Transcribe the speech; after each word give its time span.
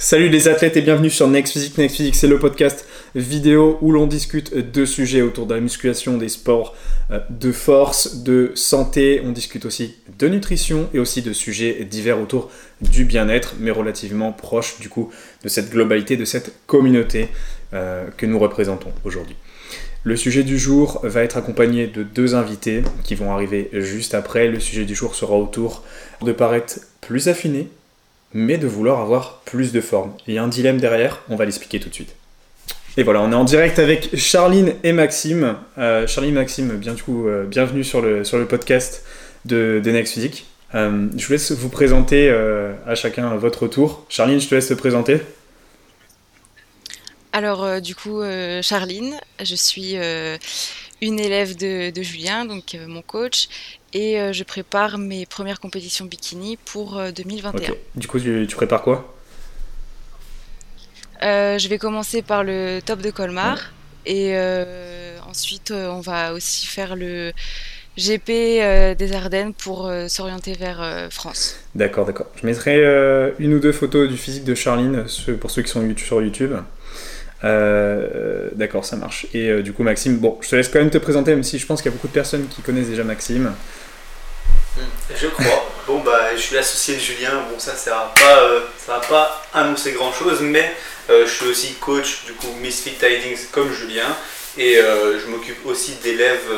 Salut 0.00 0.28
les 0.28 0.46
athlètes 0.46 0.76
et 0.76 0.80
bienvenue 0.80 1.10
sur 1.10 1.26
Next 1.26 1.54
Physique. 1.54 1.76
Next 1.76 1.96
Physique, 1.96 2.14
c'est 2.14 2.28
le 2.28 2.38
podcast 2.38 2.86
vidéo 3.16 3.78
où 3.82 3.90
l'on 3.90 4.06
discute 4.06 4.54
de 4.54 4.84
sujets 4.84 5.22
autour 5.22 5.46
de 5.46 5.54
la 5.54 5.60
musculation, 5.60 6.16
des 6.18 6.28
sports 6.28 6.76
euh, 7.10 7.18
de 7.30 7.50
force, 7.50 8.18
de 8.22 8.52
santé. 8.54 9.20
On 9.24 9.32
discute 9.32 9.64
aussi 9.64 9.96
de 10.20 10.28
nutrition 10.28 10.88
et 10.94 11.00
aussi 11.00 11.20
de 11.20 11.32
sujets 11.32 11.84
divers 11.84 12.20
autour 12.20 12.48
du 12.80 13.06
bien-être, 13.06 13.56
mais 13.58 13.72
relativement 13.72 14.30
proche 14.30 14.78
du 14.78 14.88
coup 14.88 15.10
de 15.42 15.48
cette 15.48 15.68
globalité, 15.68 16.16
de 16.16 16.24
cette 16.24 16.52
communauté 16.68 17.26
euh, 17.74 18.06
que 18.16 18.24
nous 18.24 18.38
représentons 18.38 18.92
aujourd'hui. 19.04 19.34
Le 20.04 20.14
sujet 20.14 20.44
du 20.44 20.60
jour 20.60 21.00
va 21.02 21.24
être 21.24 21.36
accompagné 21.36 21.88
de 21.88 22.04
deux 22.04 22.36
invités 22.36 22.82
qui 23.02 23.16
vont 23.16 23.32
arriver 23.32 23.68
juste 23.72 24.14
après. 24.14 24.46
Le 24.46 24.60
sujet 24.60 24.84
du 24.84 24.94
jour 24.94 25.16
sera 25.16 25.34
autour 25.34 25.82
de 26.22 26.30
paraître 26.30 26.78
plus 27.00 27.26
affiné, 27.26 27.68
mais 28.34 28.58
de 28.58 28.66
vouloir 28.66 29.00
avoir 29.00 29.40
plus 29.44 29.72
de 29.72 29.80
forme. 29.80 30.12
Il 30.26 30.34
y 30.34 30.38
a 30.38 30.42
un 30.42 30.48
dilemme 30.48 30.78
derrière, 30.78 31.22
on 31.28 31.36
va 31.36 31.44
l'expliquer 31.44 31.80
tout 31.80 31.88
de 31.88 31.94
suite. 31.94 32.14
Et 32.98 33.04
voilà, 33.04 33.22
on 33.22 33.30
est 33.30 33.36
en 33.36 33.44
direct 33.44 33.78
avec 33.78 34.16
Charline 34.16 34.74
et 34.82 34.90
Maxime. 34.90 35.56
Euh, 35.78 36.06
Charline 36.08 36.32
et 36.32 36.34
Maxime, 36.34 36.76
bien 36.76 36.94
du 36.94 37.02
coup, 37.04 37.28
euh, 37.28 37.44
bienvenue 37.44 37.84
sur 37.84 38.02
le, 38.02 38.24
sur 38.24 38.38
le 38.38 38.46
podcast 38.46 39.04
de, 39.44 39.80
de 39.82 39.90
Next 39.92 40.14
Physique. 40.14 40.46
Euh, 40.74 41.06
je 41.16 41.24
vous 41.24 41.32
laisse 41.32 41.52
vous 41.52 41.68
présenter 41.68 42.28
à 42.28 42.94
chacun 42.96 43.36
votre 43.36 43.68
tour. 43.68 44.04
Charline, 44.08 44.40
je 44.40 44.48
te 44.48 44.54
laisse 44.56 44.66
te 44.66 44.74
présenter. 44.74 45.20
Alors, 47.32 47.80
du 47.80 47.94
coup, 47.94 48.20
Charline, 48.62 49.14
je 49.44 49.54
suis 49.54 49.94
une 51.00 51.20
élève 51.20 51.56
de, 51.56 51.90
de 51.90 52.02
Julien, 52.02 52.46
donc 52.46 52.76
mon 52.88 53.02
coach, 53.02 53.48
et 53.92 54.20
euh, 54.20 54.32
je 54.32 54.44
prépare 54.44 54.98
mes 54.98 55.26
premières 55.26 55.60
compétitions 55.60 56.04
bikini 56.04 56.58
pour 56.64 57.00
2021. 57.14 57.70
Euh, 57.70 57.74
du 57.94 58.06
coup, 58.06 58.20
tu, 58.20 58.46
prépares 58.54 58.82
quoi? 58.82 59.14
Euh, 61.22 61.58
Je 61.58 61.68
vais 61.68 61.78
commencer 61.78 62.22
par 62.22 62.44
le 62.44 62.80
top 62.84 63.00
de 63.00 63.10
Colmar 63.10 63.72
et 64.06 64.36
ensuite 65.28 65.70
on 65.70 66.00
va 66.00 66.32
aussi 66.32 66.66
faire 66.66 66.96
le 66.96 67.32
GP 67.98 68.96
des 68.96 69.12
Ardennes 69.12 69.52
pour 69.52 69.90
s'orienter 70.08 70.54
vers 70.54 71.08
France. 71.10 71.56
D'accord, 71.74 72.06
d'accord. 72.06 72.26
Je 72.40 72.46
mettrai 72.46 72.76
une 73.38 73.54
ou 73.54 73.58
deux 73.58 73.72
photos 73.72 74.08
du 74.08 74.16
physique 74.16 74.44
de 74.44 74.54
Charline 74.54 75.04
pour 75.40 75.50
ceux 75.50 75.62
qui 75.62 75.70
sont 75.70 75.86
sur 75.96 76.22
YouTube. 76.22 76.52
d'accord, 77.42 78.84
ça 78.84 78.96
marche. 78.96 79.26
Et 79.34 79.62
du 79.62 79.72
coup, 79.72 79.82
Maxime, 79.82 80.18
bon, 80.18 80.38
je 80.40 80.48
te 80.48 80.56
laisse 80.56 80.68
quand 80.68 80.78
même 80.78 80.90
te 80.90 80.98
présenter, 80.98 81.32
même 81.32 81.42
si 81.42 81.58
je 81.58 81.66
pense 81.66 81.82
qu'il 81.82 81.90
y 81.90 81.92
a 81.92 81.96
beaucoup 81.96 82.08
de 82.08 82.12
personnes 82.12 82.46
qui 82.48 82.62
connaissent 82.62 82.88
déjà 82.88 83.04
Maxime. 83.04 83.52
Je 85.14 85.26
crois. 85.28 85.68
Bon, 85.86 86.00
bah, 86.00 86.36
je 86.36 86.40
suis 86.40 86.54
l'associé 86.54 86.96
de 86.96 87.00
Julien. 87.00 87.30
Bon, 87.50 87.58
ça, 87.58 87.74
ça 87.74 87.90
va 87.90 88.12
pas, 88.14 88.42
euh, 88.42 89.24
annoncer 89.54 89.92
grand 89.92 90.12
chose, 90.12 90.40
mais 90.42 90.72
euh, 91.08 91.26
je 91.26 91.32
suis 91.32 91.46
aussi 91.46 91.74
coach 91.80 92.24
du 92.26 92.32
coup 92.34 92.48
Misfit 92.60 92.92
Tidings 92.92 93.46
comme 93.50 93.72
Julien. 93.72 94.06
Et 94.58 94.76
euh, 94.76 95.18
je 95.18 95.26
m'occupe 95.28 95.64
aussi 95.64 95.94
d'élèves 96.02 96.50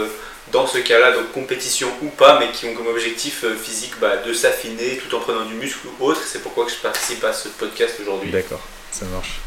dans 0.52 0.66
ce 0.66 0.78
cas-là, 0.78 1.12
donc 1.12 1.30
compétition 1.32 1.88
ou 2.02 2.08
pas, 2.08 2.41
mais 2.41 2.50
qui 2.50 2.66
ont 2.66 2.74
comme 2.74 2.88
objectif 2.88 3.44
physique 3.62 3.92
bah, 4.00 4.16
de 4.26 4.32
s'affiner 4.32 4.96
tout 4.96 5.14
en 5.14 5.20
prenant 5.20 5.44
du 5.44 5.54
muscle 5.54 5.86
ou 5.86 6.04
autre. 6.04 6.22
C'est 6.26 6.42
pourquoi 6.42 6.66
je 6.68 6.74
participe 6.74 7.22
à 7.24 7.32
ce 7.32 7.48
podcast 7.48 7.94
aujourd'hui. 8.02 8.32
D'accord, 8.32 8.62
ça 8.91 9.06
marche. 9.06 9.41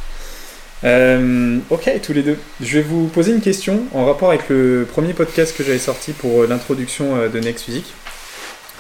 ok, 1.70 2.02
tous 2.02 2.14
les 2.14 2.24
deux. 2.24 2.38
Je 2.62 2.78
vais 2.78 2.84
vous 2.84 3.08
poser 3.08 3.34
une 3.34 3.42
question 3.42 3.84
en 3.94 4.06
rapport 4.06 4.30
avec 4.30 4.48
le 4.48 4.88
premier 4.90 5.14
podcast 5.14 5.58
que 5.58 5.64
j'avais 5.64 5.80
sorti 5.80 6.14
pour 6.14 6.46
l'introduction 6.46 7.28
de 7.28 7.40
Next 7.40 7.66
Physique. 7.66 7.94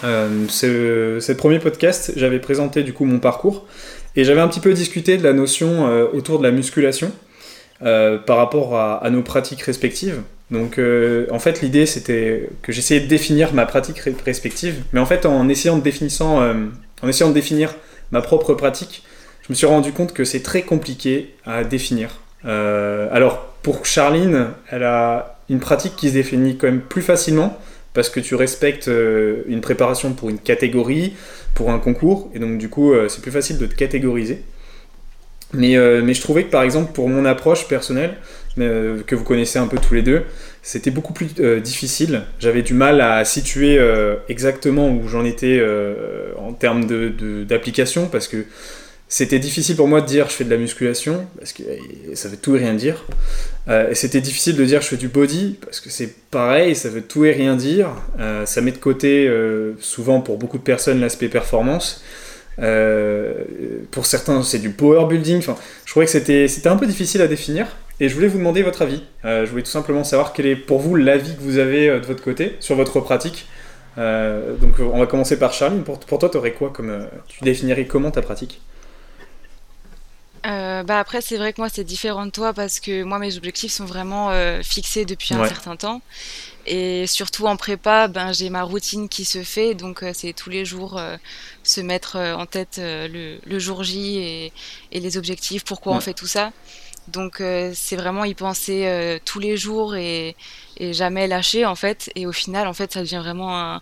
Euh, 0.04 0.48
ce, 0.50 1.32
premier 1.32 1.60
podcast, 1.60 2.14
j'avais 2.16 2.40
présenté 2.40 2.84
du 2.84 2.94
coup 2.94 3.06
mon 3.06 3.20
parcours 3.20 3.66
et 4.16 4.24
j'avais 4.24 4.42
un 4.42 4.48
petit 4.48 4.60
peu 4.60 4.74
discuté 4.74 5.18
de 5.18 5.24
la 5.24 5.34
notion 5.34 5.88
euh, 5.88 6.06
autour 6.14 6.40
de 6.40 6.44
la 6.44 6.52
musculation 6.52 7.12
euh, 7.84 8.18
par 8.18 8.38
rapport 8.38 8.78
à, 8.78 9.10
nos 9.10 9.22
pratiques 9.22 9.62
respectives. 9.62 10.22
Donc 10.52 10.80
en 11.32 11.40
fait 11.40 11.62
l'idée 11.62 11.88
c'était 11.88 12.50
que 12.62 12.72
j'essayais 12.72 13.00
de 13.00 13.08
définir 13.08 13.54
ma 13.54 13.66
pratique 13.66 13.98
respective, 14.24 14.84
mais 14.92 15.00
en 15.00 15.06
fait 15.06 15.26
en 15.26 15.50
essayant 15.50 15.78
de, 15.78 15.90
en 17.02 17.08
essayant 17.08 17.30
de 17.30 17.34
définir 17.34 17.74
ma 18.12 18.22
propre 18.22 18.54
pratique, 18.54 19.04
je 19.42 19.52
me 19.52 19.56
suis 19.56 19.66
rendu 19.66 19.94
compte 19.94 20.14
que 20.14 20.26
c'est 20.26 20.42
très 20.44 20.62
compliqué 20.62 21.34
à 21.46 21.64
définir. 21.64 22.20
alors 22.44 23.48
pour 23.64 23.86
Charline, 23.86 24.50
elle 24.70 24.84
a 24.84 25.40
une 25.50 25.60
pratique 25.60 25.96
qui 25.96 26.10
se 26.10 26.14
définit 26.14 26.56
quand 26.58 26.68
même 26.68 26.82
plus 26.82 27.02
facilement, 27.02 27.58
parce 27.94 28.10
que 28.10 28.20
tu 28.20 28.36
respectes 28.36 28.88
euh, 28.88 29.44
une 29.48 29.62
préparation 29.62 30.14
pour 30.14 30.30
une 30.30 30.40
catégorie, 30.40 31.14
pour 31.54 31.72
un 31.72 31.80
concours, 31.80 32.30
et 32.34 32.40
donc 32.40 32.58
du 32.58 32.70
coup 32.70 32.92
euh, 32.92 33.08
c'est 33.08 33.22
plus 33.22 33.32
facile 33.32 33.58
de 33.58 33.66
te 33.66 33.76
catégoriser. 33.76 34.42
Mais, 35.54 35.78
euh, 35.78 36.02
mais 36.04 36.16
je 36.16 36.22
trouvais 36.22 36.46
que 36.46 36.50
par 36.50 36.64
exemple 36.64 36.94
pour 36.94 37.08
mon 37.08 37.26
approche 37.26 37.68
personnelle, 37.68 38.16
que 38.56 39.16
vous 39.16 39.24
connaissez 39.24 39.58
un 39.58 39.66
peu 39.66 39.78
tous 39.78 39.96
les 39.96 40.04
deux, 40.04 40.24
c'était 40.62 40.92
beaucoup 40.92 41.14
plus 41.14 41.34
difficile. 41.64 42.22
J'avais 42.40 42.62
du 42.62 42.76
mal 42.76 43.02
à 43.02 43.26
situer 43.26 43.80
exactement 44.30 44.92
où 44.92 45.08
j'en 45.08 45.26
étais 45.26 45.60
en 46.38 46.54
termes 46.54 46.86
d'application, 47.46 48.04
de, 48.04 48.08
parce 48.10 48.28
que 48.28 48.46
c'était 49.14 49.38
difficile 49.38 49.76
pour 49.76 49.88
moi 49.88 50.02
de 50.02 50.08
dire 50.08 50.28
je 50.28 50.34
fais 50.34 50.44
de 50.44 50.50
la 50.50 50.58
musculation, 50.58 51.28
parce 51.38 51.54
que 51.54 51.62
ça 52.16 52.30
veut 52.30 52.38
tout 52.38 52.56
et 52.56 52.60
rien 52.60 52.74
dire. 52.74 53.06
Euh, 53.68 53.92
c'était 53.94 54.22
difficile 54.22 54.56
de 54.56 54.66
dire 54.66 54.82
je 54.82 54.88
fais 54.88 54.98
du 54.98 55.08
body, 55.08 55.60
parce 55.64 55.82
que 55.82 55.92
c'est 55.92 56.16
pareil, 56.32 56.76
ça 56.76 56.90
veut 56.90 57.04
tout 57.04 57.24
et 57.24 57.32
rien 57.32 57.56
dire. 57.56 57.90
Euh, 58.20 58.48
ça 58.48 58.62
met 58.62 58.72
de 58.72 58.80
côté, 58.80 59.28
euh, 59.28 59.74
souvent 59.80 60.20
pour 60.20 60.40
beaucoup 60.40 60.58
de 60.58 60.64
personnes, 60.64 61.00
l'aspect 61.00 61.28
performance. 61.28 62.04
pour 63.92 64.08
certains, 64.08 64.42
c'est 64.42 64.58
du 64.58 64.72
power 64.72 65.06
building. 65.08 65.44
Je 65.44 65.92
trouvais 65.92 66.08
que 66.08 66.12
c'était, 66.12 66.48
c'était 66.48 66.70
un 66.70 66.78
peu 66.78 66.88
difficile 66.88 67.22
à 67.22 67.28
définir. 67.28 67.68
Et 68.00 68.10
je 68.10 68.16
voulais 68.16 68.28
vous 68.28 68.40
demander 68.40 68.64
votre 68.64 68.82
avis. 68.82 69.04
je 69.24 69.46
voulais 69.46 69.62
tout 69.62 69.70
simplement 69.70 70.04
savoir 70.04 70.34
quel 70.34 70.48
est 70.48 70.56
pour 70.56 70.80
vous 70.80 70.96
l'avis 70.96 71.36
que 71.36 71.42
vous 71.42 71.60
avez 71.60 72.00
de 72.00 72.06
votre 72.08 72.24
côté 72.24 72.56
sur 72.60 72.76
votre 72.76 73.00
pratique. 73.00 73.48
donc 73.96 74.80
on 74.80 74.98
va 74.98 75.06
commencer 75.06 75.38
par 75.38 75.54
Charline. 75.54 75.84
Pour, 75.84 76.00
pour 76.00 76.18
toi, 76.18 76.30
tu 76.30 76.38
aurais 76.38 76.54
quoi 76.54 76.72
comme, 76.72 77.08
tu 77.28 77.44
définirais 77.44 77.86
comment 77.86 78.10
ta 78.10 78.24
pratique? 78.24 78.60
Euh, 80.46 80.84
bah 80.84 81.00
après, 81.00 81.22
c'est 81.22 81.38
vrai 81.38 81.54
que 81.54 81.62
moi, 81.62 81.70
c'est 81.70 81.84
différent 81.84 82.26
de 82.26 82.32
toi 82.32 82.54
parce 82.54 82.80
que 82.80 83.04
moi, 83.04 83.18
mes 83.20 83.38
objectifs 83.38 83.72
sont 83.72 83.86
vraiment 83.86 84.32
euh, 84.32 84.62
fixés 84.62 85.06
depuis 85.06 85.34
un 85.34 85.48
certain 85.48 85.76
temps. 85.76 86.02
Et 86.66 87.08
surtout 87.08 87.46
en 87.46 87.56
prépa, 87.56 88.08
ben, 88.08 88.32
j'ai 88.34 88.50
ma 88.50 88.64
routine 88.64 89.08
qui 89.08 89.26
se 89.26 89.44
fait. 89.44 89.74
Donc, 89.74 90.04
euh, 90.04 90.12
c'est 90.14 90.34
tous 90.34 90.50
les 90.50 90.66
jours 90.66 91.02
se 91.64 91.82
mettre 91.82 92.18
en 92.18 92.46
tête 92.46 92.76
le, 92.80 93.38
le, 93.46 93.60
jour 93.60 93.84
J 93.84 94.18
et, 94.18 94.54
et, 94.92 95.00
les 95.00 95.18
objectifs, 95.18 95.64
pourquoi 95.64 95.94
on 95.94 96.02
fait 96.02 96.14
tout 96.14 96.28
ça. 96.28 96.52
Donc, 97.08 97.42
c'est 97.74 97.96
vraiment 97.96 98.26
y 98.26 98.34
penser 98.34 99.20
tous 99.26 99.40
les 99.40 99.58
jours 99.58 99.96
et, 99.96 100.36
et, 100.78 100.94
jamais 100.94 101.28
lâcher, 101.28 101.66
en 101.66 101.76
fait. 101.76 102.12
Et 102.16 102.26
au 102.26 102.32
final, 102.34 102.68
en 102.68 102.74
fait, 102.74 102.94
ça 102.94 103.02
devient 103.02 103.22
vraiment 103.24 103.58
un, 103.58 103.82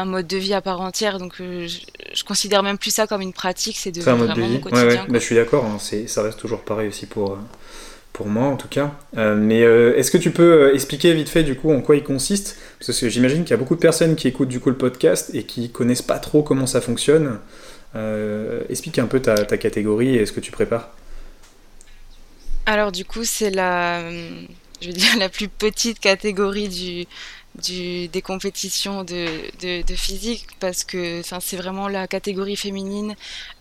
un 0.00 0.04
mode 0.04 0.26
de 0.26 0.36
vie 0.36 0.54
à 0.54 0.60
part 0.60 0.80
entière. 0.80 1.18
Donc 1.18 1.34
euh, 1.40 1.66
je, 1.68 2.24
considère 2.24 2.62
même 2.62 2.78
plus 2.78 2.90
ça 2.90 3.06
comme 3.06 3.20
une 3.20 3.32
pratique, 3.32 3.76
c'est 3.76 3.92
de 3.92 4.06
un 4.08 4.16
mode 4.16 4.34
de 4.34 4.42
vie. 4.42 4.60
quotidien. 4.60 5.06
Bah, 5.08 5.18
je 5.18 5.24
suis 5.24 5.34
d'accord, 5.34 5.64
hein, 5.64 5.78
ça 5.78 6.22
reste 6.22 6.38
toujours 6.38 6.60
pareil 6.60 6.88
aussi 6.88 7.06
pour, 7.06 7.32
euh, 7.32 7.38
pour 8.12 8.26
moi 8.26 8.46
en 8.46 8.56
tout 8.56 8.68
cas. 8.68 8.92
Euh, 9.16 9.36
mais 9.36 9.60
est-ce 9.60 10.10
que 10.10 10.18
tu 10.18 10.30
peux 10.30 10.74
expliquer 10.74 11.12
vite 11.12 11.28
fait 11.28 11.42
du 11.42 11.54
coup 11.54 11.72
en 11.72 11.80
quoi 11.80 11.96
il 11.96 12.02
consiste? 12.02 12.58
Parce 12.78 12.98
que 12.98 13.08
j'imagine 13.08 13.42
qu'il 13.42 13.50
y 13.50 13.54
a 13.54 13.58
beaucoup 13.58 13.76
de 13.76 13.80
personnes 13.80 14.16
qui 14.16 14.28
écoutent 14.28 14.48
du 14.48 14.60
coup 14.60 14.70
le 14.70 14.76
podcast 14.76 15.30
et 15.34 15.44
qui 15.44 15.70
connaissent 15.70 16.02
pas 16.02 16.18
trop 16.18 16.42
comment 16.42 16.66
ça 16.66 16.80
fonctionne. 16.80 17.38
explique 18.68 18.98
un 18.98 19.06
peu 19.06 19.20
ta, 19.20 19.34
ta 19.44 19.58
catégorie 19.58 20.16
et 20.16 20.26
ce 20.26 20.32
que 20.32 20.40
tu 20.40 20.50
prépares. 20.50 20.90
Alors 22.66 22.92
du 22.92 23.04
coup 23.04 23.24
c'est 23.24 23.50
la, 23.50 24.00
je 24.80 24.86
veux 24.86 24.92
dire 24.92 25.10
la 25.18 25.28
plus 25.28 25.48
petite 25.48 25.98
catégorie 25.98 26.68
du 26.68 27.06
du, 27.56 28.08
des 28.08 28.22
compétitions 28.22 29.04
de, 29.04 29.82
de, 29.82 29.94
physique 29.94 30.46
parce 30.60 30.84
que 30.84 31.22
c'est 31.22 31.56
vraiment 31.56 31.88
la 31.88 32.06
catégorie 32.06 32.56
féminine 32.56 33.14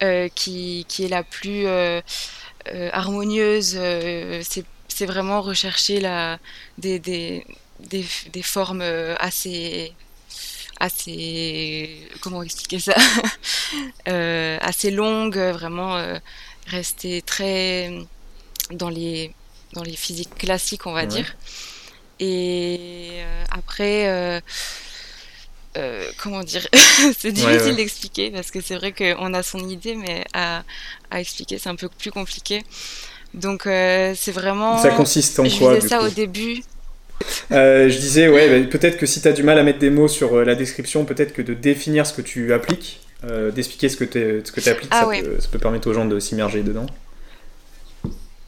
euh, 0.04 0.30
qui, 0.30 0.86
qui, 0.88 1.06
est 1.06 1.10
la 1.10 1.24
plus 1.24 1.66
euh, 1.66 2.02
euh, 2.74 2.90
harmonieuse. 2.94 3.78
c'est 4.42 5.06
vraiment 5.06 5.42
rechercher 5.42 6.00
la, 6.00 6.40
des, 6.78 7.00
des, 7.00 7.46
des, 7.80 8.06
des 8.32 8.44
formes 8.44 8.84
assez 9.20 9.94
assez 10.80 12.08
comment 12.22 12.42
expliquer 12.42 12.80
ça? 12.80 12.96
Assez 14.06 14.92
longues 14.92 15.38
vraiment 15.38 16.02
rester 16.68 17.22
très 17.22 17.92
dans 18.72 18.90
les 18.90 19.34
dans 19.74 19.84
les 19.84 19.96
physiques 19.96 20.36
classiques 20.36 20.86
on 20.88 20.94
va 20.94 21.06
dire 21.06 21.36
et 22.20 23.10
euh, 23.14 23.44
après, 23.52 24.08
euh, 24.08 24.40
euh, 25.78 26.04
comment 26.22 26.44
dire, 26.44 26.68
c'est 27.18 27.32
difficile 27.32 27.76
d'expliquer 27.76 28.32
parce 28.32 28.52
que 28.52 28.62
c'est 28.62 28.76
vrai 28.76 28.92
qu'on 28.92 29.34
a 29.34 29.44
son 29.44 29.60
idée, 29.70 29.96
mais 29.96 30.24
à, 30.34 30.64
à 31.12 31.22
expliquer 31.22 31.58
c'est 31.58 31.70
un 31.70 31.76
peu 31.76 31.90
plus 31.90 32.12
compliqué. 32.12 32.64
Donc 33.34 33.64
c'est 33.64 34.32
vraiment. 34.32 34.82
Ça 34.82 34.90
consiste 34.90 35.40
en 35.40 35.46
je 35.46 35.58
quoi 35.58 35.80
ça 35.82 36.02
au 36.02 36.10
début. 36.10 36.64
je 37.52 37.98
disais, 37.98 38.28
ouais, 38.28 38.62
bah, 38.62 38.68
peut-être 38.70 38.98
que 38.98 39.06
si 39.06 39.22
tu 39.22 39.28
as 39.28 39.34
du 39.34 39.44
mal 39.44 39.60
à 39.60 39.64
mettre 39.64 39.80
des 39.80 39.92
mots 39.92 40.08
sur 40.08 40.44
la 40.44 40.56
description, 40.56 41.06
peut-être 41.06 41.34
que 41.34 41.42
de 41.42 41.54
définir 41.54 42.08
ce 42.08 42.14
que 42.14 42.22
tu 42.22 42.54
appliques, 42.54 43.02
d'expliquer 43.54 43.88
ce 43.88 43.98
que 43.98 44.06
tu 44.06 44.70
appliques, 44.70 44.90
ah 44.92 45.02
ça, 45.02 45.22
peut, 45.22 45.40
ça, 45.40 45.48
peut, 45.50 45.60
permettre 45.60 45.88
aux 45.90 45.94
gens 45.94 46.06
de 46.06 46.20
s'immerger 46.20 46.64
dedans. 46.64 46.88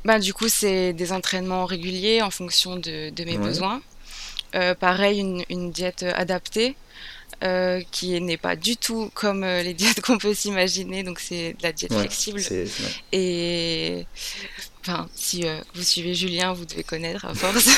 Bah, 0.05 0.19
Du 0.19 0.33
coup, 0.33 0.49
c'est 0.49 0.93
des 0.93 1.11
entraînements 1.11 1.65
réguliers 1.65 2.21
en 2.21 2.31
fonction 2.31 2.75
de, 2.77 3.11
mes 3.23 3.37
besoins. 3.37 3.81
Euh, 4.55 4.75
pareil, 4.75 5.19
une, 5.19 5.43
une, 5.49 5.71
diète 5.71 6.03
adaptée. 6.03 6.75
Euh, 7.43 7.81
qui 7.89 8.21
n'est 8.21 8.37
pas 8.37 8.55
du 8.55 8.77
tout 8.77 9.09
comme 9.15 9.43
euh, 9.43 9.63
les 9.63 9.73
diètes 9.81 10.01
qu'on 10.01 10.19
peut 10.19 10.35
s'imaginer. 10.35 11.01
Donc 11.01 11.19
c'est 11.19 11.53
de 11.53 11.63
la 11.63 11.71
diète 11.71 11.91
flexible. 11.93 12.39
Et 13.11 14.05
enfin, 14.81 15.09
si 15.15 15.43
vous 15.73 15.81
suivez 15.81 16.13
Julien, 16.13 16.53
vous 16.53 16.65
devez 16.65 16.83
connaître 16.83 17.25
à 17.25 17.33
force. 17.33 17.69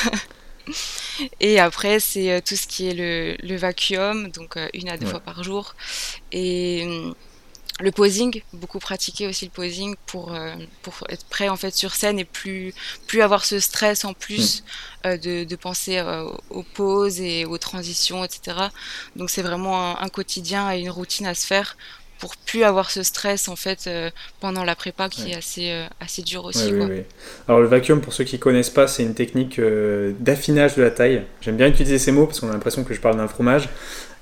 Et 1.39 1.59
après, 1.59 1.99
c'est 2.01 2.41
tout 2.41 2.55
ce 2.55 2.67
qui 2.67 2.87
est 2.89 2.93
le, 2.93 3.35
le 3.41 3.55
vacuum, 3.55 4.29
donc 4.31 4.57
une 4.73 4.89
à 4.89 4.97
deux 4.97 5.07
fois 5.07 5.19
par 5.21 5.43
jour. 5.43 5.75
Et 6.33 6.83
hum, 6.85 7.15
le 7.79 7.91
posing, 7.91 8.41
beaucoup 8.53 8.79
pratiquer 8.79 9.27
aussi 9.27 9.45
le 9.45 9.51
posing 9.51 9.95
pour, 10.05 10.33
euh, 10.33 10.53
pour 10.83 10.93
être 11.09 11.25
prêt 11.25 11.49
en 11.49 11.55
fait 11.55 11.73
sur 11.73 11.95
scène 11.95 12.19
et 12.19 12.25
plus, 12.25 12.73
plus 13.07 13.21
avoir 13.21 13.45
ce 13.45 13.59
stress 13.59 14.05
en 14.05 14.13
plus 14.13 14.61
mm. 14.61 15.07
euh, 15.07 15.17
de, 15.17 15.43
de, 15.43 15.55
penser 15.55 15.97
euh, 15.97 16.25
aux 16.51 16.63
pauses 16.63 17.19
et 17.19 17.45
aux 17.45 17.57
transitions, 17.57 18.23
etc. 18.23 18.57
Donc 19.15 19.29
c'est 19.31 19.41
vraiment 19.41 19.99
un, 19.99 20.09
quotidien 20.09 20.71
et 20.71 20.81
une 20.81 20.91
routine 20.91 21.25
à 21.25 21.33
se 21.33 21.47
faire 21.47 21.75
pour 22.19 22.37
plus 22.37 22.63
avoir 22.63 22.91
ce 22.91 23.01
stress 23.01 23.49
en 23.49 23.57
fait 23.57 23.89
pendant 24.39 24.63
la 24.63 24.75
prépa 24.75 25.09
qui 25.09 25.31
est 25.31 25.35
assez, 25.35 25.85
assez 25.99 26.21
dur 26.21 26.45
aussi. 26.45 26.71
Alors 27.49 27.59
le 27.59 27.67
vacuum, 27.67 27.99
pour 27.99 28.13
ceux 28.13 28.23
qui 28.23 28.39
connaissent 28.39 28.69
pas, 28.69 28.87
c'est 28.87 29.03
une 29.03 29.15
technique 29.15 29.59
d'affinage 30.19 30.75
de 30.75 30.83
la 30.83 30.91
taille. 30.91 31.25
J'aime 31.41 31.57
bien 31.57 31.67
utiliser 31.67 31.99
ces 31.99 32.13
mots 32.13 32.27
parce 32.27 32.39
qu'on 32.39 32.49
a 32.49 32.53
l'impression 32.53 32.85
que 32.85 32.93
je 32.93 33.01
parle 33.01 33.17
d'un 33.17 33.27
fromage. 33.27 33.67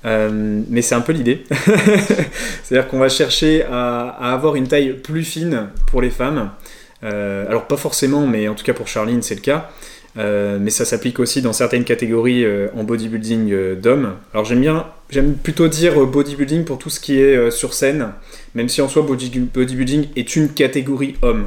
Euh, 0.04 0.62
mais 0.68 0.82
c'est 0.82 0.94
un 0.94 1.00
peu 1.00 1.12
l'idée. 1.12 1.44
C'est-à-dire 2.62 2.88
qu'on 2.88 2.98
va 2.98 3.08
chercher 3.08 3.64
à, 3.70 4.32
avoir 4.32 4.56
une 4.56 4.68
taille 4.68 4.94
plus 4.94 5.24
fine 5.24 5.68
pour 5.86 6.02
les 6.02 6.10
femmes. 6.10 6.50
Euh, 7.04 7.48
alors 7.48 7.66
pas 7.66 7.76
forcément, 7.76 8.26
mais 8.26 8.48
en 8.48 8.54
tout 8.54 8.64
cas 8.64 8.74
pour 8.74 8.88
Charline 8.88 9.22
c'est 9.22 9.34
le 9.34 9.40
cas. 9.40 9.70
Euh, 10.18 10.58
mais 10.60 10.68
ça 10.68 10.84
s'applique 10.84 11.18
aussi 11.20 11.40
dans 11.40 11.54
certaines 11.54 11.84
catégories 11.84 12.44
en 12.76 12.84
bodybuilding 12.84 13.76
d'hommes. 13.76 14.14
Alors 14.34 14.44
j'aime 14.44 14.60
bien, 14.60 14.86
j'aime 15.10 15.34
plutôt 15.34 15.68
dire 15.68 16.04
bodybuilding 16.06 16.64
pour 16.64 16.78
tout 16.78 16.90
ce 16.90 17.00
qui 17.00 17.18
est 17.18 17.50
sur 17.50 17.72
scène, 17.72 18.12
même 18.54 18.68
si 18.68 18.82
en 18.82 18.88
soi 18.88 19.02
bodybuilding 19.02 20.08
est 20.16 20.36
une 20.36 20.50
catégorie 20.50 21.16
homme. 21.22 21.46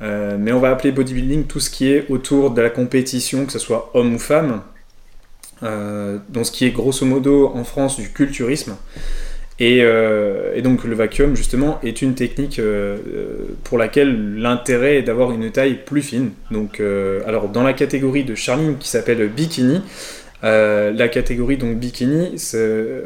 mais 0.00 0.52
on 0.52 0.60
va 0.60 0.70
appeler 0.70 0.92
bodybuilding 0.92 1.44
tout 1.44 1.60
ce 1.60 1.70
qui 1.70 1.90
est 1.90 2.06
autour 2.10 2.50
de 2.50 2.60
la 2.60 2.70
compétition, 2.70 3.46
que 3.46 3.52
ce 3.52 3.58
soit 3.58 3.90
homme 3.94 4.14
ou 4.14 4.18
femme, 4.18 4.60
dans 5.62 6.44
ce 6.44 6.50
qui 6.50 6.64
est 6.64 6.70
grosso 6.70 7.06
modo 7.06 7.52
en 7.54 7.64
France 7.64 7.98
du 7.98 8.10
culturisme. 8.10 8.76
Euh, 9.60 10.54
et, 10.54 10.62
donc 10.62 10.84
le 10.84 10.94
vacuum 10.94 11.36
justement 11.36 11.78
est 11.82 12.02
une 12.02 12.14
technique 12.14 12.58
euh, 12.58 12.96
pour 13.64 13.78
laquelle 13.78 14.36
l'intérêt 14.36 14.96
est 14.96 15.02
d'avoir 15.02 15.30
une 15.32 15.50
taille 15.50 15.78
plus 15.84 16.02
fine. 16.02 16.30
Donc 16.50 16.80
alors 17.26 17.48
dans 17.48 17.62
la 17.62 17.72
catégorie 17.72 18.24
de 18.24 18.34
Charline 18.34 18.76
qui 18.78 18.88
s'appelle 18.88 19.28
bikini, 19.28 19.82
la 20.42 21.08
catégorie 21.08 21.56
donc 21.56 21.76
bikini 21.78 22.34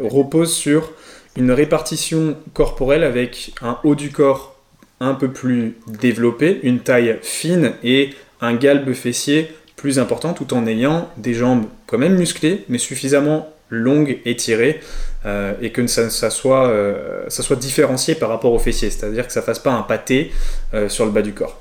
repose 0.02 0.54
sur 0.54 0.92
une 1.36 1.50
répartition 1.50 2.36
corporelle 2.54 3.04
avec 3.04 3.52
un 3.60 3.78
haut 3.84 3.94
du 3.94 4.10
corps 4.10 4.56
un 5.00 5.12
peu 5.12 5.28
plus 5.28 5.76
développé, 6.00 6.60
une 6.62 6.80
taille 6.80 7.18
fine 7.20 7.72
et 7.84 8.10
un 8.40 8.54
galbe 8.54 8.94
fessier 8.94 9.50
plus 9.76 9.98
important 9.98 10.32
tout 10.32 10.54
en 10.54 10.66
ayant 10.66 11.10
des 11.18 11.34
jambes 11.34 11.66
quand 11.86 11.98
même 11.98 12.16
musclées 12.16 12.64
mais 12.68 12.78
suffisamment 12.78 13.52
longues 13.70 14.20
et 14.24 14.36
tirées 14.36 14.80
euh, 15.24 15.54
et 15.60 15.72
que 15.72 15.86
ça, 15.86 16.30
soit, 16.30 16.68
euh, 16.68 17.24
ça 17.28 17.42
soit 17.42 17.56
différencié 17.56 18.14
par 18.14 18.28
rapport 18.28 18.52
aux 18.52 18.58
fessiers, 18.58 18.90
c'est-à-dire 18.90 19.26
que 19.26 19.32
ça 19.32 19.42
fasse 19.42 19.58
pas 19.58 19.72
un 19.72 19.82
pâté 19.82 20.32
euh, 20.74 20.88
sur 20.88 21.04
le 21.04 21.10
bas 21.10 21.22
du 21.22 21.32
corps. 21.32 21.60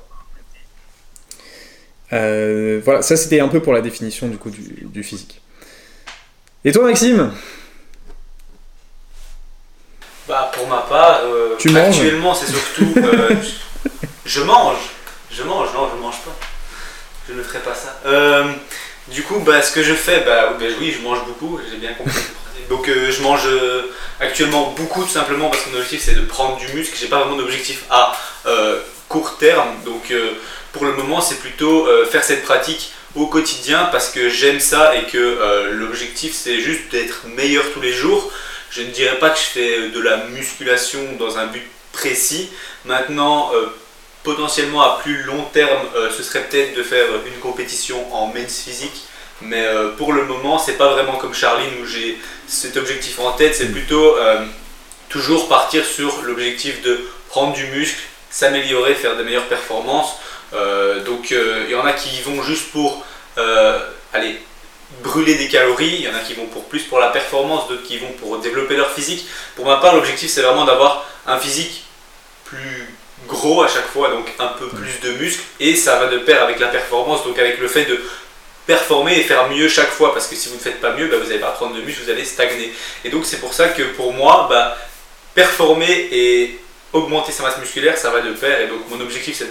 voilà, 2.10 3.02
ça 3.02 3.16
c'était 3.16 3.40
un 3.40 3.48
peu 3.48 3.60
pour 3.60 3.72
la 3.72 3.80
définition 3.80 4.28
du 4.28 4.36
coup 4.36 4.50
du, 4.50 5.02
physique. 5.02 5.40
Et 6.64 6.72
toi 6.72 6.84
Maxime? 6.84 7.32
Bah 10.28 10.50
pour 10.52 10.66
ma 10.66 10.82
part, 10.82 11.22
tu 11.58 11.76
actuellement 11.76 12.34
c'est 12.34 12.46
surtout 12.46 12.94
je 14.24 14.40
mange, 14.42 14.78
je 15.30 15.42
mange, 15.44 15.72
non 15.72 15.88
je 15.94 16.02
mange 16.02 16.20
pas 16.24 16.36
je 17.28 17.32
ne 17.34 17.42
ferai 17.42 17.58
pas 17.58 17.74
ça. 17.74 18.00
Euh, 19.08 19.12
du 19.12 19.22
coup, 19.22 19.38
bah, 19.40 19.62
ce 19.62 19.72
que 19.72 19.82
je 19.82 19.94
fais, 19.94 20.20
bah, 20.20 20.54
bah 20.58 20.66
oui, 20.80 20.94
je 20.96 21.02
mange 21.02 21.24
beaucoup, 21.26 21.58
j'ai 21.70 21.78
bien 21.78 21.94
compris. 21.94 22.22
Donc 22.68 22.88
euh, 22.88 23.12
je 23.12 23.22
mange 23.22 23.46
euh, 23.46 23.82
actuellement 24.18 24.74
beaucoup 24.76 25.04
tout 25.04 25.10
simplement 25.10 25.50
parce 25.50 25.62
que 25.62 25.70
mon 25.70 25.76
objectif 25.76 26.02
c'est 26.04 26.16
de 26.16 26.22
prendre 26.22 26.56
du 26.56 26.66
muscle. 26.72 26.96
J'ai 26.98 27.06
pas 27.06 27.20
vraiment 27.20 27.36
d'objectif 27.36 27.84
à 27.90 28.16
court 29.08 29.36
terme. 29.38 29.68
Donc 29.84 30.12
pour 30.72 30.84
le 30.84 30.94
moment 30.94 31.20
c'est 31.20 31.38
plutôt 31.38 31.86
faire 32.10 32.24
cette 32.24 32.42
pratique 32.42 32.92
au 33.14 33.26
quotidien 33.26 33.88
parce 33.92 34.10
que 34.10 34.28
j'aime 34.28 34.58
ça 34.58 34.96
et 34.96 35.04
que 35.04 35.70
l'objectif 35.74 36.34
c'est 36.34 36.58
juste 36.58 36.90
d'être 36.90 37.26
meilleur 37.36 37.62
tous 37.72 37.80
les 37.80 37.92
jours. 37.92 38.32
Je 38.70 38.82
ne 38.82 38.88
dirais 38.88 39.20
pas 39.20 39.30
que 39.30 39.38
je 39.38 39.44
fais 39.44 39.88
de 39.90 40.00
la 40.00 40.16
musculation 40.28 41.00
dans 41.20 41.38
un 41.38 41.46
but 41.46 41.70
précis. 41.92 42.50
Maintenant, 42.84 43.52
potentiellement 44.26 44.82
à 44.82 44.98
plus 44.98 45.22
long 45.22 45.44
terme, 45.52 45.86
euh, 45.94 46.10
ce 46.10 46.24
serait 46.24 46.42
peut-être 46.42 46.76
de 46.76 46.82
faire 46.82 47.06
une 47.26 47.38
compétition 47.38 48.12
en 48.12 48.26
men's 48.26 48.60
physique. 48.60 49.04
Mais 49.40 49.64
euh, 49.64 49.90
pour 49.90 50.12
le 50.12 50.24
moment, 50.24 50.58
c'est 50.58 50.76
pas 50.76 50.90
vraiment 50.90 51.16
comme 51.16 51.32
Charline 51.32 51.80
où 51.80 51.86
j'ai 51.86 52.18
cet 52.48 52.76
objectif 52.76 53.20
en 53.20 53.30
tête. 53.32 53.54
C'est 53.54 53.70
plutôt 53.70 54.16
euh, 54.16 54.44
toujours 55.08 55.48
partir 55.48 55.84
sur 55.84 56.22
l'objectif 56.22 56.82
de 56.82 57.08
prendre 57.28 57.52
du 57.52 57.68
muscle, 57.68 58.02
s'améliorer, 58.28 58.94
faire 58.94 59.16
de 59.16 59.22
meilleures 59.22 59.48
performances. 59.48 60.16
donc 61.04 61.30
il 61.30 61.70
y 61.70 61.74
en 61.74 61.86
a 61.86 61.92
qui 61.92 62.20
vont 62.22 62.42
juste 62.42 62.70
pour 62.72 63.04
aller 64.12 64.40
brûler 65.02 65.34
des 65.36 65.48
calories, 65.48 65.96
il 66.00 66.04
y 66.06 66.08
en 66.08 66.14
a 66.14 66.20
qui 66.20 66.34
vont 66.34 66.46
pour 66.46 66.64
plus 66.64 66.84
pour 66.84 66.98
la 66.98 67.08
performance, 67.08 67.68
d'autres 67.68 67.82
qui 67.82 67.98
vont 67.98 68.12
pour 68.20 68.38
développer 68.38 68.76
leur 68.76 68.90
physique. 68.90 69.26
Pour 69.54 69.66
ma 69.66 69.76
part, 69.76 69.94
l'objectif 69.94 70.30
c'est 70.30 70.42
vraiment 70.42 70.64
d'avoir 70.64 71.04
un 71.26 71.38
physique 71.38 71.84
plus 72.44 72.95
gros 73.26 73.62
à 73.62 73.68
chaque 73.68 73.86
fois, 73.86 74.10
donc 74.10 74.26
un 74.38 74.48
peu 74.48 74.68
plus 74.68 75.00
de 75.02 75.12
muscles, 75.16 75.42
et 75.60 75.74
ça 75.76 75.98
va 75.98 76.06
de 76.06 76.18
pair 76.18 76.42
avec 76.42 76.58
la 76.58 76.68
performance, 76.68 77.24
donc 77.24 77.38
avec 77.38 77.58
le 77.58 77.68
fait 77.68 77.84
de 77.84 78.00
performer 78.66 79.18
et 79.18 79.22
faire 79.22 79.48
mieux 79.48 79.68
chaque 79.68 79.90
fois, 79.90 80.12
parce 80.12 80.26
que 80.26 80.34
si 80.34 80.48
vous 80.48 80.56
ne 80.56 80.60
faites 80.60 80.80
pas 80.80 80.92
mieux, 80.92 81.06
bah, 81.06 81.16
vous 81.18 81.28
n'allez 81.28 81.38
pas 81.38 81.50
prendre 81.50 81.74
de 81.76 81.80
muscles, 81.80 82.02
vous 82.04 82.10
allez 82.10 82.24
stagner. 82.24 82.72
Et 83.04 83.10
donc 83.10 83.24
c'est 83.24 83.38
pour 83.38 83.54
ça 83.54 83.68
que 83.68 83.82
pour 83.82 84.12
moi, 84.12 84.46
bah, 84.50 84.76
performer 85.34 86.08
et 86.10 86.58
augmenter 86.92 87.32
sa 87.32 87.42
masse 87.42 87.58
musculaire, 87.58 87.96
ça 87.96 88.10
va 88.10 88.20
de 88.20 88.32
pair, 88.32 88.60
et 88.60 88.66
donc 88.66 88.88
mon 88.90 89.00
objectif 89.00 89.36
c'est 89.36 89.48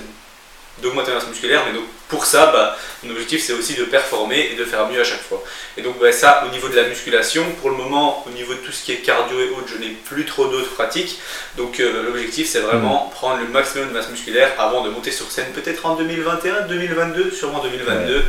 d'augmenter 0.81 1.11
la 1.11 1.15
masse 1.15 1.27
musculaire, 1.27 1.63
mais 1.65 1.73
donc 1.73 1.85
pour 2.09 2.25
ça, 2.25 2.51
bah, 2.51 2.77
mon 3.03 3.11
objectif 3.11 3.41
c'est 3.41 3.53
aussi 3.53 3.75
de 3.75 3.83
performer 3.85 4.49
et 4.51 4.55
de 4.55 4.65
faire 4.65 4.87
mieux 4.89 4.99
à 4.99 5.03
chaque 5.03 5.21
fois. 5.21 5.43
Et 5.77 5.81
donc 5.81 5.99
bah, 5.99 6.11
ça, 6.11 6.43
au 6.47 6.51
niveau 6.51 6.67
de 6.67 6.75
la 6.75 6.87
musculation, 6.87 7.43
pour 7.61 7.69
le 7.69 7.77
moment, 7.77 8.23
au 8.27 8.31
niveau 8.31 8.53
de 8.53 8.59
tout 8.59 8.71
ce 8.71 8.83
qui 8.83 8.91
est 8.91 8.97
cardio 8.97 9.39
et 9.39 9.49
autres, 9.49 9.67
je 9.73 9.77
n'ai 9.77 9.91
plus 9.91 10.25
trop 10.25 10.47
d'autres 10.47 10.73
pratiques. 10.73 11.19
Donc 11.57 11.79
euh, 11.79 12.03
l'objectif 12.03 12.49
c'est 12.49 12.59
vraiment 12.59 13.07
mm. 13.07 13.11
prendre 13.11 13.41
le 13.41 13.47
maximum 13.47 13.87
de 13.87 13.93
masse 13.93 14.09
musculaire 14.09 14.51
avant 14.59 14.83
de 14.83 14.89
monter 14.89 15.11
sur 15.11 15.31
scène, 15.31 15.47
peut-être 15.53 15.85
en 15.85 15.95
2021, 15.95 16.67
2022, 16.67 17.31
sûrement 17.31 17.61
2022. 17.63 18.23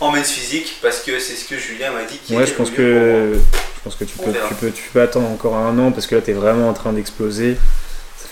En 0.00 0.10
men's 0.10 0.30
physique, 0.30 0.78
parce 0.82 1.00
que 1.00 1.20
c'est 1.20 1.34
ce 1.34 1.44
que 1.44 1.56
Julien 1.56 1.92
m'a 1.92 2.02
dit. 2.02 2.18
Ouais, 2.30 2.44
je 2.44 2.54
pense, 2.54 2.70
que, 2.70 3.34
je 3.34 3.80
pense 3.84 3.94
que 3.94 4.02
tu 4.02 4.16
peux, 4.16 4.32
tu, 4.32 4.54
peux, 4.54 4.70
tu 4.72 4.82
peux 4.92 5.00
attendre 5.00 5.28
encore 5.28 5.54
un 5.54 5.78
an 5.78 5.92
parce 5.92 6.08
que 6.08 6.16
là 6.16 6.22
tu 6.22 6.32
es 6.32 6.34
vraiment 6.34 6.68
en 6.68 6.72
train 6.72 6.92
d'exploser 6.92 7.56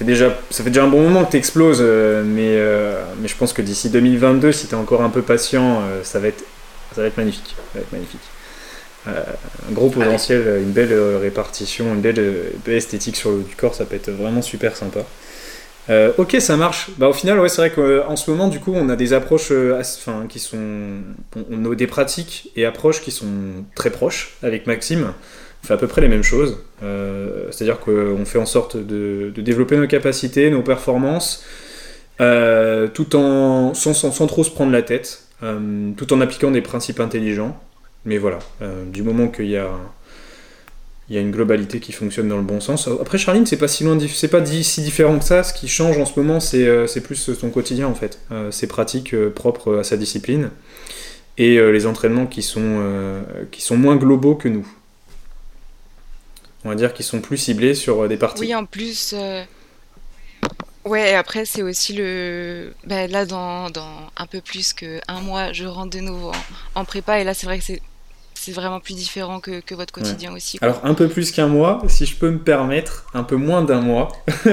déjà, 0.04 0.36
ça 0.50 0.64
fait 0.64 0.70
déjà 0.70 0.84
un 0.84 0.88
bon 0.88 1.02
moment 1.02 1.24
que 1.24 1.32
tu 1.32 1.36
exploses, 1.36 1.80
euh, 1.82 2.22
mais, 2.24 2.56
euh, 2.56 3.02
mais 3.20 3.28
je 3.28 3.36
pense 3.36 3.52
que 3.52 3.62
d'ici 3.62 3.90
2022, 3.90 4.52
si 4.52 4.66
tu 4.66 4.72
es 4.72 4.76
encore 4.76 5.02
un 5.02 5.10
peu 5.10 5.22
patient, 5.22 5.82
euh, 5.82 6.02
ça, 6.02 6.18
va 6.18 6.28
être, 6.28 6.42
ça 6.94 7.02
va 7.02 7.08
être 7.08 7.16
magnifique. 7.16 7.54
Ça 7.56 7.62
va 7.78 7.80
être 7.80 7.92
magnifique. 7.92 8.20
un 9.06 9.72
gros 9.72 9.90
potentiel, 9.90 10.60
une 10.62 10.72
belle 10.72 10.94
répartition, 11.20 11.94
une 11.94 12.00
belle, 12.00 12.52
esthétique 12.66 13.16
sur 13.16 13.30
le 13.30 13.42
du 13.42 13.56
corps, 13.56 13.74
ça 13.74 13.84
peut 13.84 13.96
être 13.96 14.10
vraiment 14.10 14.42
super 14.42 14.76
sympa. 14.76 15.00
ok, 16.18 16.36
ça 16.40 16.56
marche. 16.56 16.90
Bah, 16.96 17.08
au 17.08 17.12
final, 17.12 17.38
ouais, 17.38 17.48
c'est 17.48 17.68
vrai 17.68 17.70
qu'en 17.70 18.16
ce 18.16 18.30
moment, 18.30 18.48
du 18.48 18.60
coup, 18.60 18.72
on 18.74 18.88
a 18.88 18.96
des 18.96 19.12
approches 19.12 19.52
enfin, 19.78 20.26
qui 20.28 20.38
sont. 20.38 20.58
On 21.50 21.70
a 21.70 21.74
des 21.74 21.86
pratiques 21.86 22.50
et 22.56 22.64
approches 22.64 23.02
qui 23.02 23.10
sont 23.10 23.26
très 23.74 23.90
proches 23.90 24.36
avec 24.42 24.66
Maxime 24.66 25.12
on 25.62 25.66
fait 25.66 25.74
à 25.74 25.76
peu 25.76 25.86
près 25.86 26.00
les 26.00 26.08
mêmes 26.08 26.22
choses. 26.22 26.58
Euh, 26.82 27.48
c'est-à-dire 27.50 27.80
qu'on 27.80 28.24
fait 28.24 28.38
en 28.38 28.46
sorte 28.46 28.76
de, 28.76 29.32
développer 29.36 29.76
nos 29.76 29.86
capacités, 29.86 30.50
nos 30.50 30.62
performances, 30.62 31.44
euh, 32.20 32.88
tout 32.88 33.16
en 33.16 33.74
sans, 33.74 33.94
sans, 33.94 34.26
trop 34.26 34.44
se 34.44 34.50
prendre 34.50 34.72
la 34.72 34.82
tête, 34.82 35.24
euh, 35.42 35.90
tout 35.96 36.12
en 36.12 36.20
appliquant 36.20 36.50
des 36.50 36.62
principes 36.62 37.00
intelligents. 37.00 37.58
Mais 38.06 38.16
voilà, 38.16 38.38
du 38.86 39.02
moment 39.02 39.28
qu'il 39.28 39.48
y 39.48 39.58
a 39.58 39.68
il 41.10 41.16
y 41.16 41.18
a 41.18 41.22
une 41.22 41.32
globalité 41.32 41.80
qui 41.80 41.90
fonctionne 41.90 42.28
dans 42.28 42.36
le 42.36 42.44
bon 42.44 42.60
sens. 42.60 42.88
Après, 43.00 43.18
Charline, 43.18 43.44
c'est 43.44 43.56
pas 43.56 43.66
si 43.66 43.82
loin, 43.82 43.98
c'est 44.08 44.28
pas 44.28 44.46
si 44.46 44.80
différent 44.80 45.18
que 45.18 45.24
ça. 45.24 45.42
Ce 45.42 45.52
qui 45.52 45.66
change 45.66 45.98
en 45.98 46.06
ce 46.06 46.18
moment, 46.18 46.38
c'est 46.38 47.00
plus 47.02 47.32
son 47.34 47.50
quotidien 47.50 47.88
en 47.88 47.94
fait, 47.94 48.20
ses 48.50 48.68
pratiques 48.68 49.14
propres 49.34 49.78
à 49.78 49.84
sa 49.84 49.96
discipline 49.96 50.50
et 51.36 51.58
les 51.58 51.86
entraînements 51.86 52.26
qui 52.26 52.42
sont, 52.42 52.80
qui 53.50 53.60
sont 53.60 53.76
moins 53.76 53.96
globaux 53.96 54.36
que 54.36 54.48
nous 54.48 54.66
on 56.64 56.68
va 56.68 56.74
dire 56.74 56.92
qu'ils 56.92 57.04
sont 57.04 57.20
plus 57.20 57.36
ciblés 57.36 57.74
sur 57.74 58.04
euh, 58.04 58.08
des 58.08 58.16
parties. 58.16 58.40
Oui, 58.40 58.54
en 58.54 58.64
plus, 58.64 59.14
euh, 59.16 59.44
Ouais, 60.84 61.10
et 61.10 61.14
après, 61.14 61.44
c'est 61.44 61.62
aussi 61.62 61.92
le. 61.92 62.72
Bah, 62.86 63.06
là, 63.06 63.26
dans, 63.26 63.68
dans 63.70 64.10
un 64.16 64.26
peu 64.26 64.40
plus 64.40 64.72
qu'un 64.72 65.20
mois, 65.22 65.52
je 65.52 65.66
rentre 65.66 65.90
de 65.90 66.00
nouveau 66.00 66.32
en, 66.74 66.84
prépa. 66.84 67.20
Et 67.20 67.24
là, 67.24 67.34
c'est 67.34 67.46
vrai 67.46 67.58
que 67.58 67.64
c'est, 67.64 67.82
vraiment 68.52 68.80
plus 68.80 68.94
différent 68.94 69.38
que, 69.38 69.60
que 69.60 69.74
votre 69.74 69.92
quotidien 69.92 70.32
aussi. 70.34 70.58
Alors, 70.62 70.80
un 70.82 70.94
peu 70.94 71.08
plus 71.08 71.30
qu'un 71.30 71.46
mois, 71.46 71.82
si 71.88 72.06
je 72.06 72.16
peux 72.16 72.30
me 72.30 72.38
permettre, 72.38 73.04
un 73.12 73.22
peu 73.22 73.36
moins 73.36 73.62
d'un 73.62 73.82
mois. 73.82 74.08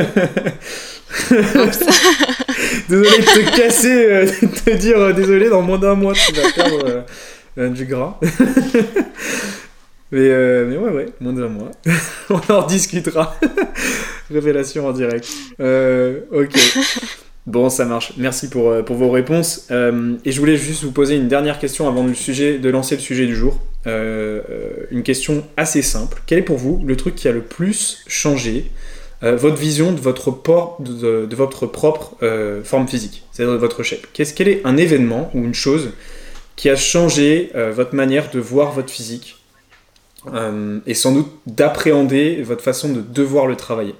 désolé 2.89 3.09
de 3.09 3.23
te 3.23 3.57
casser, 3.57 4.05
euh, 4.05 4.25
de 4.25 4.47
te 4.47 4.75
dire 4.75 4.99
euh, 4.99 5.13
désolé, 5.13 5.49
dans 5.49 5.61
moins 5.61 5.79
d'un 5.79 5.95
mois, 5.95 6.13
tu 6.13 6.33
vas 6.33 6.51
perdre 6.51 7.05
du 7.73 7.85
gras. 7.85 8.19
Mais, 10.11 10.29
mais, 10.65 10.77
ouais, 10.77 10.91
ouais, 10.91 11.05
moins 11.19 11.33
d'un 11.33 11.49
mois. 11.49 11.71
On 12.29 12.53
en 12.53 12.65
discutera. 12.65 13.35
Révélation 14.31 14.87
en 14.87 14.91
direct. 14.91 15.27
Euh, 15.59 16.21
ok. 16.31 16.55
Bon, 17.47 17.69
ça 17.69 17.85
marche. 17.85 18.11
Merci 18.17 18.49
pour, 18.49 18.69
euh, 18.69 18.83
pour 18.83 18.97
vos 18.97 19.09
réponses. 19.09 19.67
Euh, 19.71 20.15
et 20.25 20.33
je 20.33 20.39
voulais 20.41 20.57
juste 20.57 20.83
vous 20.83 20.91
poser 20.91 21.15
une 21.15 21.29
dernière 21.29 21.59
question 21.59 21.87
avant 21.87 22.03
le 22.03 22.13
sujet, 22.13 22.59
de 22.59 22.69
lancer 22.69 22.95
le 22.95 23.01
sujet 23.01 23.25
du 23.25 23.37
jour. 23.37 23.57
une 23.85 25.01
question 25.01 25.45
assez 25.55 25.81
simple. 25.81 26.21
Quel 26.25 26.39
est 26.39 26.41
pour 26.41 26.57
vous 26.57 26.83
le 26.85 26.97
truc 26.97 27.15
qui 27.15 27.29
a 27.29 27.31
le 27.31 27.39
plus 27.39 28.03
changé 28.05 28.69
votre 29.21 29.55
vision 29.55 29.93
de 29.93 30.01
votre, 30.01 30.29
de, 30.81 31.25
de, 31.25 31.35
votre 31.37 31.67
propre 31.67 32.17
forme 32.65 32.85
physique, 32.85 33.23
c'est-à-dire 33.31 33.53
de 33.53 33.59
votre 33.59 33.81
shape? 33.81 34.07
Qu'est-ce 34.11 34.33
Quel 34.33 34.49
est 34.49 34.59
un 34.65 34.75
événement 34.75 35.31
ou 35.33 35.45
une 35.45 35.53
chose 35.53 35.91
qui 36.57 36.69
a 36.69 36.75
changé 36.75 37.53
votre 37.71 37.95
manière 37.95 38.29
de 38.29 38.41
voir 38.41 38.73
votre 38.73 38.91
physique 38.91 39.37
euh, 40.33 40.79
et 40.86 40.93
sans 40.93 41.12
doute 41.12 41.31
d'appréhender 41.45 42.41
votre 42.41 42.63
façon 42.63 42.89
de 42.89 43.01
devoir 43.01 43.47
le 43.47 43.55
travailler. 43.55 43.95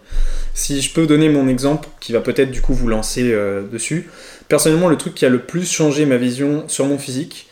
Si 0.54 0.82
je 0.82 0.92
peux 0.92 1.06
donner 1.06 1.30
mon 1.30 1.48
exemple, 1.48 1.88
qui 2.00 2.12
va 2.12 2.22
peut-être 2.22 2.52
du 2.52 2.62
coup 2.62 2.74
vous 2.74 2.88
lancer 2.88 3.32
euh, 3.32 3.62
dessus, 3.62 4.10
personnellement 4.48 4.88
le 4.88 4.98
truc 4.98 5.14
qui 5.14 5.26
a 5.26 5.30
le 5.30 5.40
plus 5.40 5.72
changé 5.72 6.06
ma 6.06 6.18
vision 6.18 6.68
sur 6.68 6.86
mon 6.86 6.98
physique, 6.98 7.48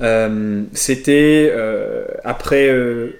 euh, 0.00 0.62
c'était 0.72 1.52
après 2.24 2.70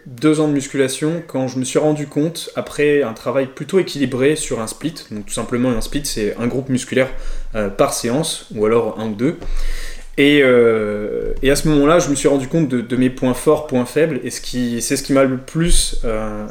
deux 0.06 0.40
ans 0.40 0.48
de 0.48 0.52
musculation, 0.52 1.22
quand 1.26 1.48
je 1.48 1.58
me 1.58 1.64
suis 1.64 1.78
rendu 1.78 2.06
compte, 2.06 2.50
après 2.56 3.02
un 3.02 3.12
travail 3.12 3.46
plutôt 3.46 3.78
équilibré 3.78 4.36
sur 4.36 4.60
un 4.60 4.66
split, 4.66 4.94
donc 5.10 5.26
tout 5.26 5.32
simplement 5.32 5.70
un 5.70 5.80
split 5.80 6.04
c'est 6.04 6.36
un 6.38 6.46
groupe 6.46 6.68
musculaire 6.68 7.08
par 7.76 7.94
séance, 7.94 8.46
ou 8.54 8.66
alors 8.66 8.98
un 9.00 9.08
ou 9.08 9.14
deux, 9.14 9.36
euh, 10.18 11.34
et, 11.42 11.50
à 11.50 11.56
ce 11.56 11.68
moment-là, 11.68 11.98
je 11.98 12.08
me 12.08 12.14
suis 12.14 12.28
rendu 12.28 12.48
compte 12.48 12.68
de, 12.68 12.96
mes 12.96 13.10
points 13.10 13.34
forts, 13.34 13.66
points 13.66 13.84
faibles, 13.84 14.20
et 14.24 14.30
c'est 14.30 14.96
ce 14.96 15.02
qui 15.02 15.12
m'a 15.12 15.24
le 15.24 15.38
plus 15.38 16.00
euh, 16.04 16.46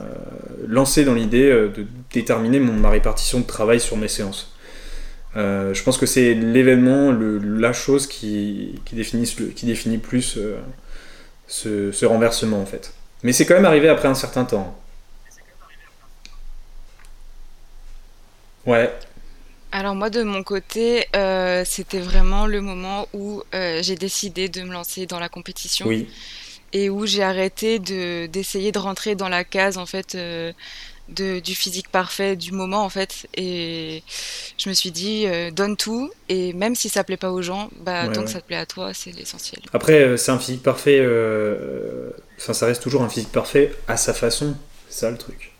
lancé 0.68 1.04
dans 1.04 1.14
l'idée 1.14 1.50
euh, 1.50 1.70
de 1.70 1.86
déterminer 2.14 2.60
ma 2.60 2.90
répartition 2.90 3.40
de 3.40 3.46
travail 3.46 3.80
sur 3.80 3.98
mes 3.98 4.08
séances. 4.08 4.54
je 5.36 5.84
pense 5.84 5.98
que 5.98 6.06
c'est 6.06 6.34
l'événement, 6.34 7.12
la 7.12 7.74
chose 7.74 8.08
qui, 8.08 8.80
définit, 8.94 9.26
qui 9.56 9.66
définit 9.66 9.98
plus 9.98 10.40
ce, 11.48 11.92
ce, 11.92 12.06
renversement 12.06 12.62
en 12.62 12.66
fait. 12.66 12.94
Mais 13.24 13.34
c'est 13.34 13.46
quand 13.46 13.56
même 13.56 13.66
arrivé 13.66 13.90
après 13.90 14.08
un 14.08 14.14
certain 14.14 14.46
temps. 14.46 14.78
Ouais, 18.66 18.92
alors 19.76 19.94
moi 19.94 20.10
de 20.10 20.24
mon 20.24 20.42
côté, 20.42 21.06
euh, 21.18 21.64
c'était 21.66 22.00
vraiment 22.00 22.48
le 22.48 22.62
moment 22.62 23.10
où 23.14 23.44
euh, 23.54 23.84
j'ai 23.84 23.96
décidé 23.96 24.48
de 24.48 24.62
me 24.62 24.72
lancer 24.72 25.06
dans 25.06 25.20
la 25.20 25.28
compétition 25.28 25.86
Oui. 25.86 26.08
et 26.72 26.90
où 26.90 27.06
j'ai 27.06 27.24
arrêté 27.24 27.80
de 27.80 28.26
d'essayer 28.28 28.72
de 28.72 28.80
rentrer 28.80 29.16
dans 29.16 29.28
la 29.28 29.44
case 29.44 29.78
en 29.78 29.86
fait 29.86 30.16
euh, 30.16 30.54
de, 31.10 31.42
du 31.42 31.56
physique 31.56 31.90
parfait 31.90 32.38
du 32.38 32.54
moment 32.54 32.86
en 32.86 32.90
fait 32.90 33.28
et 33.36 34.02
je 34.58 34.70
me 34.70 34.74
suis 34.74 34.92
dit 34.92 35.26
donne 35.52 35.76
tout 35.76 36.10
et 36.30 36.54
même 36.54 36.74
si 36.74 36.88
ça 36.88 37.04
plaît 37.04 37.18
pas 37.18 37.32
aux 37.32 37.42
gens, 37.42 37.70
bah 37.82 38.08
tant 38.08 38.24
que 38.24 38.30
ça 38.30 38.40
te 38.40 38.48
plaît 38.48 38.56
à 38.56 38.66
toi, 38.66 38.94
c'est 38.94 39.12
l'essentiel. 39.12 39.62
Après 39.74 40.16
c'est 40.18 40.32
un 40.32 40.40
physique 40.40 40.64
parfait, 40.64 41.02
enfin 42.40 42.54
ça 42.54 42.66
reste 42.66 42.82
toujours 42.82 43.04
un 43.04 43.10
physique 43.10 43.34
parfait 43.34 43.76
à 43.90 43.98
sa 43.98 44.14
façon, 44.14 44.56
c'est 44.88 45.02
ça 45.02 45.12
le 45.12 45.18
truc. 45.18 45.55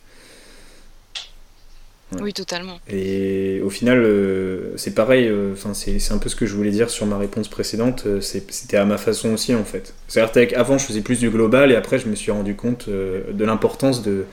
Oui, 2.22 2.34
totalement. 2.34 2.80
Et 2.88 3.62
au 3.64 3.70
final, 3.70 4.00
euh, 4.04 4.78
c'est 4.78 4.94
pareil, 4.94 5.28
euh, 5.28 5.54
enfin 5.54 5.74
c'est 5.74 6.12
un 6.12 6.18
peu 6.18 6.30
ce 6.30 6.36
que 6.36 6.46
je 6.46 6.56
voulais 6.56 6.70
dire 6.72 6.90
sur 6.90 7.06
ma 7.06 7.18
réponse 7.18 7.48
précédente, 7.48 8.04
euh, 8.06 8.22
c'était 8.22 8.78
à 8.78 8.86
ma 8.86 8.98
façon 8.98 9.34
aussi 9.34 9.56
en 9.56 9.64
fait. 9.64 9.94
C'est-à-dire 10.08 10.48
qu'avant 10.50 10.78
je 10.78 10.86
faisais 10.86 11.02
plus 11.02 11.20
du 11.20 11.30
global 11.30 11.72
et 11.72 11.76
après 11.76 11.98
je 11.98 12.08
me 12.08 12.16
suis 12.16 12.32
rendu 12.32 12.56
compte 12.56 12.88
de 12.88 13.46
l'importance 13.46 14.04
de, 14.04 14.26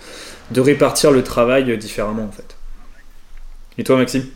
de 0.50 0.60
répartir 0.60 1.10
le 1.10 1.24
travail 1.24 1.76
différemment 1.78 2.24
en 2.24 2.32
fait. 2.32 2.56
Et 3.78 3.84
toi 3.84 3.96
Maxime? 3.96 4.26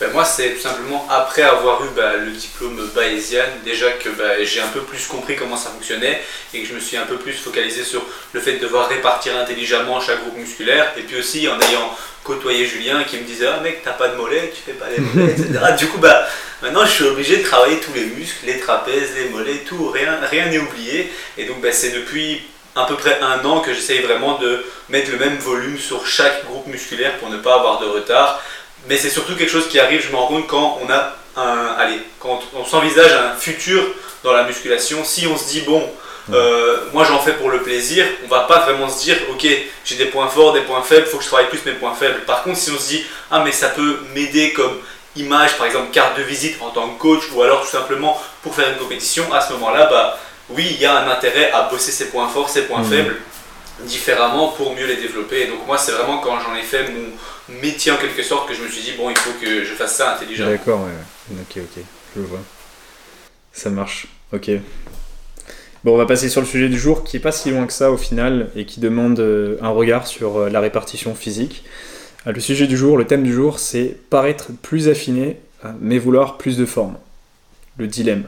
Ben, 0.00 0.10
moi, 0.12 0.24
c'est 0.24 0.54
tout 0.54 0.62
simplement 0.62 1.06
après 1.10 1.42
avoir 1.42 1.84
eu 1.84 1.88
bah, 1.94 2.16
le 2.16 2.30
diplôme 2.30 2.80
bayésien, 2.94 3.44
déjà 3.66 3.90
que 3.90 4.08
bah, 4.08 4.42
j'ai 4.42 4.60
un 4.60 4.68
peu 4.68 4.80
plus 4.80 5.06
compris 5.06 5.36
comment 5.36 5.58
ça 5.58 5.68
fonctionnait 5.68 6.22
et 6.54 6.62
que 6.62 6.66
je 6.66 6.72
me 6.72 6.80
suis 6.80 6.96
un 6.96 7.04
peu 7.04 7.16
plus 7.16 7.34
focalisé 7.34 7.84
sur 7.84 8.02
le 8.32 8.40
fait 8.40 8.54
de 8.54 8.60
devoir 8.60 8.88
répartir 8.88 9.36
intelligemment 9.36 10.00
chaque 10.00 10.22
groupe 10.22 10.38
musculaire. 10.38 10.94
Et 10.96 11.02
puis 11.02 11.18
aussi 11.18 11.46
en 11.48 11.60
ayant 11.60 11.94
côtoyé 12.24 12.64
Julien 12.64 13.04
qui 13.04 13.18
me 13.18 13.24
disait 13.24 13.46
Ah 13.46 13.60
mec, 13.60 13.82
t'as 13.84 13.92
pas 13.92 14.08
de 14.08 14.16
mollets, 14.16 14.50
tu 14.54 14.62
fais 14.62 14.72
pas 14.72 14.86
les 14.88 15.00
mollets, 15.02 15.32
etc. 15.32 15.48
du 15.78 15.86
coup, 15.88 15.98
bah, 15.98 16.26
maintenant 16.62 16.86
je 16.86 16.92
suis 16.92 17.04
obligé 17.04 17.36
de 17.36 17.42
travailler 17.42 17.78
tous 17.80 17.92
les 17.92 18.06
muscles, 18.06 18.46
les 18.46 18.58
trapèzes, 18.58 19.10
les 19.16 19.28
mollets, 19.28 19.64
tout, 19.66 19.90
rien 19.90 20.46
n'est 20.46 20.58
oublié. 20.58 21.12
Et 21.36 21.44
donc, 21.44 21.58
c'est 21.72 21.90
depuis 21.90 22.40
à 22.74 22.84
peu 22.84 22.94
près 22.94 23.18
un 23.20 23.44
an 23.44 23.60
que 23.60 23.74
j'essaye 23.74 24.00
vraiment 24.00 24.38
de 24.38 24.64
mettre 24.88 25.10
le 25.10 25.18
même 25.18 25.36
volume 25.36 25.78
sur 25.78 26.06
chaque 26.06 26.46
groupe 26.46 26.66
musculaire 26.68 27.18
pour 27.18 27.28
ne 27.28 27.36
pas 27.36 27.56
avoir 27.56 27.80
de 27.80 27.86
retard 27.86 28.40
mais 28.88 28.96
c'est 28.96 29.10
surtout 29.10 29.36
quelque 29.36 29.50
chose 29.50 29.68
qui 29.68 29.78
arrive, 29.78 30.02
je 30.02 30.10
me 30.10 30.16
rends 30.16 30.26
compte, 30.26 30.46
quand 30.46 30.78
on 30.82 30.90
a 30.90 31.16
un. 31.36 31.74
Allez, 31.78 32.00
quand 32.18 32.40
on 32.54 32.64
s'envisage 32.64 33.12
un 33.12 33.36
futur 33.36 33.82
dans 34.24 34.32
la 34.32 34.44
musculation, 34.44 35.04
si 35.04 35.26
on 35.26 35.36
se 35.36 35.48
dit, 35.48 35.62
bon, 35.62 35.82
euh, 36.32 36.78
moi 36.92 37.04
j'en 37.04 37.18
fais 37.18 37.32
pour 37.32 37.50
le 37.50 37.62
plaisir, 37.62 38.04
on 38.24 38.28
va 38.28 38.40
pas 38.40 38.60
vraiment 38.60 38.88
se 38.88 39.02
dire, 39.02 39.16
ok, 39.30 39.46
j'ai 39.84 39.96
des 39.96 40.06
points 40.06 40.28
forts, 40.28 40.52
des 40.52 40.60
points 40.62 40.82
faibles, 40.82 41.06
il 41.06 41.10
faut 41.10 41.18
que 41.18 41.24
je 41.24 41.28
travaille 41.28 41.48
plus 41.48 41.64
mes 41.64 41.72
points 41.72 41.94
faibles. 41.94 42.20
Par 42.20 42.42
contre, 42.42 42.58
si 42.58 42.70
on 42.70 42.78
se 42.78 42.88
dit, 42.88 43.04
ah, 43.30 43.42
mais 43.44 43.52
ça 43.52 43.68
peut 43.68 43.98
m'aider 44.14 44.52
comme 44.52 44.78
image, 45.16 45.56
par 45.56 45.66
exemple, 45.66 45.90
carte 45.92 46.18
de 46.18 46.22
visite 46.22 46.56
en 46.60 46.70
tant 46.70 46.88
que 46.88 46.98
coach, 46.98 47.24
ou 47.32 47.42
alors 47.42 47.62
tout 47.62 47.70
simplement 47.70 48.20
pour 48.42 48.54
faire 48.54 48.68
une 48.70 48.76
compétition, 48.76 49.32
à 49.32 49.40
ce 49.40 49.52
moment-là, 49.54 49.86
bah 49.86 50.18
oui, 50.50 50.66
il 50.70 50.80
y 50.80 50.86
a 50.86 50.96
un 50.96 51.10
intérêt 51.10 51.50
à 51.52 51.62
bosser 51.62 51.92
ses 51.92 52.08
points 52.10 52.28
forts, 52.28 52.48
ses 52.48 52.62
points 52.62 52.82
mmh. 52.82 52.90
faibles 52.90 53.16
différemment 53.80 54.48
pour 54.48 54.74
mieux 54.74 54.86
les 54.86 54.96
développer. 54.96 55.42
Et 55.42 55.46
donc 55.46 55.66
moi, 55.66 55.78
c'est 55.78 55.92
vraiment 55.92 56.18
quand 56.18 56.38
j'en 56.40 56.54
ai 56.54 56.62
fait 56.62 56.84
mon 56.88 57.12
métier 57.60 57.92
en 57.92 57.96
quelque 57.96 58.22
sorte 58.22 58.48
que 58.48 58.54
je 58.54 58.62
me 58.62 58.68
suis 58.68 58.82
dit, 58.82 58.92
bon, 58.96 59.10
il 59.10 59.16
faut 59.16 59.32
que 59.40 59.64
je 59.64 59.74
fasse 59.74 59.96
ça 59.96 60.14
intelligemment. 60.14 60.50
D'accord, 60.50 60.80
ouais. 60.80 61.36
Ok, 61.40 61.58
ok, 61.58 61.82
je 62.16 62.22
vois. 62.22 62.40
Ça 63.52 63.70
marche, 63.70 64.06
ok. 64.32 64.50
Bon, 65.82 65.94
on 65.94 65.96
va 65.96 66.04
passer 66.04 66.28
sur 66.28 66.42
le 66.42 66.46
sujet 66.46 66.68
du 66.68 66.78
jour 66.78 67.04
qui 67.04 67.16
est 67.16 67.20
pas 67.20 67.32
si 67.32 67.50
loin 67.50 67.66
que 67.66 67.72
ça 67.72 67.90
au 67.90 67.96
final 67.96 68.50
et 68.54 68.66
qui 68.66 68.80
demande 68.80 69.18
euh, 69.18 69.56
un 69.62 69.70
regard 69.70 70.06
sur 70.06 70.36
euh, 70.36 70.50
la 70.50 70.60
répartition 70.60 71.14
physique. 71.14 71.64
Euh, 72.26 72.32
le 72.32 72.40
sujet 72.40 72.66
du 72.66 72.76
jour, 72.76 72.98
le 72.98 73.06
thème 73.06 73.22
du 73.22 73.32
jour, 73.32 73.58
c'est 73.58 73.96
paraître 74.10 74.48
plus 74.62 74.88
affiné 74.88 75.38
mais 75.80 75.98
vouloir 75.98 76.38
plus 76.38 76.56
de 76.56 76.64
forme. 76.64 76.96
Le 77.76 77.86
dilemme. 77.86 78.24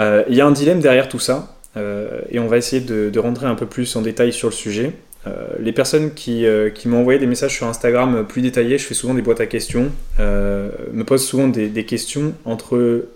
Il 0.00 0.34
y 0.34 0.40
a 0.40 0.46
un 0.46 0.50
dilemme 0.50 0.80
derrière 0.80 1.08
tout 1.08 1.20
ça 1.20 1.56
et 1.76 2.40
on 2.40 2.48
va 2.48 2.56
essayer 2.56 2.82
de, 2.82 3.08
de 3.08 3.18
rentrer 3.20 3.46
un 3.46 3.54
peu 3.54 3.66
plus 3.66 3.94
en 3.94 4.02
détail 4.02 4.32
sur 4.32 4.48
le 4.48 4.54
sujet. 4.54 4.94
Euh, 5.26 5.46
les 5.58 5.72
personnes 5.72 6.12
qui, 6.12 6.44
euh, 6.44 6.70
qui 6.70 6.88
m'ont 6.88 7.00
envoyé 7.00 7.18
des 7.18 7.26
messages 7.26 7.54
sur 7.54 7.66
Instagram 7.66 8.26
plus 8.28 8.42
détaillés, 8.42 8.78
je 8.78 8.84
fais 8.84 8.94
souvent 8.94 9.14
des 9.14 9.22
boîtes 9.22 9.40
à 9.40 9.46
questions, 9.46 9.90
euh, 10.20 10.70
me 10.92 11.04
posent 11.04 11.26
souvent 11.26 11.48
des, 11.48 11.84
questions 11.84 12.34
entre 12.44 13.06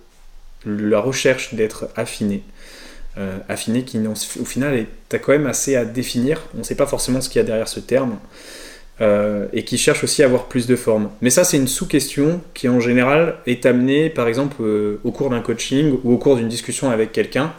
la 0.65 1.01
recherche 1.01 1.55
d'être 1.55 1.89
affiné, 1.97 2.43
affiné 3.49 3.83
qui 3.83 3.99
au 4.07 4.45
final 4.45 4.75
est 4.75 5.19
quand 5.19 5.33
même 5.33 5.47
assez 5.47 5.75
à 5.75 5.85
définir, 5.85 6.43
on 6.55 6.59
ne 6.59 6.63
sait 6.63 6.75
pas 6.75 6.87
forcément 6.87 7.21
ce 7.21 7.29
qu'il 7.29 7.41
y 7.41 7.43
a 7.43 7.47
derrière 7.47 7.69
ce 7.69 7.81
terme, 7.81 8.19
et 9.01 9.65
qui 9.65 9.79
cherche 9.79 10.05
aussi 10.05 10.23
à 10.23 10.27
avoir 10.27 10.47
plus 10.47 10.67
de 10.67 10.77
forme. 10.77 11.09
Mais 11.23 11.31
ça, 11.31 11.45
c'est 11.45 11.57
une 11.57 11.69
sous-question 11.69 12.41
qui 12.55 12.69
en 12.69 12.81
général 12.81 13.37
est 13.47 13.65
amenée, 13.65 14.11
par 14.11 14.29
exemple, 14.29 14.63
au 15.05 15.13
cours 15.13 15.31
d'un 15.31 15.41
coaching 15.41 15.99
ou 16.05 16.13
au 16.13 16.19
cours 16.19 16.37
d'une 16.37 16.49
discussion 16.49 16.91
avec 16.91 17.13
quelqu'un. 17.13 17.53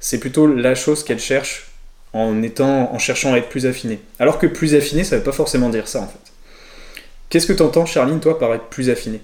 C'est 0.00 0.18
plutôt 0.18 0.46
la 0.46 0.74
chose 0.74 1.04
qu'elle 1.04 1.20
cherche 1.20 1.75
en, 2.16 2.42
étant, 2.42 2.92
en 2.92 2.98
cherchant 2.98 3.34
à 3.34 3.38
être 3.38 3.48
plus 3.48 3.66
affiné. 3.66 4.00
Alors 4.18 4.38
que 4.38 4.46
plus 4.46 4.74
affiné, 4.74 5.04
ça 5.04 5.16
ne 5.16 5.20
veut 5.20 5.24
pas 5.24 5.32
forcément 5.32 5.68
dire 5.68 5.88
ça 5.88 6.00
en 6.00 6.08
fait. 6.08 6.32
Qu'est-ce 7.28 7.46
que 7.46 7.52
tu 7.52 7.62
entends, 7.62 7.86
Charline, 7.86 8.20
toi, 8.20 8.38
par 8.38 8.54
être 8.54 8.66
plus 8.66 8.88
affiné? 8.88 9.20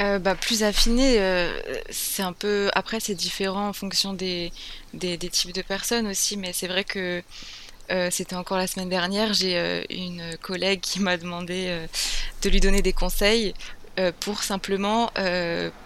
Euh, 0.00 0.18
bah, 0.18 0.34
plus 0.34 0.62
affiné, 0.62 1.20
euh, 1.20 1.60
c'est 1.90 2.22
un 2.22 2.32
peu. 2.32 2.70
Après, 2.74 3.00
c'est 3.00 3.14
différent 3.14 3.68
en 3.68 3.72
fonction 3.72 4.14
des, 4.14 4.50
des, 4.94 5.18
types 5.18 5.52
de 5.52 5.62
personnes 5.62 6.06
aussi, 6.06 6.38
mais 6.38 6.52
c'est 6.54 6.68
vrai 6.68 6.84
que 6.84 7.22
euh, 7.90 8.08
c'était 8.10 8.34
encore 8.34 8.56
la 8.56 8.66
semaine 8.66 8.88
dernière, 8.88 9.34
j'ai 9.34 9.84
une 9.90 10.36
collègue 10.40 10.80
qui 10.80 11.00
m'a 11.00 11.16
demandé 11.16 11.86
de 12.42 12.48
lui 12.48 12.60
donner 12.60 12.82
des 12.82 12.92
conseils 12.92 13.52
pour 14.20 14.42
simplement 14.42 15.10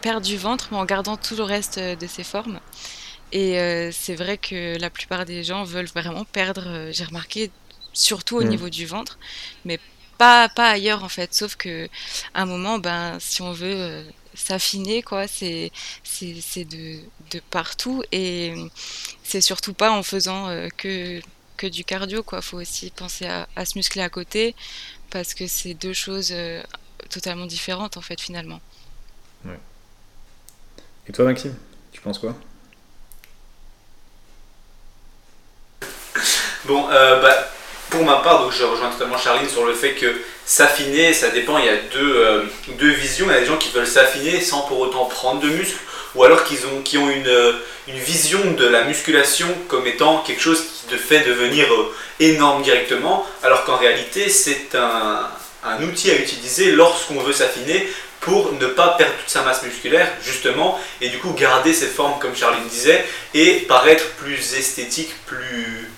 perdre 0.00 0.20
du 0.20 0.36
ventre, 0.36 0.68
mais 0.70 0.76
en 0.76 0.84
gardant 0.84 1.16
tout 1.16 1.34
le 1.34 1.42
reste 1.42 1.78
de 1.80 2.06
ses 2.06 2.22
formes. 2.24 2.60
Et 3.34 3.58
euh, 3.60 3.90
c'est 3.92 4.14
vrai 4.14 4.38
que 4.38 4.78
la 4.78 4.88
plupart 4.88 5.26
des 5.26 5.44
gens 5.44 5.64
veulent 5.64 5.92
vraiment 5.94 6.24
perdre, 6.24 6.64
euh, 6.66 6.92
j'ai 6.92 7.04
remarqué, 7.04 7.50
surtout 7.92 8.36
au 8.38 8.42
mm. 8.42 8.48
niveau 8.48 8.70
du 8.70 8.86
ventre, 8.86 9.18
mais 9.66 9.78
pas, 10.16 10.48
pas 10.48 10.70
ailleurs 10.70 11.04
en 11.04 11.10
fait. 11.10 11.34
Sauf 11.34 11.56
que 11.56 11.88
à 12.32 12.42
un 12.42 12.46
moment, 12.46 12.78
ben, 12.78 13.18
si 13.20 13.42
on 13.42 13.52
veut 13.52 14.04
s'affiner, 14.34 15.02
quoi, 15.02 15.26
c'est 15.28 15.70
de, 16.56 17.00
de 17.32 17.40
partout 17.50 18.02
et 18.12 18.54
c'est 19.22 19.42
surtout 19.42 19.74
pas 19.74 19.90
en 19.90 20.02
faisant 20.02 20.48
que 20.78 21.20
que 21.56 21.66
du 21.66 21.84
cardio, 21.84 22.22
quoi. 22.22 22.42
Faut 22.42 22.58
aussi 22.58 22.90
penser 22.90 23.26
à, 23.26 23.48
à, 23.56 23.64
se 23.64 23.78
muscler 23.78 24.02
à 24.02 24.08
côté 24.08 24.54
parce 25.10 25.34
que 25.34 25.46
c'est 25.46 25.74
deux 25.74 25.92
choses 25.92 26.30
euh, 26.32 26.62
totalement 27.10 27.46
différentes 27.46 27.96
en 27.96 28.00
fait 28.00 28.20
finalement. 28.20 28.60
Ouais. 29.44 29.58
Et 31.06 31.12
toi 31.12 31.24
Maxime, 31.24 31.54
tu 31.92 32.00
penses 32.00 32.18
quoi? 32.18 32.36
Bon, 36.66 36.86
euh, 36.90 37.20
bah, 37.20 37.50
pour 37.90 38.04
ma 38.04 38.16
part, 38.16 38.42
donc 38.42 38.52
je 38.52 38.64
rejoins 38.64 38.90
totalement 38.90 39.18
Charline 39.18 39.48
sur 39.48 39.66
le 39.66 39.74
fait 39.74 39.92
que 39.92 40.06
s'affiner, 40.46 41.12
ça 41.12 41.28
dépend, 41.28 41.58
il 41.58 41.66
y 41.66 41.68
a 41.68 41.76
deux, 41.92 42.16
euh, 42.16 42.42
deux 42.78 42.90
visions. 42.90 43.26
Il 43.28 43.32
y 43.32 43.36
a 43.36 43.40
des 43.40 43.46
gens 43.46 43.58
qui 43.58 43.70
veulent 43.70 43.86
s'affiner 43.86 44.40
sans 44.40 44.62
pour 44.62 44.80
autant 44.80 45.04
prendre 45.04 45.40
de 45.40 45.48
muscle, 45.48 45.76
ou 46.14 46.24
alors 46.24 46.44
qu'ils 46.44 46.64
ont, 46.66 46.80
qui 46.82 46.96
ont 46.96 47.10
une, 47.10 47.54
une 47.88 47.98
vision 47.98 48.38
de 48.52 48.66
la 48.66 48.84
musculation 48.84 49.46
comme 49.68 49.86
étant 49.86 50.18
quelque 50.26 50.40
chose 50.40 50.62
qui 50.62 50.86
te 50.86 50.96
fait 50.96 51.20
devenir 51.20 51.70
euh, 51.72 51.94
énorme 52.18 52.62
directement, 52.62 53.26
alors 53.42 53.64
qu'en 53.64 53.76
réalité 53.76 54.30
c'est 54.30 54.74
un, 54.74 55.28
un, 55.64 55.82
outil 55.82 56.10
à 56.10 56.14
utiliser 56.14 56.72
lorsqu'on 56.72 57.20
veut 57.20 57.32
s'affiner 57.32 57.86
pour 58.20 58.52
ne 58.52 58.66
pas 58.66 58.94
perdre 58.96 59.12
toute 59.20 59.28
sa 59.28 59.42
masse 59.42 59.62
musculaire 59.62 60.10
justement 60.24 60.80
et 61.02 61.10
du 61.10 61.18
coup 61.18 61.32
garder 61.32 61.74
ses 61.74 61.88
formes 61.88 62.18
comme 62.20 62.34
Charline 62.34 62.66
disait 62.68 63.04
et 63.34 63.66
paraître 63.68 64.06
plus 64.12 64.54
esthétique, 64.54 65.14
plus 65.26 65.90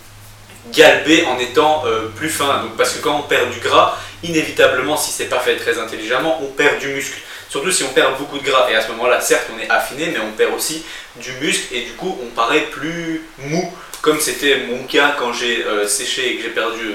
galbé 0.73 1.25
en 1.25 1.39
étant 1.39 1.85
euh, 1.87 2.09
plus 2.15 2.29
fin. 2.29 2.63
Donc, 2.63 2.77
parce 2.77 2.95
que 2.95 3.03
quand 3.03 3.19
on 3.19 3.23
perd 3.23 3.51
du 3.51 3.61
gras, 3.61 3.99
inévitablement 4.23 4.97
si 4.97 5.11
c'est 5.11 5.27
pas 5.27 5.41
fait 5.41 5.57
très 5.57 5.79
intelligemment, 5.79 6.41
on 6.43 6.47
perd 6.47 6.79
du 6.79 6.89
muscle. 6.89 7.19
Surtout 7.49 7.71
si 7.71 7.85
on 7.85 7.89
perd 7.89 8.19
beaucoup 8.19 8.39
de 8.39 8.45
gras. 8.45 8.69
Et 8.71 8.75
à 8.75 8.83
ce 8.83 8.91
moment-là, 8.93 9.21
certes, 9.21 9.47
on 9.55 9.59
est 9.59 9.71
affiné, 9.71 10.09
mais 10.13 10.19
on 10.21 10.33
perd 10.33 10.55
aussi 10.55 10.85
du 11.17 11.33
muscle 11.41 11.75
et 11.75 11.83
du 11.83 11.93
coup, 11.93 12.19
on 12.23 12.35
paraît 12.35 12.67
plus 12.71 13.23
mou. 13.39 13.73
Comme 14.03 14.21
c'était 14.21 14.59
mon 14.69 14.85
cas 14.85 15.17
quand 15.19 15.33
j'ai 15.33 15.65
euh, 15.65 15.89
séché 15.89 16.33
et 16.33 16.37
que 16.37 16.43
j'ai 16.45 16.51
perdu 16.51 16.95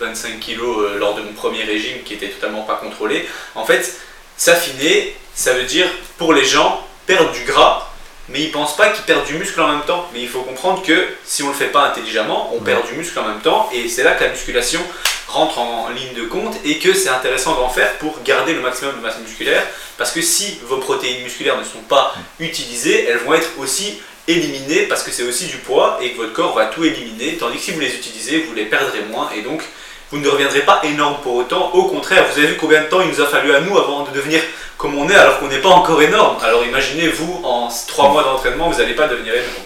25 0.00 0.28
euh, 0.28 0.32
kilos 0.40 0.98
lors 0.98 1.14
de 1.14 1.22
mon 1.22 1.32
premier 1.32 1.62
régime 1.62 2.02
qui 2.04 2.14
était 2.14 2.28
totalement 2.28 2.62
pas 2.62 2.76
contrôlé. 2.76 3.28
En 3.54 3.64
fait, 3.64 3.96
s'affiner, 4.36 5.14
ça 5.34 5.52
veut 5.52 5.64
dire 5.64 5.86
pour 6.16 6.32
les 6.32 6.44
gens 6.44 6.84
perdre 7.06 7.30
du 7.32 7.44
gras 7.44 7.87
mais 8.28 8.42
ils 8.42 8.50
pensent 8.50 8.76
pas 8.76 8.90
qu'ils 8.90 9.04
perdent 9.04 9.26
du 9.26 9.34
muscle 9.34 9.60
en 9.60 9.68
même 9.68 9.84
temps. 9.86 10.08
Mais 10.12 10.20
il 10.20 10.28
faut 10.28 10.42
comprendre 10.42 10.82
que 10.82 11.06
si 11.24 11.42
on 11.42 11.46
ne 11.46 11.52
le 11.52 11.58
fait 11.58 11.66
pas 11.66 11.86
intelligemment, 11.86 12.52
on 12.54 12.60
perd 12.60 12.86
du 12.86 12.94
muscle 12.94 13.18
en 13.18 13.26
même 13.26 13.40
temps, 13.40 13.68
et 13.72 13.88
c'est 13.88 14.02
là 14.02 14.12
que 14.12 14.24
la 14.24 14.30
musculation 14.30 14.80
rentre 15.26 15.58
en 15.58 15.90
ligne 15.90 16.14
de 16.14 16.22
compte 16.22 16.56
et 16.64 16.78
que 16.78 16.94
c'est 16.94 17.10
intéressant 17.10 17.54
d'en 17.54 17.68
faire 17.68 17.92
pour 17.98 18.22
garder 18.22 18.54
le 18.54 18.60
maximum 18.60 18.96
de 18.96 19.00
masse 19.00 19.18
musculaire, 19.18 19.62
parce 19.96 20.10
que 20.10 20.22
si 20.22 20.58
vos 20.66 20.78
protéines 20.78 21.22
musculaires 21.22 21.58
ne 21.58 21.64
sont 21.64 21.82
pas 21.86 22.14
utilisées, 22.40 23.04
elles 23.04 23.18
vont 23.18 23.34
être 23.34 23.50
aussi 23.58 24.00
éliminées 24.26 24.82
parce 24.82 25.02
que 25.02 25.10
c'est 25.10 25.22
aussi 25.22 25.46
du 25.46 25.56
poids 25.56 25.98
et 26.02 26.12
que 26.12 26.18
votre 26.18 26.32
corps 26.32 26.54
va 26.54 26.66
tout 26.66 26.84
éliminer, 26.84 27.36
tandis 27.36 27.56
que 27.56 27.62
si 27.62 27.70
vous 27.72 27.80
les 27.80 27.94
utilisez, 27.94 28.40
vous 28.40 28.54
les 28.54 28.66
perdrez 28.66 29.00
moins 29.10 29.30
et 29.36 29.42
donc 29.42 29.62
vous 30.10 30.18
ne 30.18 30.28
reviendrez 30.28 30.60
pas 30.60 30.80
énorme 30.84 31.16
pour 31.22 31.34
autant. 31.34 31.70
Au 31.74 31.84
contraire, 31.84 32.24
vous 32.32 32.38
avez 32.38 32.48
vu 32.48 32.56
combien 32.56 32.82
de 32.82 32.88
temps 32.88 33.00
il 33.00 33.08
nous 33.08 33.20
a 33.20 33.26
fallu 33.26 33.52
à 33.54 33.60
nous 33.60 33.76
avant 33.76 34.04
de 34.04 34.10
devenir 34.10 34.40
comme 34.78 34.96
on 34.96 35.08
est 35.08 35.14
alors 35.14 35.38
qu'on 35.38 35.48
n'est 35.48 35.60
pas 35.60 35.68
encore 35.68 36.00
énorme. 36.00 36.36
Alors 36.42 36.64
imaginez, 36.64 37.08
vous, 37.08 37.40
en 37.44 37.68
3 37.68 38.12
mois 38.12 38.22
d'entraînement, 38.22 38.70
vous 38.70 38.78
n'allez 38.78 38.94
pas 38.94 39.08
devenir 39.08 39.34
énorme. 39.34 39.64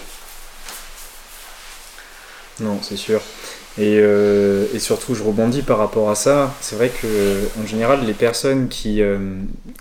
Non, 2.59 2.79
c'est 2.81 2.97
sûr. 2.97 3.21
Et, 3.79 3.97
euh, 3.97 4.67
et, 4.71 4.77
surtout, 4.77 5.15
je 5.15 5.23
rebondis 5.23 5.63
par 5.63 5.79
rapport 5.79 6.11
à 6.11 6.15
ça. 6.15 6.53
C'est 6.61 6.75
vrai 6.75 6.89
que, 6.89 7.39
en 7.59 7.65
général, 7.65 8.05
les 8.05 8.13
personnes 8.13 8.69
qui, 8.69 9.01
euh, 9.01 9.17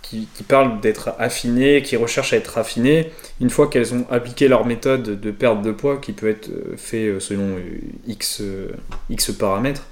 qui, 0.00 0.28
qui, 0.34 0.42
parlent 0.44 0.80
d'être 0.80 1.10
affinées, 1.18 1.82
qui 1.82 1.96
recherchent 1.96 2.32
à 2.32 2.38
être 2.38 2.56
affinées, 2.56 3.12
une 3.42 3.50
fois 3.50 3.68
qu'elles 3.68 3.92
ont 3.92 4.06
appliqué 4.10 4.48
leur 4.48 4.64
méthode 4.64 5.20
de 5.20 5.30
perte 5.30 5.60
de 5.60 5.72
poids, 5.72 5.98
qui 5.98 6.12
peut 6.12 6.30
être 6.30 6.48
fait 6.78 7.16
selon 7.20 7.56
X, 8.06 8.40
X 9.10 9.30
paramètres, 9.32 9.82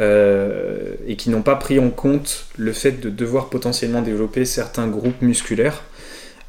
euh, 0.00 0.94
et 1.06 1.16
qui 1.16 1.28
n'ont 1.28 1.42
pas 1.42 1.54
pris 1.54 1.78
en 1.78 1.90
compte 1.90 2.46
le 2.56 2.72
fait 2.72 2.92
de 2.92 3.10
devoir 3.10 3.50
potentiellement 3.50 4.00
développer 4.00 4.46
certains 4.46 4.88
groupes 4.88 5.20
musculaires, 5.20 5.82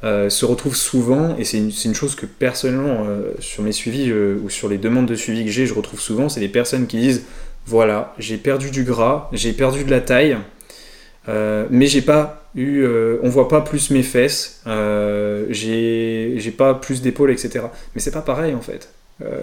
euh, 0.02 0.30
se 0.30 0.46
retrouvent 0.46 0.76
souvent, 0.76 1.36
et 1.36 1.44
c'est 1.44 1.58
une, 1.58 1.94
chose 1.94 2.14
que 2.14 2.24
personnellement, 2.24 3.04
euh, 3.06 3.32
sur 3.40 3.62
mes 3.62 3.72
suivis 3.72 4.10
ou 4.12 4.48
sur 4.48 4.68
les 4.70 4.78
demandes 4.78 5.06
de 5.06 5.14
suivi 5.14 5.44
que 5.44 5.50
j'ai, 5.50 5.66
je 5.66 5.74
retrouve 5.74 6.00
souvent, 6.00 6.30
c'est 6.30 6.40
des 6.40 6.48
personnes 6.48 6.86
qui 6.86 6.96
disent 6.96 7.24
voilà, 7.66 8.14
j'ai 8.18 8.38
perdu 8.38 8.70
du 8.70 8.82
gras, 8.82 9.28
j'ai 9.32 9.52
perdu 9.52 9.84
de 9.84 9.90
la 9.90 10.00
taille, 10.00 10.38
mais 11.28 11.86
j'ai 11.86 12.02
pas 12.02 12.48
eu, 12.54 12.86
on 13.22 13.28
voit 13.28 13.48
pas 13.48 13.60
plus 13.60 13.90
mes 13.90 14.02
fesses, 14.02 14.62
j'ai 15.50 16.54
pas 16.56 16.74
plus 16.74 17.02
d'épaules, 17.02 17.30
etc. 17.30 17.66
Mais 17.94 18.00
c'est 18.00 18.10
pas 18.10 18.22
pareil 18.22 18.54
en 18.54 18.60
fait, 18.60 18.88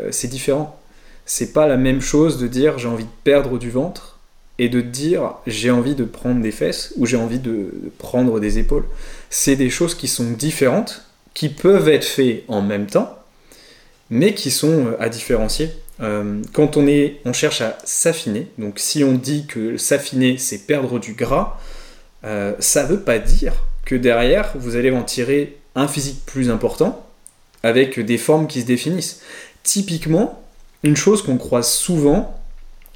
c'est 0.09 0.27
différent 0.27 0.80
c'est 1.25 1.53
pas 1.53 1.67
la 1.67 1.77
même 1.77 2.01
chose 2.01 2.37
de 2.37 2.47
dire 2.47 2.77
j'ai 2.77 2.87
envie 2.87 3.05
de 3.05 3.09
perdre 3.23 3.57
du 3.57 3.69
ventre 3.69 4.19
et 4.59 4.69
de 4.69 4.81
dire 4.81 5.33
j'ai 5.47 5.71
envie 5.71 5.95
de 5.95 6.03
prendre 6.03 6.41
des 6.41 6.51
fesses 6.51 6.93
ou 6.97 7.05
j'ai 7.05 7.17
envie 7.17 7.39
de 7.39 7.71
prendre 7.97 8.39
des 8.39 8.59
épaules. 8.59 8.85
C'est 9.29 9.55
des 9.55 9.69
choses 9.69 9.95
qui 9.95 10.07
sont 10.07 10.31
différentes, 10.31 11.05
qui 11.33 11.49
peuvent 11.49 11.89
être 11.89 12.05
faites 12.05 12.43
en 12.47 12.61
même 12.61 12.87
temps, 12.87 13.17
mais 14.09 14.33
qui 14.33 14.51
sont 14.51 14.87
euh, 14.87 14.97
à 14.99 15.09
différencier. 15.09 15.71
Euh, 16.01 16.41
quand 16.53 16.77
on, 16.77 16.87
est, 16.87 17.21
on 17.25 17.33
cherche 17.33 17.61
à 17.61 17.77
s'affiner, 17.83 18.47
donc 18.57 18.79
si 18.79 19.03
on 19.03 19.13
dit 19.13 19.45
que 19.47 19.77
s'affiner 19.77 20.37
c'est 20.37 20.67
perdre 20.67 20.99
du 20.99 21.13
gras, 21.13 21.59
euh, 22.23 22.53
ça 22.59 22.83
veut 22.83 22.99
pas 22.99 23.19
dire 23.19 23.53
que 23.85 23.95
derrière 23.95 24.51
vous 24.55 24.75
allez 24.75 24.91
en 24.91 25.03
tirer 25.03 25.57
un 25.75 25.87
physique 25.87 26.23
plus 26.25 26.49
important 26.49 27.07
avec 27.63 27.99
des 27.99 28.17
formes 28.17 28.47
qui 28.47 28.61
se 28.61 28.65
définissent. 28.65 29.21
Typiquement, 29.63 30.43
une 30.83 30.97
chose 30.97 31.21
qu'on 31.21 31.37
croise 31.37 31.69
souvent, 31.69 32.41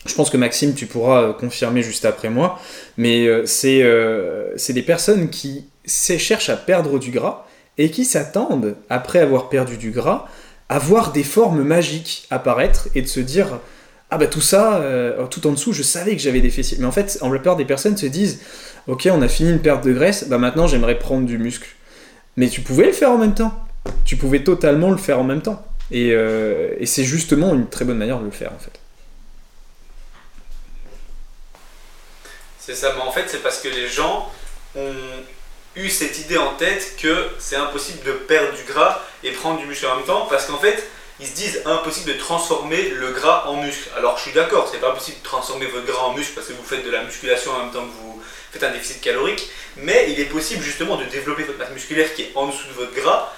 je 0.06 0.14
pense 0.14 0.30
que 0.30 0.38
Maxime, 0.38 0.74
tu 0.74 0.86
pourras 0.86 1.24
euh, 1.24 1.34
confirmer 1.34 1.82
juste 1.82 2.06
après 2.06 2.30
moi, 2.30 2.60
mais 2.98 3.26
euh, 3.26 3.46
euh, 3.66 4.52
c'est 4.56 4.74
des 4.74 4.84
personnes 4.84 5.30
qui 5.30 5.66
cherchent 5.86 6.50
à 6.50 6.58
perdre 6.58 7.00
du 7.00 7.12
gras 7.12 7.46
et 7.78 7.90
qui 7.90 8.06
s'attendent, 8.06 8.76
après 8.90 9.20
avoir 9.20 9.50
perdu 9.50 9.78
du 9.78 9.92
gras, 9.92 10.28
à 10.70 10.80
voir 10.80 11.12
des 11.12 11.24
formes 11.24 11.64
magiques 11.64 12.28
apparaître 12.32 12.88
et 12.96 13.02
de 13.02 13.08
se 13.08 13.20
dire 13.20 13.60
ah 14.10 14.18
bah 14.18 14.28
tout 14.28 14.42
ça, 14.42 14.82
tout 15.30 15.46
en 15.46 15.52
dessous, 15.52 15.74
je 15.74 15.84
savais 15.84 16.16
que 16.16 16.22
j'avais 16.22 16.40
des 16.40 16.50
fessiers. 16.50 16.78
Mais 16.80 16.86
en 16.86 16.92
fait, 16.92 17.20
en 17.22 17.30
la 17.30 17.38
plupart 17.38 17.56
des 17.56 17.66
personnes 17.66 17.98
se 17.98 18.06
disent 18.06 18.40
ok, 18.88 19.10
on 19.12 19.22
a 19.22 19.28
fini 19.28 19.52
une 19.52 19.60
perte 19.60 19.84
de 19.84 19.92
graisse, 19.92 20.28
bah 20.30 20.38
maintenant 20.38 20.68
j'aimerais 20.68 20.98
prendre 20.98 21.26
du 21.26 21.38
muscle. 21.38 21.68
Mais 22.38 22.48
tu 22.48 22.62
pouvais 22.62 22.86
le 22.86 22.94
faire 22.94 23.12
en 23.12 23.18
même 23.18 23.34
temps. 23.34 23.54
Tu 24.06 24.16
pouvais 24.16 24.44
totalement 24.44 24.90
le 24.90 24.98
faire 24.98 25.20
en 25.20 25.24
même 25.24 25.42
temps. 25.42 25.64
Euh, 25.94 26.76
et, 26.80 26.86
c'est 26.86 27.04
justement 27.04 27.54
une 27.54 27.70
très 27.70 27.86
bonne 27.86 27.98
manière 27.98 28.20
de 28.20 28.26
le 28.26 28.32
faire 28.32 28.52
en 28.54 28.60
fait. 28.60 28.80
C'est 32.60 32.76
ça, 32.76 32.94
mais 32.96 33.02
en 33.02 33.12
fait 33.12 33.26
c'est 33.28 33.44
parce 33.44 33.60
que 33.60 33.68
les 33.68 33.88
gens 33.88 34.32
ont 34.76 34.94
eu 35.76 35.90
cette 35.90 36.20
idée 36.20 36.38
en 36.38 36.54
tête 36.56 36.96
que 37.00 37.30
c'est 37.38 37.56
impossible 37.56 38.04
de 38.04 38.14
perdre 38.14 38.58
du 38.58 38.64
gras 38.64 39.02
et 39.24 39.32
prendre 39.32 39.60
du 39.60 39.68
muscle 39.68 39.86
en 39.86 39.98
même 39.98 40.06
temps 40.06 40.26
parce 40.30 40.46
qu'en 40.46 40.58
fait 40.58 40.84
ils 41.20 41.28
se 41.28 41.36
disent 41.36 41.62
impossible 41.66 42.14
de 42.14 42.18
transformer 42.18 42.90
le 42.90 43.12
gras 43.12 43.46
en 43.48 43.62
muscle. 43.62 43.90
Alors 43.96 44.18
je 44.18 44.24
suis 44.24 44.34
d'accord, 44.34 44.68
c'est 44.70 44.82
pas 44.82 44.92
possible 44.92 45.18
de 45.20 45.24
transformer 45.24 45.68
votre 45.68 45.86
gras 45.86 46.06
en 46.06 46.14
muscle 46.14 46.34
parce 46.34 46.48
que 46.48 46.54
vous 46.54 46.64
faites 46.64 46.84
de 46.84 46.90
la 46.90 47.04
musculation 47.04 47.52
en 47.52 47.60
même 47.60 47.72
temps 47.72 47.86
que 47.86 47.94
vous 48.02 48.22
faites 48.52 48.64
un 48.64 48.72
déficit 48.72 49.02
calorique, 49.02 49.50
mais 49.78 50.08
il 50.10 50.20
est 50.20 50.26
possible 50.26 50.64
justement 50.64 50.98
de 50.98 51.06
développer 51.06 51.44
votre 51.44 51.60
masse 51.60 51.72
musculaire 51.72 52.14
qui 52.16 52.24
est 52.24 52.32
en 52.36 52.48
dessous 52.48 52.68
de 52.68 52.74
votre 52.74 52.94
gras 52.96 53.32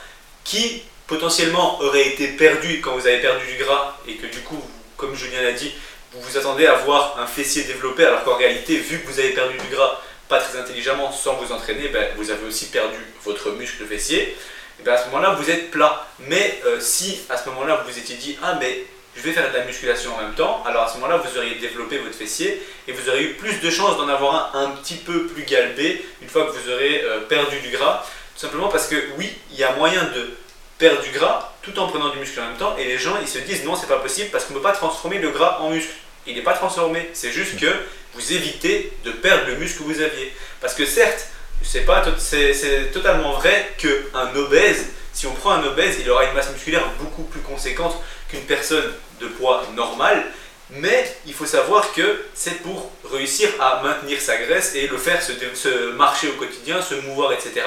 qui 0.43 0.83
potentiellement 1.07 1.81
aurait 1.81 2.07
été 2.07 2.27
perdu 2.27 2.81
quand 2.81 2.93
vous 2.93 3.07
avez 3.07 3.19
perdu 3.19 3.45
du 3.45 3.63
gras 3.63 3.97
et 4.07 4.15
que 4.15 4.27
du 4.27 4.39
coup, 4.41 4.61
comme 4.97 5.15
Julien 5.15 5.41
l'a 5.41 5.53
dit, 5.53 5.73
vous 6.13 6.21
vous 6.21 6.37
attendez 6.37 6.65
à 6.65 6.75
voir 6.75 7.17
un 7.19 7.27
fessier 7.27 7.63
développé 7.63 8.05
alors 8.05 8.23
qu'en 8.23 8.35
réalité, 8.35 8.77
vu 8.77 8.99
que 8.99 9.07
vous 9.07 9.19
avez 9.19 9.29
perdu 9.29 9.57
du 9.57 9.75
gras 9.75 9.99
pas 10.27 10.39
très 10.39 10.59
intelligemment 10.59 11.11
sans 11.11 11.35
vous 11.35 11.53
entraîner, 11.53 11.87
ben, 11.87 12.09
vous 12.17 12.29
avez 12.31 12.45
aussi 12.45 12.65
perdu 12.65 12.97
votre 13.23 13.51
muscle 13.51 13.85
fessier. 13.85 14.35
Et 14.79 14.83
ben, 14.83 14.93
à 14.93 14.97
ce 14.97 15.05
moment-là, 15.05 15.35
vous 15.39 15.49
êtes 15.49 15.71
plat. 15.71 16.05
Mais 16.19 16.59
euh, 16.65 16.79
si 16.79 17.21
à 17.29 17.37
ce 17.37 17.47
moment-là, 17.49 17.81
vous 17.81 17.91
vous 17.91 17.97
étiez 17.97 18.15
dit 18.15 18.37
Ah, 18.43 18.57
mais 18.59 18.83
je 19.15 19.21
vais 19.21 19.31
faire 19.31 19.49
de 19.49 19.57
la 19.57 19.63
musculation 19.63 20.13
en 20.15 20.21
même 20.21 20.35
temps, 20.35 20.63
alors 20.65 20.83
à 20.83 20.87
ce 20.89 20.95
moment-là, 20.95 21.17
vous 21.17 21.37
auriez 21.37 21.55
développé 21.55 21.97
votre 21.97 22.15
fessier 22.15 22.61
et 22.87 22.91
vous 22.91 23.09
auriez 23.09 23.23
eu 23.23 23.33
plus 23.33 23.59
de 23.61 23.69
chances 23.69 23.97
d'en 23.97 24.07
avoir 24.09 24.55
un 24.55 24.65
un 24.65 24.69
petit 24.71 24.95
peu 24.95 25.27
plus 25.27 25.43
galbé 25.43 26.05
une 26.21 26.29
fois 26.29 26.45
que 26.45 26.51
vous 26.51 26.69
aurez 26.69 27.01
euh, 27.03 27.21
perdu 27.21 27.59
du 27.59 27.69
gras. 27.69 28.05
Tout 28.35 28.41
simplement 28.41 28.67
parce 28.67 28.87
que 28.87 28.95
oui, 29.17 29.31
il 29.51 29.57
y 29.57 29.63
a 29.63 29.71
moyen 29.73 30.03
de 30.03 30.29
perdre 30.77 31.01
du 31.01 31.11
gras 31.11 31.53
tout 31.61 31.77
en 31.79 31.87
prenant 31.87 32.09
du 32.09 32.19
muscle 32.19 32.39
en 32.39 32.47
même 32.47 32.57
temps. 32.57 32.75
Et 32.77 32.85
les 32.85 32.97
gens, 32.97 33.15
ils 33.21 33.27
se 33.27 33.39
disent 33.39 33.63
non, 33.63 33.75
c'est 33.75 33.87
pas 33.87 33.99
possible 33.99 34.29
parce 34.31 34.45
qu'on 34.45 34.53
ne 34.53 34.59
peut 34.59 34.63
pas 34.63 34.73
transformer 34.73 35.19
le 35.19 35.31
gras 35.31 35.59
en 35.61 35.69
muscle. 35.69 35.93
Il 36.25 36.35
n'est 36.35 36.43
pas 36.43 36.53
transformé. 36.53 37.09
C'est 37.13 37.31
juste 37.31 37.59
que 37.59 37.73
vous 38.13 38.33
évitez 38.33 38.93
de 39.03 39.11
perdre 39.11 39.47
le 39.47 39.55
muscle 39.55 39.79
que 39.79 39.83
vous 39.83 40.01
aviez. 40.01 40.33
Parce 40.61 40.73
que 40.73 40.85
certes, 40.85 41.27
c'est 41.63 41.85
pas, 41.85 42.03
c'est 42.17 42.91
totalement 42.91 43.33
vrai 43.33 43.73
qu'un 43.77 44.35
obèse, 44.35 44.87
si 45.13 45.27
on 45.27 45.33
prend 45.33 45.51
un 45.51 45.63
obèse, 45.63 45.97
il 45.99 46.09
aura 46.09 46.25
une 46.25 46.33
masse 46.33 46.51
musculaire 46.51 46.87
beaucoup 46.99 47.23
plus 47.23 47.41
conséquente 47.41 47.95
qu'une 48.29 48.41
personne 48.41 48.93
de 49.19 49.27
poids 49.27 49.63
normal. 49.75 50.23
Mais 50.69 51.15
il 51.25 51.33
faut 51.33 51.45
savoir 51.45 51.93
que 51.93 52.25
c'est 52.33 52.61
pour 52.61 52.91
réussir 53.09 53.49
à 53.59 53.81
maintenir 53.83 54.19
sa 54.19 54.37
graisse 54.37 54.75
et 54.75 54.87
le 54.87 54.97
faire 54.97 55.21
se, 55.21 55.91
marcher 55.91 56.29
au 56.29 56.33
quotidien, 56.33 56.81
se 56.81 56.95
mouvoir, 56.95 57.31
etc. 57.31 57.61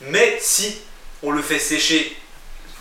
Mais 0.00 0.38
si 0.40 0.78
on 1.22 1.30
le 1.30 1.40
fait 1.40 1.60
sécher 1.60 2.16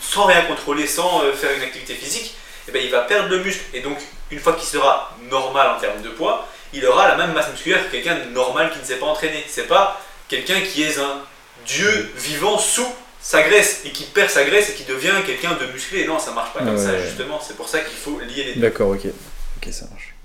sans 0.02 0.26
rien 0.26 0.42
contrôler, 0.42 0.88
sans 0.88 1.24
euh, 1.24 1.34
faire 1.34 1.52
une 1.56 1.64
activité 1.64 1.94
physique, 1.94 2.36
eh 2.68 2.72
bien, 2.72 2.82
il 2.82 2.92
va 2.92 3.02
perdre 3.02 3.30
le 3.30 3.44
muscle. 3.44 3.64
Et 3.74 3.80
donc, 3.82 3.98
une 4.32 4.40
fois 4.40 4.54
qu'il 4.54 4.68
sera 4.68 5.16
normal 5.30 5.76
en 5.78 5.80
termes 5.80 6.02
de 6.02 6.10
poids, 6.10 6.48
il 6.74 6.86
aura 6.86 7.08
la 7.08 7.16
même 7.16 7.34
masse 7.34 7.52
musculaire 7.52 7.86
que 7.86 7.92
quelqu'un 7.92 8.16
de 8.16 8.26
normal 8.32 8.72
qui 8.72 8.80
ne 8.80 8.84
s'est 8.84 8.96
pas 8.96 9.06
entraîné. 9.06 9.44
C'est 9.48 9.68
pas 9.68 10.02
quelqu'un 10.28 10.60
qui 10.62 10.84
est 10.84 10.98
un 10.98 11.22
dieu 11.66 12.12
vivant 12.16 12.58
sous 12.58 12.88
sa 13.22 13.44
graisse 13.44 13.82
et 13.86 13.92
qui 13.92 14.06
perd 14.06 14.30
sa 14.30 14.44
graisse 14.44 14.70
et 14.70 14.74
qui 14.74 14.84
devient 14.84 15.14
quelqu'un 15.26 15.54
de 15.54 15.66
musclé. 15.72 16.06
Non, 16.08 16.18
ça 16.18 16.32
marche 16.32 16.54
pas 16.54 16.60
comme 16.60 16.78
ça, 16.78 17.00
justement. 17.00 17.40
C'est 17.46 17.56
pour 17.56 17.70
ça 17.70 17.80
qu'il 17.80 17.98
faut 17.98 18.20
lier 18.20 18.44
les 18.46 18.54
deux. 18.56 18.62
D'accord, 18.62 18.90
ok. 18.90 19.06
Ok, 19.06 19.72
ça 19.72 19.86
marche. 19.92 20.16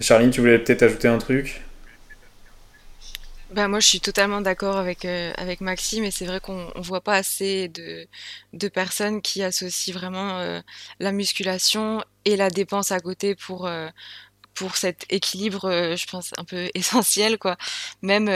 Charline, 0.00 0.30
tu 0.30 0.40
voulais 0.40 0.58
peut-être 0.58 0.82
ajouter 0.82 1.08
un 1.08 1.18
truc? 1.18 1.60
Bah 3.50 3.66
moi, 3.66 3.80
je 3.80 3.88
suis 3.88 4.00
totalement 4.00 4.42
d'accord 4.42 4.76
avec, 4.76 5.06
euh, 5.06 5.32
avec 5.38 5.62
Maxime 5.62 6.04
et 6.04 6.10
c'est 6.10 6.26
vrai 6.26 6.38
qu'on 6.40 6.70
on 6.74 6.80
voit 6.82 7.00
pas 7.00 7.14
assez 7.14 7.68
de, 7.68 8.06
de 8.52 8.68
personnes 8.68 9.22
qui 9.22 9.42
associent 9.42 9.94
vraiment 9.94 10.38
euh, 10.38 10.60
la 11.00 11.12
musculation 11.12 12.04
et 12.26 12.36
la 12.36 12.50
dépense 12.50 12.92
à 12.92 13.00
côté 13.00 13.34
pour, 13.34 13.66
euh, 13.66 13.88
pour 14.54 14.76
cet 14.76 15.06
équilibre, 15.10 15.70
je 15.96 16.06
pense, 16.08 16.32
un 16.38 16.44
peu 16.44 16.68
essentiel, 16.74 17.38
quoi. 17.38 17.56
Même 18.02 18.28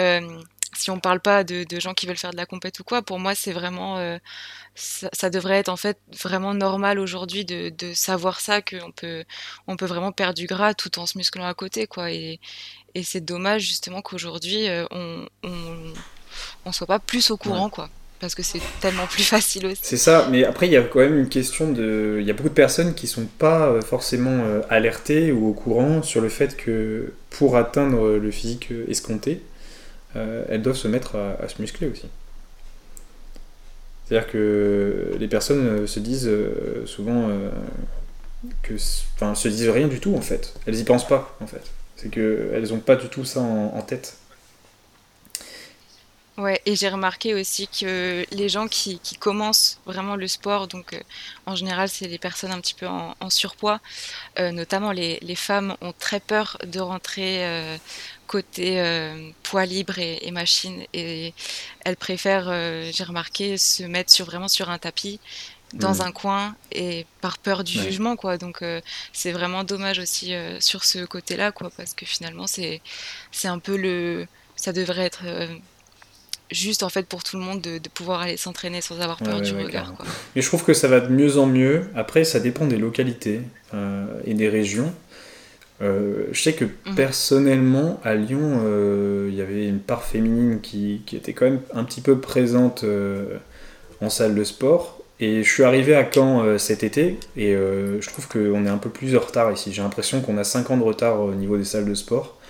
si 0.75 0.91
on 0.91 1.01
parle 1.01 1.21
pas 1.21 1.45
de, 1.45 1.65
de 1.65 1.81
gens 1.81 1.95
qui 1.95 2.07
veulent 2.07 2.17
faire 2.17 2.31
de 2.33 2.37
la 2.39 2.47
compète 2.47 2.81
ou 2.81 2.85
quoi, 2.85 3.03
pour 3.03 3.19
moi, 3.19 3.35
c'est 3.35 3.53
vraiment, 3.53 3.99
ça, 4.75 5.31
devrait 5.31 5.59
être 5.59 5.69
en 5.69 5.77
fait 5.77 5.99
vraiment 6.23 6.55
normal 6.55 6.99
aujourd'hui 6.99 7.45
de, 7.45 7.71
de 7.71 7.93
savoir 7.95 8.41
ça, 8.41 8.63
qu'on 8.63 8.93
peut, 8.93 9.25
on 9.67 9.77
peut 9.77 9.87
vraiment 9.87 10.13
perdre 10.13 10.35
du 10.35 10.47
gras 10.47 10.75
tout 10.75 10.99
en 10.99 11.07
se 11.07 11.19
musclant 11.19 11.45
à 11.47 11.55
côté, 11.55 11.87
quoi. 11.87 12.11
Et 12.95 13.03
c'est 13.03 13.21
dommage 13.21 13.63
justement 13.63 14.03
qu'aujourd'hui 14.03 14.69
euh, 14.69 14.85
on, 14.91 15.27
on, 16.65 16.73
soit 16.73 16.87
pas 16.87 16.99
plus 16.99 17.31
au 17.31 17.37
courant, 17.37 17.69
quoi. 17.69 17.89
Parce 18.21 18.35
que 18.35 18.43
c'est 18.43 18.61
tellement 18.81 19.07
plus 19.07 19.25
facile 19.25 19.67
aussi. 19.67 19.81
C'est 19.83 19.97
ça, 19.97 20.29
mais 20.31 20.45
après 20.45 20.69
il 20.69 20.73
y 20.73 20.77
a 20.77 20.83
quand 20.83 21.01
même 21.01 21.19
une 21.19 21.29
question 21.29 21.73
de. 21.73 22.19
Il 22.21 22.27
y 22.27 22.31
a 22.31 22.35
beaucoup 22.35 22.49
de 22.49 22.55
personnes 22.55 22.95
qui 22.95 23.07
sont 23.09 23.27
pas 23.27 23.67
euh, 23.67 23.83
forcément 23.83 24.45
euh, 24.45 24.61
alertées 24.71 25.33
ou 25.33 25.49
au 25.49 25.53
courant 25.53 26.03
sur 26.03 26.21
le 26.21 26.29
fait 26.29 26.57
que 26.57 27.13
pour 27.31 27.57
atteindre 27.57 28.11
le 28.11 28.31
physique 28.31 28.69
escompté, 28.89 29.43
elles 30.15 30.61
doivent 30.61 30.77
se 30.77 30.89
mettre 30.89 31.17
à, 31.17 31.49
se 31.49 31.61
muscler 31.61 31.89
aussi. 31.89 32.07
C'est-à-dire 34.05 34.31
que 34.31 35.17
les 35.19 35.29
personnes 35.29 35.87
se 35.87 35.99
disent 35.99 36.31
souvent 36.85 37.31
que. 38.63 38.75
Enfin, 39.15 39.35
se 39.35 39.49
disent 39.49 39.71
rien 39.71 39.89
du 39.89 39.99
tout 39.99 40.15
en 40.15 40.21
fait. 40.21 40.55
Elles 40.67 40.79
y 40.79 40.85
pensent 40.85 41.09
pas 41.09 41.37
en 41.41 41.47
fait. 41.47 41.63
C'est 42.03 42.09
qu'elles 42.09 42.69
n'ont 42.71 42.81
pas 42.81 42.97
du 42.97 43.09
tout 43.09 43.25
ça 43.25 43.41
en, 43.41 43.81
tête. 43.83 44.17
Ouais, 46.37 46.61
et 46.67 46.75
j'ai 46.75 46.89
remarqué 46.89 47.33
aussi 47.35 47.69
que 47.69 48.27
les 48.33 48.49
gens 48.49 48.67
qui, 48.67 48.99
commencent 49.21 49.79
vraiment 49.87 50.17
le 50.17 50.27
sport, 50.27 50.67
donc 50.67 50.95
euh, 50.95 51.01
en 51.47 51.55
général 51.55 51.89
c'est 51.89 52.09
les 52.09 52.19
personnes 52.19 52.51
un 52.51 52.61
petit 52.61 52.75
peu 52.75 52.89
en, 52.89 53.31
surpoids, 53.31 53.79
euh, 54.41 54.51
notamment 54.51 54.91
les, 54.91 55.37
femmes 55.37 55.77
ont 55.81 55.93
très 55.97 56.19
peur 56.19 56.59
de 56.67 56.81
rentrer 56.81 57.47
euh, 57.47 57.77
côté 58.27 58.83
poids 59.45 59.65
libre 59.65 60.01
et, 60.01 60.27
et, 60.27 60.33
machine, 60.33 60.85
et 60.95 61.35
elles 61.85 61.97
préfèrent, 61.97 62.51
j'ai 62.91 63.05
remarqué, 63.05 63.59
se 63.59 63.85
mettre 63.85 64.11
sur, 64.11 64.27
vraiment 64.27 64.49
sur 64.49 64.71
un 64.71 64.79
tapis 64.79 65.21
dans 65.73 65.95
mm. 65.95 66.01
un 66.03 66.13
coin 66.13 66.55
et 66.71 67.07
par 67.21 67.39
peur 67.39 67.65
du 67.65 67.73
jugement 67.73 68.17
quoi 68.17 68.37
donc 68.37 68.63
euh, 68.63 68.81
c'est 69.13 69.33
vraiment 69.33 69.65
dommage 69.65 69.99
aussi 69.99 70.35
euh, 70.35 70.59
sur 70.61 70.85
ce 70.85 71.05
côté 71.05 71.37
là 71.37 71.53
quoi 71.53 71.71
parce 71.77 71.95
que 71.95 72.05
finalement 72.05 72.47
c'est 72.47 72.81
c'est 73.31 73.49
un 73.49 73.59
peu 73.59 73.77
le 73.77 74.27
ça 74.57 74.73
devrait 74.73 75.05
être 75.05 75.23
euh, 75.25 75.47
juste 76.51 76.83
en 76.83 76.91
fait 76.91 77.07
pour 77.07 77.25
tout 77.25 77.39
le 77.39 77.43
monde 77.43 77.63
de, 77.63 77.81
pouvoir 77.89 78.21
aller 78.21 78.37
s'entraîner 78.37 78.81
sans 78.83 79.01
avoir 79.01 79.19
peur 79.19 79.41
du 79.41 79.55
regard 79.55 79.95
quoi. 79.95 80.05
mais 80.37 80.43
je 80.43 80.47
trouve 80.47 80.65
que 80.65 80.75
ça 80.75 80.89
va 80.89 81.01
de 81.01 81.09
mieux 81.09 81.39
en 81.39 81.47
mieux 81.47 81.89
après 81.95 82.25
ça 82.25 82.41
dépend 82.41 82.67
des 82.67 82.77
localités 82.77 83.41
et 84.27 84.35
des 84.35 84.49
régions 84.51 84.93
je 85.81 86.41
sais 86.41 86.53
que 86.53 86.67
mhm. 86.67 86.95
personnellement 86.95 87.99
à 88.05 88.15
Lyon 88.15 88.61
il 89.29 89.35
y 89.35 89.41
avait 89.41 89.67
une 89.67 89.81
part 89.81 90.05
féminine 90.05 90.61
qui, 90.61 91.01
qui, 91.07 91.17
était 91.17 91.33
quand 91.33 91.47
même 91.47 91.63
un 91.73 91.85
petit 91.85 92.03
peu 92.03 92.21
présente 92.21 92.85
en 94.03 94.11
salle 94.11 94.35
de 94.35 94.45
sport 94.45 95.02
et 95.23 95.45
je 95.45 95.49
suis 95.49 95.63
arrivé 95.63 95.95
à 95.95 96.05
Caen 96.13 96.43
euh, 96.43 96.59
cet 96.59 96.83
été 96.83 97.17
et 97.37 97.55
euh, 97.55 98.01
je 98.01 98.09
trouve 98.09 98.27
qu'on 98.27 98.67
est 98.67 98.69
un 98.69 98.77
peu 98.77 98.91
plus 98.91 99.17
en 99.17 99.21
retard 99.21 99.53
ici. 99.53 99.73
J'ai 99.73 99.81
l'impression 99.81 100.21
qu'on 100.21 100.37
a 100.37 100.43
5 100.43 100.73
ans 100.73 100.77
de 100.77 100.83
retard 100.83 101.21
au 101.21 101.33
niveau 101.33 101.57
des 101.57 101.65
salles 101.65 101.85
de 101.85 101.95
sport 101.95 102.41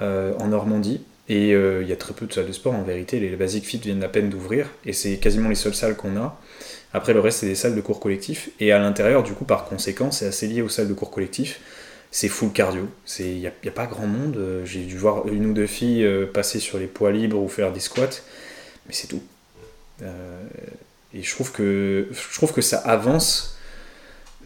euh, 0.00 0.32
en 0.38 0.46
Normandie. 0.46 1.02
Et 1.28 1.50
il 1.50 1.88
y 1.88 1.92
a 1.92 1.96
très 1.96 2.12
peu 2.12 2.26
de 2.26 2.32
salles 2.32 2.46
de 2.46 2.52
sport 2.52 2.74
en 2.74 2.82
vérité. 2.82 3.18
Les 3.18 3.34
Basic 3.36 3.64
Fit 3.64 3.78
viennent 3.78 4.02
à 4.02 4.08
peine 4.08 4.28
d'ouvrir 4.28 4.68
et 4.84 4.92
c'est 4.92 5.16
quasiment 5.16 5.48
les 5.48 5.54
seules 5.54 5.74
salles 5.74 5.96
qu'on 5.96 6.16
a. 6.16 6.38
Après, 6.92 7.14
le 7.14 7.20
reste, 7.20 7.38
c'est 7.38 7.46
des 7.46 7.54
salles 7.54 7.74
de 7.74 7.80
cours 7.80 8.00
collectifs. 8.00 8.50
Et 8.60 8.70
à 8.70 8.78
l'intérieur, 8.78 9.22
du 9.22 9.32
coup, 9.32 9.46
par 9.46 9.64
conséquent, 9.64 10.10
c'est 10.10 10.26
assez 10.26 10.46
lié 10.46 10.60
aux 10.60 10.68
salles 10.68 10.88
de 10.88 10.94
cours 10.94 11.10
collectifs. 11.10 11.60
C'est 12.10 12.28
full 12.28 12.52
cardio. 12.52 12.86
Il 13.18 13.38
n'y 13.38 13.46
a, 13.46 13.52
a, 13.66 13.70
pas 13.70 13.86
grand 13.86 14.06
monde. 14.06 14.38
J'ai 14.64 14.80
dû 14.80 14.98
voir 14.98 15.26
une 15.28 15.46
ou 15.46 15.54
deux 15.54 15.68
filles 15.68 16.06
passer 16.34 16.58
sur 16.60 16.78
les 16.78 16.86
poids 16.86 17.12
libres 17.12 17.40
ou 17.40 17.48
faire 17.48 17.72
des 17.72 17.80
squats. 17.80 18.20
Mais 18.86 18.92
c'est 18.92 19.06
tout. 19.06 19.22
Et 21.14 21.22
je 21.22 21.30
trouve 21.30 21.52
que, 21.52 22.08
je 22.10 22.36
trouve 22.36 22.52
que 22.52 22.62
ça 22.62 22.78
avance, 22.78 23.58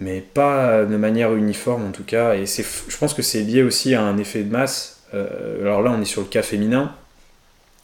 mais 0.01 0.21
pas 0.21 0.85
de 0.85 0.97
manière 0.97 1.35
uniforme 1.35 1.87
en 1.87 1.93
tout 1.93 2.05
cas. 2.05 2.35
Et 2.35 2.47
je 2.47 2.97
pense 2.99 3.15
que 3.15 3.23
c'est 3.23 3.43
lié 3.43 3.63
aussi 3.63 3.95
à 3.95 4.03
un 4.03 4.19
effet 4.19 4.43
de 4.43 4.51
masse. 4.51 5.01
Euh, 5.15 5.63
alors 5.63 5.83
là, 5.83 5.91
on 5.91 6.01
est 6.01 6.07
sur 6.07 6.23
le 6.23 6.27
cas 6.27 6.43
féminin, 6.43 6.95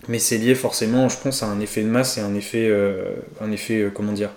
mais 0.09 0.19
c'est 0.19 0.39
lié 0.39 0.55
forcément, 0.55 1.09
je 1.09 1.17
pense, 1.17 1.43
à 1.43 1.47
un 1.47 1.61
effet 1.61 1.83
de 1.83 1.89
masse 1.89 2.19
et 2.19 2.21
un 2.21 2.35
effet, 2.35 2.69
euh, 2.69 3.05
un 3.41 3.53
effet 3.53 3.83
euh, 3.83 3.91
comment 3.91 4.13
dire, 4.13 4.31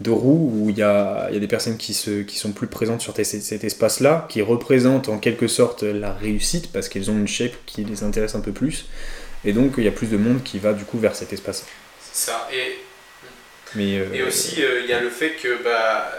de 0.00 0.10
roue 0.10 0.52
où 0.54 0.70
il 0.70 0.78
y 0.78 0.82
a, 0.82 1.28
y 1.32 1.36
a, 1.36 1.40
des 1.40 1.48
personnes 1.48 1.76
qui, 1.76 1.92
se, 1.92 2.22
qui 2.22 2.38
sont 2.38 2.52
plus 2.52 2.68
présentes 2.68 3.00
sur 3.00 3.14
cet 3.16 3.64
espace-là, 3.64 4.26
qui 4.28 4.42
représentent 4.42 5.08
en 5.08 5.18
quelque 5.18 5.48
sorte 5.48 5.82
la 5.82 6.12
réussite 6.12 6.70
parce 6.70 6.88
qu'elles 6.88 7.10
ont 7.10 7.18
une 7.18 7.26
shape 7.26 7.54
qui 7.66 7.84
les 7.84 8.04
intéresse 8.04 8.36
un 8.36 8.40
peu 8.40 8.52
plus. 8.52 8.86
Et 9.44 9.52
donc, 9.52 9.74
il 9.78 9.84
y 9.84 9.88
a 9.88 9.92
plus 9.92 10.08
de 10.08 10.16
monde 10.16 10.42
qui 10.44 10.60
va 10.60 10.72
du 10.72 10.84
coup 10.84 10.98
vers 10.98 11.16
cet 11.16 11.32
espace. 11.32 11.64
C'est 12.12 12.30
ça. 12.30 12.48
Et 12.52 12.78
euh, 13.76 14.12
et 14.12 14.22
aussi, 14.22 14.62
euh, 14.62 14.80
il 14.80 14.86
y 14.86 14.92
a 14.92 15.00
le 15.00 15.10
fait 15.10 15.32
que, 15.32 15.62
bah, 15.62 16.10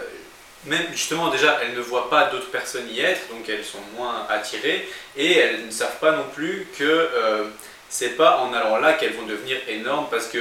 même 0.66 0.84
justement, 0.92 1.30
déjà, 1.30 1.58
elles 1.62 1.74
ne 1.74 1.80
voient 1.80 2.10
pas 2.10 2.26
d'autres 2.26 2.50
personnes 2.50 2.88
y 2.90 3.00
être, 3.00 3.28
donc 3.28 3.48
elles 3.48 3.64
sont 3.64 3.80
moins 3.96 4.26
attirées, 4.28 4.88
et 5.16 5.36
elles 5.36 5.66
ne 5.66 5.70
savent 5.70 5.98
pas 6.00 6.12
non 6.12 6.26
plus 6.34 6.66
que 6.78 6.84
euh, 6.84 7.44
c'est 7.88 8.16
pas 8.16 8.38
en 8.38 8.52
allant 8.52 8.76
là 8.76 8.92
qu'elles 8.94 9.14
vont 9.14 9.26
devenir 9.26 9.56
énormes, 9.68 10.06
parce 10.10 10.26
que 10.26 10.38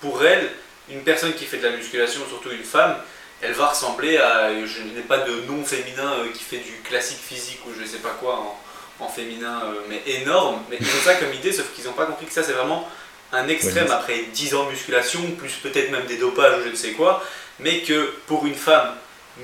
pour 0.00 0.24
elles, 0.24 0.48
une 0.88 1.02
personne 1.02 1.32
qui 1.34 1.44
fait 1.44 1.58
de 1.58 1.66
la 1.66 1.76
musculation, 1.76 2.20
surtout 2.28 2.50
une 2.50 2.64
femme, 2.64 2.96
elle 3.42 3.52
va 3.52 3.68
ressembler 3.68 4.18
à, 4.18 4.50
je 4.66 4.82
n'ai 4.82 5.02
pas 5.02 5.18
de 5.18 5.32
nom 5.46 5.64
féminin 5.64 6.12
qui 6.34 6.42
fait 6.42 6.58
du 6.58 6.72
classique 6.84 7.20
physique 7.20 7.60
ou 7.66 7.70
je 7.74 7.82
ne 7.82 7.86
sais 7.86 7.98
pas 7.98 8.16
quoi 8.20 8.56
en 8.98 9.08
féminin, 9.08 9.62
mais 9.88 10.02
énorme. 10.06 10.62
Mais 10.68 10.76
ils 10.78 10.86
ont 10.86 11.02
ça 11.02 11.14
comme 11.14 11.32
idée, 11.32 11.52
sauf 11.52 11.72
qu'ils 11.74 11.84
n'ont 11.84 11.92
pas 11.92 12.04
compris 12.04 12.26
que 12.26 12.32
ça 12.32 12.42
c'est 12.42 12.52
vraiment 12.52 12.86
un 13.32 13.48
extrême 13.48 13.90
après 13.90 14.24
10 14.32 14.54
ans 14.54 14.64
de 14.66 14.70
musculation, 14.70 15.20
plus 15.38 15.52
peut-être 15.62 15.90
même 15.90 16.06
des 16.06 16.16
dopages 16.16 16.60
ou 16.60 16.64
je 16.64 16.68
ne 16.70 16.74
sais 16.74 16.92
quoi, 16.92 17.24
mais 17.58 17.80
que 17.80 18.14
pour 18.26 18.46
une 18.46 18.54
femme 18.54 18.94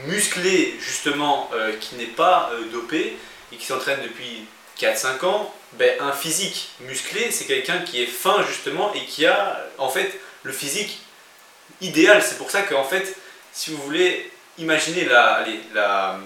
musclée 0.06 0.76
justement 0.80 1.50
euh, 1.54 1.72
qui 1.80 1.94
n'est 1.96 2.06
pas 2.06 2.50
euh, 2.52 2.64
dopée 2.72 3.16
et 3.52 3.56
qui 3.56 3.64
s'entraîne 3.64 4.00
depuis 4.02 4.46
4-5 4.80 5.24
ans, 5.24 5.54
ben, 5.74 5.96
un 6.00 6.12
physique 6.12 6.70
musclé 6.80 7.30
c'est 7.30 7.44
quelqu'un 7.44 7.78
qui 7.78 8.02
est 8.02 8.06
fin 8.06 8.44
justement 8.46 8.92
et 8.94 9.04
qui 9.04 9.26
a 9.26 9.64
en 9.78 9.88
fait 9.88 10.18
le 10.42 10.52
physique 10.52 11.00
idéal. 11.80 12.22
C'est 12.22 12.38
pour 12.38 12.50
ça 12.50 12.62
qu'en 12.62 12.84
fait, 12.84 13.16
si 13.52 13.70
vous 13.70 13.82
voulez 13.82 14.30
imaginer 14.58 15.04
la, 15.04 15.44
la 15.74 16.18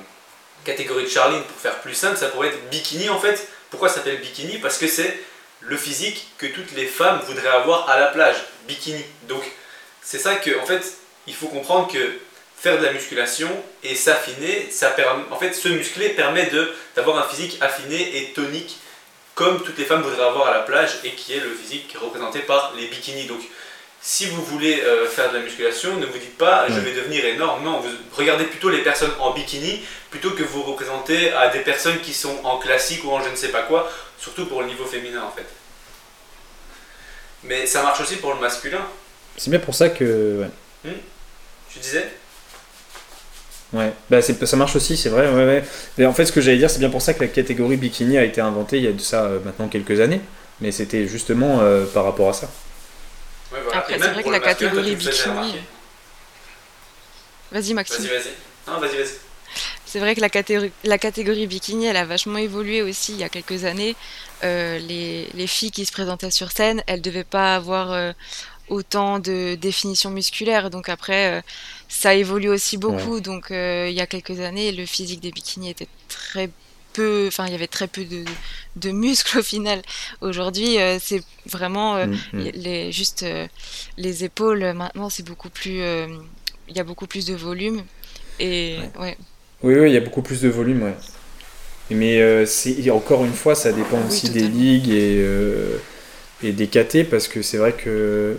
catégorie 0.64 1.04
de 1.04 1.08
Charline 1.08 1.42
pour 1.42 1.56
faire 1.56 1.80
plus 1.80 1.94
simple, 1.94 2.16
ça 2.16 2.28
pourrait 2.28 2.48
être 2.48 2.70
bikini 2.70 3.08
en 3.08 3.18
fait. 3.18 3.48
Pourquoi 3.70 3.88
ça 3.88 3.96
s'appelle 3.96 4.20
bikini? 4.20 4.58
Parce 4.58 4.78
que 4.78 4.88
c'est 4.88 5.20
le 5.60 5.76
physique 5.76 6.28
que 6.38 6.46
toutes 6.46 6.72
les 6.72 6.86
femmes 6.86 7.20
voudraient 7.26 7.48
avoir 7.48 7.88
à 7.88 7.98
la 7.98 8.06
plage, 8.06 8.36
bikini. 8.66 9.04
Donc 9.28 9.42
c'est 10.02 10.18
ça 10.18 10.34
que 10.36 10.58
en 10.60 10.66
fait 10.66 10.82
il 11.26 11.34
faut 11.34 11.48
comprendre 11.48 11.88
que 11.92 12.18
faire 12.56 12.78
de 12.78 12.84
la 12.84 12.92
musculation 12.92 13.48
et 13.82 13.94
s'affiner, 13.94 14.68
ça 14.70 14.90
permet, 14.90 15.24
en 15.30 15.38
fait 15.38 15.54
se 15.54 15.68
muscler 15.68 16.10
permet 16.10 16.50
d'avoir 16.94 17.18
un 17.18 17.28
physique 17.28 17.56
affiné 17.60 18.18
et 18.18 18.32
tonique 18.32 18.78
comme 19.34 19.62
toutes 19.62 19.78
les 19.78 19.86
femmes 19.86 20.02
voudraient 20.02 20.26
avoir 20.26 20.48
à 20.48 20.54
la 20.54 20.60
plage 20.60 20.98
et 21.04 21.12
qui 21.12 21.32
est 21.32 21.40
le 21.40 21.54
physique 21.54 21.96
représenté 21.98 22.40
par 22.40 22.74
les 22.76 22.86
bikinis. 22.88 23.26
Donc 23.26 23.40
si 24.02 24.26
vous 24.26 24.42
voulez 24.42 24.80
euh, 24.80 25.06
faire 25.06 25.30
de 25.30 25.36
la 25.36 25.42
musculation, 25.42 25.96
ne 25.96 26.06
vous 26.06 26.18
dites 26.18 26.38
pas 26.38 26.66
je 26.68 26.80
vais 26.80 26.94
devenir 26.94 27.24
énorme. 27.24 27.64
Non, 27.64 27.80
vous 27.80 27.88
regardez 28.12 28.44
plutôt 28.44 28.70
les 28.70 28.82
personnes 28.82 29.12
en 29.20 29.32
bikini 29.32 29.82
plutôt 30.10 30.30
que 30.30 30.42
vous 30.42 30.62
représenter 30.62 31.32
à 31.32 31.48
des 31.48 31.60
personnes 31.60 32.00
qui 32.00 32.14
sont 32.14 32.36
en 32.44 32.58
classique 32.58 33.04
ou 33.04 33.10
en 33.10 33.22
je 33.22 33.28
ne 33.28 33.36
sais 33.36 33.48
pas 33.48 33.62
quoi, 33.62 33.90
surtout 34.18 34.46
pour 34.46 34.62
le 34.62 34.68
niveau 34.68 34.84
féminin 34.84 35.22
en 35.22 35.30
fait. 35.30 35.46
Mais 37.44 37.66
ça 37.66 37.82
marche 37.82 38.00
aussi 38.00 38.16
pour 38.16 38.34
le 38.34 38.40
masculin. 38.40 38.80
C'est 39.36 39.50
bien 39.50 39.60
pour 39.60 39.74
ça 39.74 39.88
que. 39.88 40.46
Hmm? 40.84 40.90
Tu 41.72 41.78
disais? 41.78 42.08
Ouais, 43.72 43.92
bah 44.10 44.20
ça 44.20 44.56
marche 44.56 44.74
aussi, 44.74 44.96
c'est 44.96 45.10
vrai. 45.10 45.28
Ouais, 45.28 45.62
ouais. 45.98 46.06
en 46.06 46.12
fait, 46.12 46.26
ce 46.26 46.32
que 46.32 46.40
j'allais 46.40 46.58
dire, 46.58 46.68
c'est 46.68 46.80
bien 46.80 46.90
pour 46.90 47.02
ça 47.02 47.14
que 47.14 47.20
la 47.20 47.28
catégorie 47.28 47.76
bikini 47.76 48.18
a 48.18 48.24
été 48.24 48.40
inventée 48.40 48.78
il 48.78 48.84
y 48.84 48.88
a 48.88 48.92
de 48.92 49.00
ça 49.00 49.24
euh, 49.24 49.38
maintenant 49.44 49.68
quelques 49.68 50.00
années. 50.00 50.20
Mais 50.60 50.72
c'était 50.72 51.06
justement 51.06 51.60
euh, 51.60 51.86
par 51.86 52.04
rapport 52.04 52.28
à 52.28 52.32
ça. 52.32 52.50
Ouais, 53.52 53.60
voilà. 53.62 53.78
Après, 53.78 53.98
c'est 53.98 54.08
vrai 54.08 54.22
que 54.22 54.30
la 54.30 54.40
catégorie 54.40 54.96
bikini. 54.96 55.54
Vas-y, 57.52 57.74
Maxime. 57.74 58.04
Vas-y, 58.04 58.08
vas-y. 58.08 58.70
Non, 58.70 58.80
vas-y, 58.80 58.96
vas-y. 58.96 59.14
C'est 59.84 59.98
vrai 59.98 60.14
que 60.14 60.20
la 60.20 60.28
catégorie, 60.28 60.70
la 60.84 60.98
catégorie 60.98 61.48
bikini, 61.48 61.86
elle 61.86 61.96
a 61.96 62.04
vachement 62.04 62.38
évolué 62.38 62.82
aussi 62.82 63.12
il 63.12 63.18
y 63.18 63.24
a 63.24 63.28
quelques 63.28 63.64
années. 63.64 63.96
Euh, 64.44 64.78
les, 64.78 65.26
les, 65.34 65.46
filles 65.48 65.72
qui 65.72 65.84
se 65.84 65.90
présentaient 65.90 66.30
sur 66.30 66.52
scène, 66.52 66.84
elles 66.86 67.00
ne 67.00 67.04
devaient 67.04 67.24
pas 67.24 67.56
avoir 67.56 68.14
autant 68.68 69.18
de 69.18 69.56
définition 69.56 70.10
musculaire. 70.10 70.70
Donc 70.70 70.88
après, 70.88 71.42
ça 71.90 72.14
évolue 72.14 72.48
aussi 72.48 72.78
beaucoup. 72.78 73.20
Donc, 73.20 73.50
euh, 73.50 73.88
il 73.90 73.94
y 73.94 74.00
a 74.00 74.06
quelques 74.06 74.40
années, 74.40 74.72
le 74.72 74.86
physique 74.86 75.20
des 75.20 75.32
bikinis 75.32 75.70
était 75.70 75.88
très 76.08 76.48
peu, 76.92 77.26
enfin, 77.28 77.46
il 77.46 77.52
y 77.52 77.54
avait 77.54 77.66
très 77.66 77.88
peu 77.88 78.04
de, 78.04 78.24
de 78.76 78.90
muscles 78.90 79.38
au 79.38 79.42
final. 79.42 79.82
Aujourd'hui, 80.20 80.78
euh, 80.78 80.98
c'est 81.00 81.22
vraiment 81.46 81.96
euh, 81.96 82.06
mm, 82.06 82.16
mm. 82.32 82.50
les, 82.54 82.92
juste 82.92 83.24
les 83.96 84.24
épaules. 84.24 84.72
Maintenant, 84.74 85.10
c'est 85.10 85.24
beaucoup 85.24 85.50
plus, 85.50 85.78
il 85.78 86.76
y 86.76 86.80
a 86.80 86.84
beaucoup 86.84 87.06
plus 87.06 87.26
de 87.26 87.34
volume. 87.34 87.82
Et 88.38 88.78
ouais. 88.98 89.16
Oui, 89.62 89.74
oui, 89.74 89.90
il 89.90 89.94
y 89.94 89.98
a 89.98 90.00
beaucoup 90.00 90.22
plus 90.22 90.40
de 90.40 90.48
volume, 90.48 90.82
ouais. 90.82 90.94
Mais 91.90 92.46
c'est 92.46 92.88
encore 92.90 93.24
une 93.24 93.32
fois, 93.32 93.54
ça 93.54 93.72
dépend 93.72 93.98
aussi 94.06 94.30
des 94.30 94.46
ligues 94.46 94.90
et 94.90 95.24
et 96.42 96.52
des 96.52 96.68
KT 96.68 97.10
parce 97.10 97.28
que 97.28 97.42
c'est 97.42 97.58
vrai 97.58 97.72
que 97.72 98.36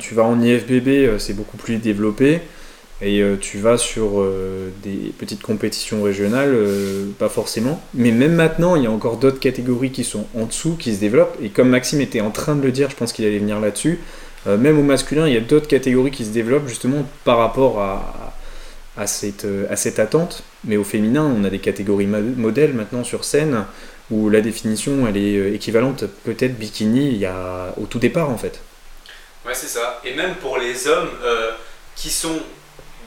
tu 0.00 0.14
vas 0.14 0.24
en 0.24 0.40
IFBB, 0.40 1.18
c'est 1.18 1.34
beaucoup 1.34 1.56
plus 1.56 1.76
développé. 1.76 2.40
Et 3.02 3.20
euh, 3.20 3.36
tu 3.36 3.58
vas 3.58 3.76
sur 3.76 4.20
euh, 4.20 4.70
des 4.82 5.12
petites 5.18 5.42
compétitions 5.42 6.02
régionales, 6.02 6.52
euh, 6.54 7.06
pas 7.18 7.28
forcément. 7.28 7.82
Mais 7.92 8.12
même 8.12 8.34
maintenant, 8.34 8.76
il 8.76 8.84
y 8.84 8.86
a 8.86 8.90
encore 8.90 9.16
d'autres 9.16 9.40
catégories 9.40 9.90
qui 9.90 10.04
sont 10.04 10.26
en 10.38 10.46
dessous, 10.46 10.76
qui 10.76 10.94
se 10.94 11.00
développent. 11.00 11.36
Et 11.42 11.48
comme 11.48 11.68
Maxime 11.68 12.00
était 12.00 12.20
en 12.20 12.30
train 12.30 12.54
de 12.54 12.62
le 12.62 12.70
dire, 12.70 12.90
je 12.90 12.96
pense 12.96 13.12
qu'il 13.12 13.24
allait 13.24 13.38
venir 13.38 13.60
là-dessus. 13.60 14.00
même 14.46 14.78
au 14.78 14.82
masculin, 14.82 15.26
il 15.26 15.34
y 15.34 15.36
a 15.36 15.40
d'autres 15.40 15.66
catégories 15.66 16.10
qui 16.10 16.24
se 16.24 16.30
développent 16.30 16.68
justement 16.68 17.04
par 17.24 17.38
rapport 17.38 17.80
à, 17.80 18.34
à, 18.96 19.06
cette, 19.06 19.46
à 19.68 19.76
cette 19.76 19.98
attente. 19.98 20.44
Mais 20.64 20.76
au 20.76 20.84
féminin, 20.84 21.24
on 21.24 21.44
a 21.44 21.50
des 21.50 21.58
catégories 21.58 22.06
modèles 22.06 22.74
maintenant 22.74 23.04
sur 23.04 23.24
scène 23.24 23.64
où 24.10 24.28
la 24.28 24.42
définition 24.42 25.08
elle 25.08 25.16
est 25.16 25.54
équivalente 25.54 26.04
peut-être 26.24 26.58
bikini 26.58 27.08
il 27.08 27.16
y 27.16 27.24
a, 27.24 27.74
au 27.80 27.86
tout 27.86 27.98
départ 27.98 28.28
en 28.28 28.36
fait. 28.36 28.60
Ouais, 29.46 29.54
c'est 29.54 29.66
ça. 29.66 30.00
Et 30.04 30.14
même 30.14 30.34
pour 30.36 30.58
les 30.58 30.86
hommes 30.86 31.08
qui 31.96 32.10
sont 32.10 32.38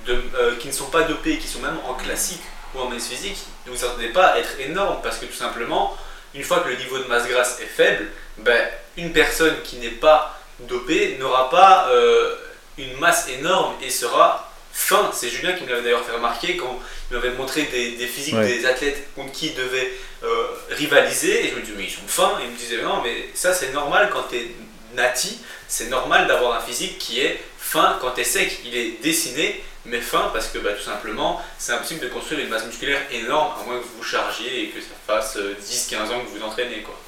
euh, 0.10 0.56
qui 0.58 0.68
ne 0.68 0.74
sont 0.74 0.90
pas 0.90 1.04
dopés, 1.04 1.38
qui 1.38 1.48
sont 1.48 1.60
même 1.60 1.78
en 1.88 1.94
classique 1.94 2.42
ou 2.74 2.80
en 2.80 2.90
masse 2.90 3.08
physique, 3.08 3.38
ne 3.66 3.72
vous 3.72 3.86
attendez 3.86 4.10
pas 4.10 4.28
à 4.28 4.40
être 4.40 4.60
énorme 4.60 5.00
parce 5.02 5.18
que 5.18 5.26
tout 5.26 5.34
simplement, 5.34 5.98
une 6.34 6.44
fois 6.44 6.60
que 6.60 6.70
le 6.70 6.76
niveau 6.76 6.98
de 7.00 7.06
masse 7.06 7.28
grasse 7.28 7.60
est 7.62 7.66
faible, 7.66 8.08
ben, 8.38 8.68
une 8.96 9.12
personne 9.12 9.56
qui 9.64 9.78
n'est 9.78 9.90
pas 9.90 10.40
dopée 10.60 11.18
n'aura 11.20 11.50
pas 11.50 11.90
euh, 11.90 12.36
une 12.78 12.98
masse 12.98 13.28
énorme 13.30 13.76
et 13.82 13.90
sera 13.90 14.52
fin. 14.72 15.10
C'est 15.14 15.30
Julien 15.30 15.54
qui 15.54 15.64
me 15.64 15.70
l'avait 15.70 15.82
d'ailleurs 15.82 16.06
fait 16.06 16.14
remarquer 16.14 16.58
quand 16.58 16.80
il 17.10 17.18
m'avait 17.18 17.32
montré 17.32 17.64
des, 17.64 18.08
physiques 18.08 18.40
des 18.40 18.66
athlètes 18.66 19.10
contre 19.16 19.32
qui 19.32 19.48
il 19.48 19.56
devait 19.56 19.92
euh, 20.24 20.48
rivaliser. 20.70 21.46
Et 21.46 21.50
je 21.50 21.56
me 21.56 21.62
dis, 21.62 21.72
mais 21.76 21.86
ils 21.86 21.92
sont 21.92 22.08
fins. 22.08 22.38
Et 22.40 22.46
il 22.46 22.52
me 22.52 22.58
disait, 22.58 22.82
non, 22.82 23.02
mais 23.04 23.30
ça 23.34 23.54
c'est 23.54 23.72
normal 23.72 24.10
quand 24.12 24.24
tu 24.30 24.38
es 24.38 24.52
nati, 24.96 25.40
c'est 25.68 25.90
normal 25.90 26.28
d'avoir 26.28 26.58
un 26.58 26.62
physique 26.62 26.98
qui 26.98 27.20
est 27.20 27.42
fin 27.58 27.98
quand 28.00 28.12
tu 28.12 28.22
es 28.22 28.24
sec. 28.24 28.60
Il 28.66 28.76
est 28.76 29.02
dessiné 29.02 29.64
mais 29.90 30.02
fin 30.02 30.30
parce 30.34 30.48
que 30.48 30.60
bah, 30.60 30.72
tout 30.78 30.84
simplement, 30.84 31.42
c'est 31.58 31.74
impossible 31.74 32.02
de 32.02 32.08
construire 32.08 32.42
une 32.42 32.50
masse 32.50 32.66
musculaire 32.66 33.02
énorme 33.12 33.54
à 33.60 33.66
moins 33.66 33.80
que 33.80 33.84
vous 33.84 33.98
vous 33.98 34.04
chargiez 34.04 34.64
et 34.64 34.68
que 34.70 34.80
ça 34.82 34.96
fasse 35.06 35.38
10-15 35.38 35.96
euh, 35.96 36.16
ans 36.16 36.22
que 36.22 36.38
vous 36.38 36.46
entraînez. 36.46 36.84
Quoi. 36.84 37.00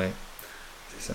Ouais, 0.00 0.10
c'est 0.98 1.12
ça. 1.12 1.14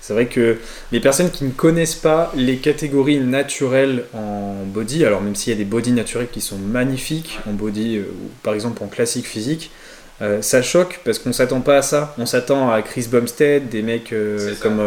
C'est 0.00 0.12
vrai 0.12 0.26
que 0.26 0.58
les 0.92 1.00
personnes 1.00 1.30
qui 1.30 1.44
ne 1.44 1.50
connaissent 1.50 1.94
pas 1.94 2.30
les 2.36 2.58
catégories 2.58 3.18
naturelles 3.18 4.04
en 4.12 4.54
body, 4.66 5.04
alors 5.04 5.22
même 5.22 5.34
s'il 5.34 5.52
y 5.52 5.56
a 5.56 5.58
des 5.58 5.64
body 5.64 5.92
naturels 5.92 6.28
qui 6.30 6.42
sont 6.42 6.58
magnifiques 6.58 7.38
en 7.48 7.52
body, 7.52 7.96
euh, 7.96 8.02
ou 8.02 8.30
par 8.42 8.54
exemple 8.54 8.82
en 8.82 8.86
classique 8.86 9.26
physique, 9.26 9.70
euh, 10.22 10.42
ça 10.42 10.62
choque 10.62 11.00
parce 11.04 11.18
qu'on 11.18 11.32
s'attend 11.32 11.60
pas 11.60 11.78
à 11.78 11.82
ça. 11.82 12.14
On 12.18 12.26
s'attend 12.26 12.70
à 12.70 12.82
Chris 12.82 13.08
Bumstead, 13.10 13.68
des 13.68 13.82
mecs 13.82 14.14
comme 14.60 14.80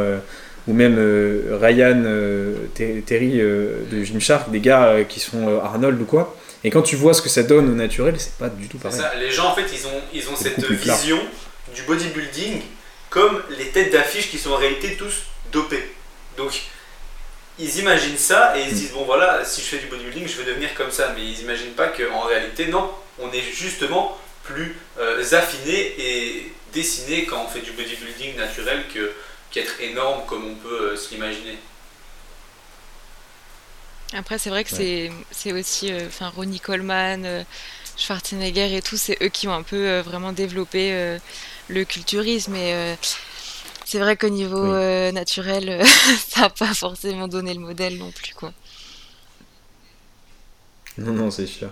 ou 0.67 0.73
même 0.73 0.97
euh, 0.99 1.57
Ryan 1.61 2.03
euh, 2.05 2.67
Terry 2.75 3.39
euh, 3.39 3.83
de 3.89 4.03
Gymshark, 4.03 4.51
des 4.51 4.59
gars 4.59 5.03
qui 5.07 5.19
sont 5.19 5.59
Arnold 5.63 6.01
ou 6.01 6.05
quoi. 6.05 6.35
Et 6.63 6.69
quand 6.69 6.81
tu 6.81 6.95
vois 6.95 7.13
ce 7.13 7.21
que 7.21 7.29
ça 7.29 7.43
donne 7.43 7.69
au 7.69 7.75
naturel, 7.75 8.15
c'est 8.17 8.33
pas 8.37 8.49
du 8.49 8.67
tout 8.67 8.77
pareil. 8.77 8.99
Les 9.19 9.31
gens, 9.31 9.47
en 9.47 9.55
fait, 9.55 9.67
ils 9.71 9.87
ont, 9.87 10.01
ils 10.13 10.29
ont 10.29 10.35
cette 10.35 10.59
vision 10.69 11.19
du 11.73 11.83
bodybuilding 11.83 12.61
comme 13.09 13.41
les 13.57 13.67
têtes 13.67 13.93
d'affiche 13.93 14.29
qui 14.29 14.37
sont 14.37 14.51
en 14.51 14.57
réalité 14.57 14.97
tous 14.97 15.23
dopés. 15.51 15.93
Donc, 16.35 16.63
ils 17.59 17.79
imaginent 17.79 18.17
ça 18.17 18.57
et 18.57 18.63
ils 18.63 18.69
se 18.69 18.75
disent 18.75 18.91
bon 18.91 19.05
voilà, 19.05 19.45
si 19.45 19.61
je 19.61 19.67
fais 19.67 19.77
du 19.77 19.87
bodybuilding, 19.87 20.27
je 20.27 20.37
vais 20.37 20.45
devenir 20.51 20.73
comme 20.73 20.91
ça. 20.91 21.13
Mais 21.15 21.23
ils 21.23 21.37
n'imaginent 21.39 21.71
pas 21.71 21.87
qu'en 21.87 22.21
réalité, 22.21 22.67
non, 22.67 22.91
on 23.19 23.31
est 23.31 23.41
justement 23.53 24.17
plus 24.43 24.75
affiné 25.31 25.93
et 25.97 26.51
dessiné 26.73 27.25
quand 27.25 27.45
on 27.45 27.47
fait 27.47 27.61
du 27.61 27.71
bodybuilding 27.71 28.35
naturel 28.35 28.83
que 28.93 29.11
qu'être 29.57 29.81
énorme 29.81 30.21
comme 30.27 30.45
on 30.45 30.55
peut 30.55 30.91
euh, 30.91 30.95
se 30.95 31.13
l'imaginer. 31.13 31.57
Après, 34.13 34.37
c'est 34.37 34.49
vrai 34.49 34.63
que 34.63 34.69
c'est 34.69 35.51
aussi, 35.51 35.91
euh, 35.91 36.07
enfin, 36.07 36.29
Ronnie 36.29 36.59
Coleman, 36.59 37.25
euh, 37.25 37.43
Schwarzenegger 37.97 38.75
et 38.75 38.81
tout, 38.81 38.97
c'est 38.97 39.17
eux 39.21 39.29
qui 39.29 39.47
ont 39.47 39.53
un 39.53 39.63
peu 39.63 39.99
vraiment 39.99 40.31
développé 40.31 41.17
le 41.67 41.83
culturisme. 41.83 42.55
Et 42.55 42.95
c'est 43.85 43.97
vrai 43.97 44.15
qu'au 44.15 44.29
niveau 44.29 44.71
naturel, 45.11 45.83
ça 46.29 46.41
n'a 46.41 46.49
pas 46.51 46.75
forcément 46.75 47.27
donné 47.27 47.55
le 47.55 47.59
modèle 47.59 47.97
non 47.97 48.11
plus, 48.11 48.35
quoi. 48.35 48.53
Non, 50.99 51.11
non, 51.11 51.31
c'est 51.31 51.47
sûr 51.47 51.69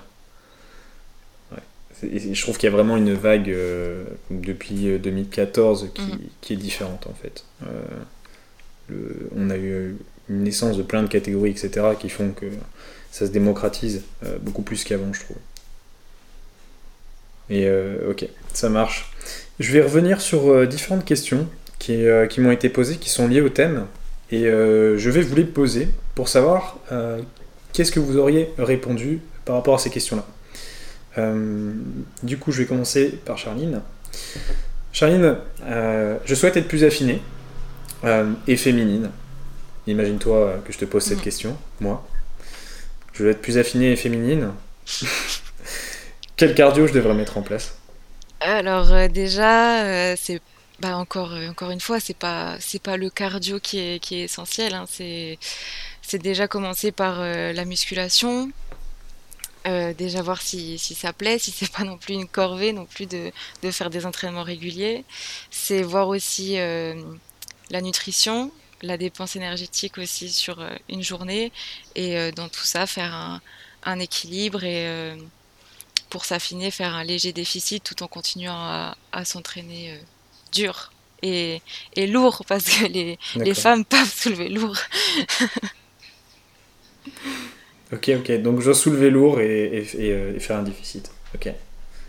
je 2.03 2.41
trouve 2.41 2.57
qu'il 2.57 2.69
y 2.69 2.73
a 2.73 2.75
vraiment 2.75 2.97
une 2.97 3.13
vague 3.13 3.49
euh, 3.49 4.03
depuis 4.29 4.97
2014 4.99 5.83
euh, 5.83 6.01
mhm. 6.01 6.19
qui, 6.41 6.53
est 6.53 6.57
différente 6.57 7.07
en 7.07 7.13
fait. 7.13 7.45
Euh, 7.63 8.93
on 9.35 9.49
a 9.49 9.57
eu 9.57 9.95
une 10.29 10.43
naissance 10.43 10.77
de 10.77 10.83
plein 10.83 11.03
de 11.03 11.07
catégories, 11.07 11.51
etc., 11.51 11.87
qui 11.99 12.09
font 12.09 12.31
que 12.31 12.45
ça 13.11 13.25
se 13.25 13.31
démocratise 13.31 14.03
beaucoup 14.41 14.61
plus 14.61 14.83
qu'avant, 14.83 15.13
je 15.13 15.21
trouve. 15.21 15.37
Et 17.49 17.67
ok, 18.07 18.27
ça 18.53 18.69
marche. 18.69 19.11
Je 19.59 19.71
vais 19.71 19.81
revenir 19.81 20.21
sur 20.21 20.67
différentes 20.67 21.05
questions 21.05 21.47
qui, 21.79 22.05
qui 22.29 22.41
m'ont 22.41 22.51
été 22.51 22.69
posées, 22.69 22.97
qui 22.97 23.09
sont 23.09 23.27
liées 23.27 23.41
au 23.41 23.49
thème. 23.49 23.87
Et 24.31 24.43
je 24.43 25.09
vais 25.09 25.21
vous 25.21 25.35
les 25.35 25.45
poser 25.45 25.87
pour 26.13 26.27
savoir 26.27 26.77
qu'est-ce 27.73 27.91
que 27.91 27.99
vous 27.99 28.17
auriez 28.17 28.49
répondu 28.59 29.21
par 29.45 29.55
rapport 29.55 29.75
à 29.75 29.79
ces 29.79 29.89
questions-là. 29.89 30.25
Euh, 31.17 31.73
du 32.23 32.37
coup, 32.37 32.51
je 32.51 32.59
vais 32.59 32.65
commencer 32.65 33.09
par 33.25 33.37
Charline. 33.37 33.81
Charline, 34.91 35.37
euh, 35.63 36.17
je 36.25 36.35
souhaite 36.35 36.57
être 36.57 36.67
plus 36.67 36.83
affinée 36.83 37.21
euh, 38.03 38.31
et 38.47 38.57
féminine. 38.57 39.11
Imagine-toi 39.87 40.61
que 40.65 40.73
je 40.73 40.77
te 40.77 40.85
pose 40.85 41.03
cette 41.03 41.19
mhm. 41.19 41.23
question, 41.23 41.57
moi. 41.79 42.05
Je 43.13 43.23
veux 43.23 43.29
être 43.29 43.41
plus 43.41 43.57
affinée 43.57 43.91
et 43.91 43.95
féminine. 43.95 44.51
Quel 46.35 46.53
cardio 46.53 46.87
je 46.87 46.93
devrais 46.93 47.13
mettre 47.13 47.37
en 47.37 47.41
place? 47.41 47.77
Alors 48.41 48.91
déjà, 49.09 50.15
c'est 50.17 50.41
bah 50.81 50.97
encore 50.97 51.33
encore 51.49 51.71
une 51.71 51.79
fois, 51.79 52.01
c'est 52.01 52.17
pas 52.17 52.57
c'est 52.59 52.81
pas 52.81 52.97
le 52.97 53.09
cardio 53.09 53.61
qui 53.61 53.79
est 53.79 53.99
qui 53.99 54.19
est 54.19 54.23
essentiel. 54.25 54.73
Hein. 54.73 54.83
c'est 54.89 55.39
c'est 56.01 56.17
déjà 56.17 56.49
commencer 56.49 56.91
par 56.91 57.21
la 57.21 57.65
musculation, 57.65 58.51
euh, 59.67 59.93
déjà 59.93 60.21
voir 60.21 60.41
si, 60.41 60.77
si, 60.77 60.93
ça 60.93 61.13
plaît, 61.13 61.39
si 61.39 61.51
c'est 61.51 61.71
pas 61.77 61.83
non 61.83 61.97
plus 61.97 62.13
une 62.13 62.27
corvée 62.27 62.73
non 62.73 62.85
plus 62.85 63.05
de, 63.05 63.31
de 63.63 63.71
faire 63.71 63.89
des 63.89 64.05
entraînements 64.05 64.43
réguliers. 64.43 65.03
C'est 65.49 65.81
voir 65.81 66.07
aussi 66.07 66.59
euh, 66.59 67.01
la 67.69 67.81
nutrition, 67.81 68.51
la 68.81 68.97
dépense 68.97 69.35
énergétique 69.35 69.97
aussi 69.97 70.29
sur 70.31 70.59
euh, 70.59 70.75
une 70.89 71.01
journée 71.01 71.51
et 71.95 72.31
dans 72.33 72.49
tout 72.49 72.63
ça 72.63 72.85
faire 72.85 73.13
un, 73.13 73.41
un 73.83 73.99
équilibre 73.99 74.63
et 74.63 75.15
pour 76.09 76.25
s'affiner 76.25 76.71
faire 76.71 76.93
un 76.93 77.03
léger 77.03 77.33
déficit 77.33 77.83
tout 77.83 78.03
en 78.03 78.07
continuant 78.07 78.53
à, 78.53 78.97
à 79.11 79.25
s'entraîner 79.25 79.99
dur 80.51 80.91
et, 81.21 81.61
et, 81.95 82.07
lourd 82.07 82.43
parce 82.47 82.65
que 82.65 82.85
les, 82.85 83.17
les 83.35 83.53
femmes 83.53 83.85
peuvent 83.93 84.13
soulever 84.13 84.49
lourd. 84.49 84.77
Ok, 87.93 88.11
ok. 88.19 88.31
Donc 88.41 88.59
je 88.59 88.65
dois 88.65 88.73
soulever 88.73 89.09
lourd 89.09 89.39
et, 89.39 89.87
euh, 89.99 90.39
faire 90.39 90.57
un 90.57 90.63
déficit. 90.63 91.11
Ok. 91.33 91.49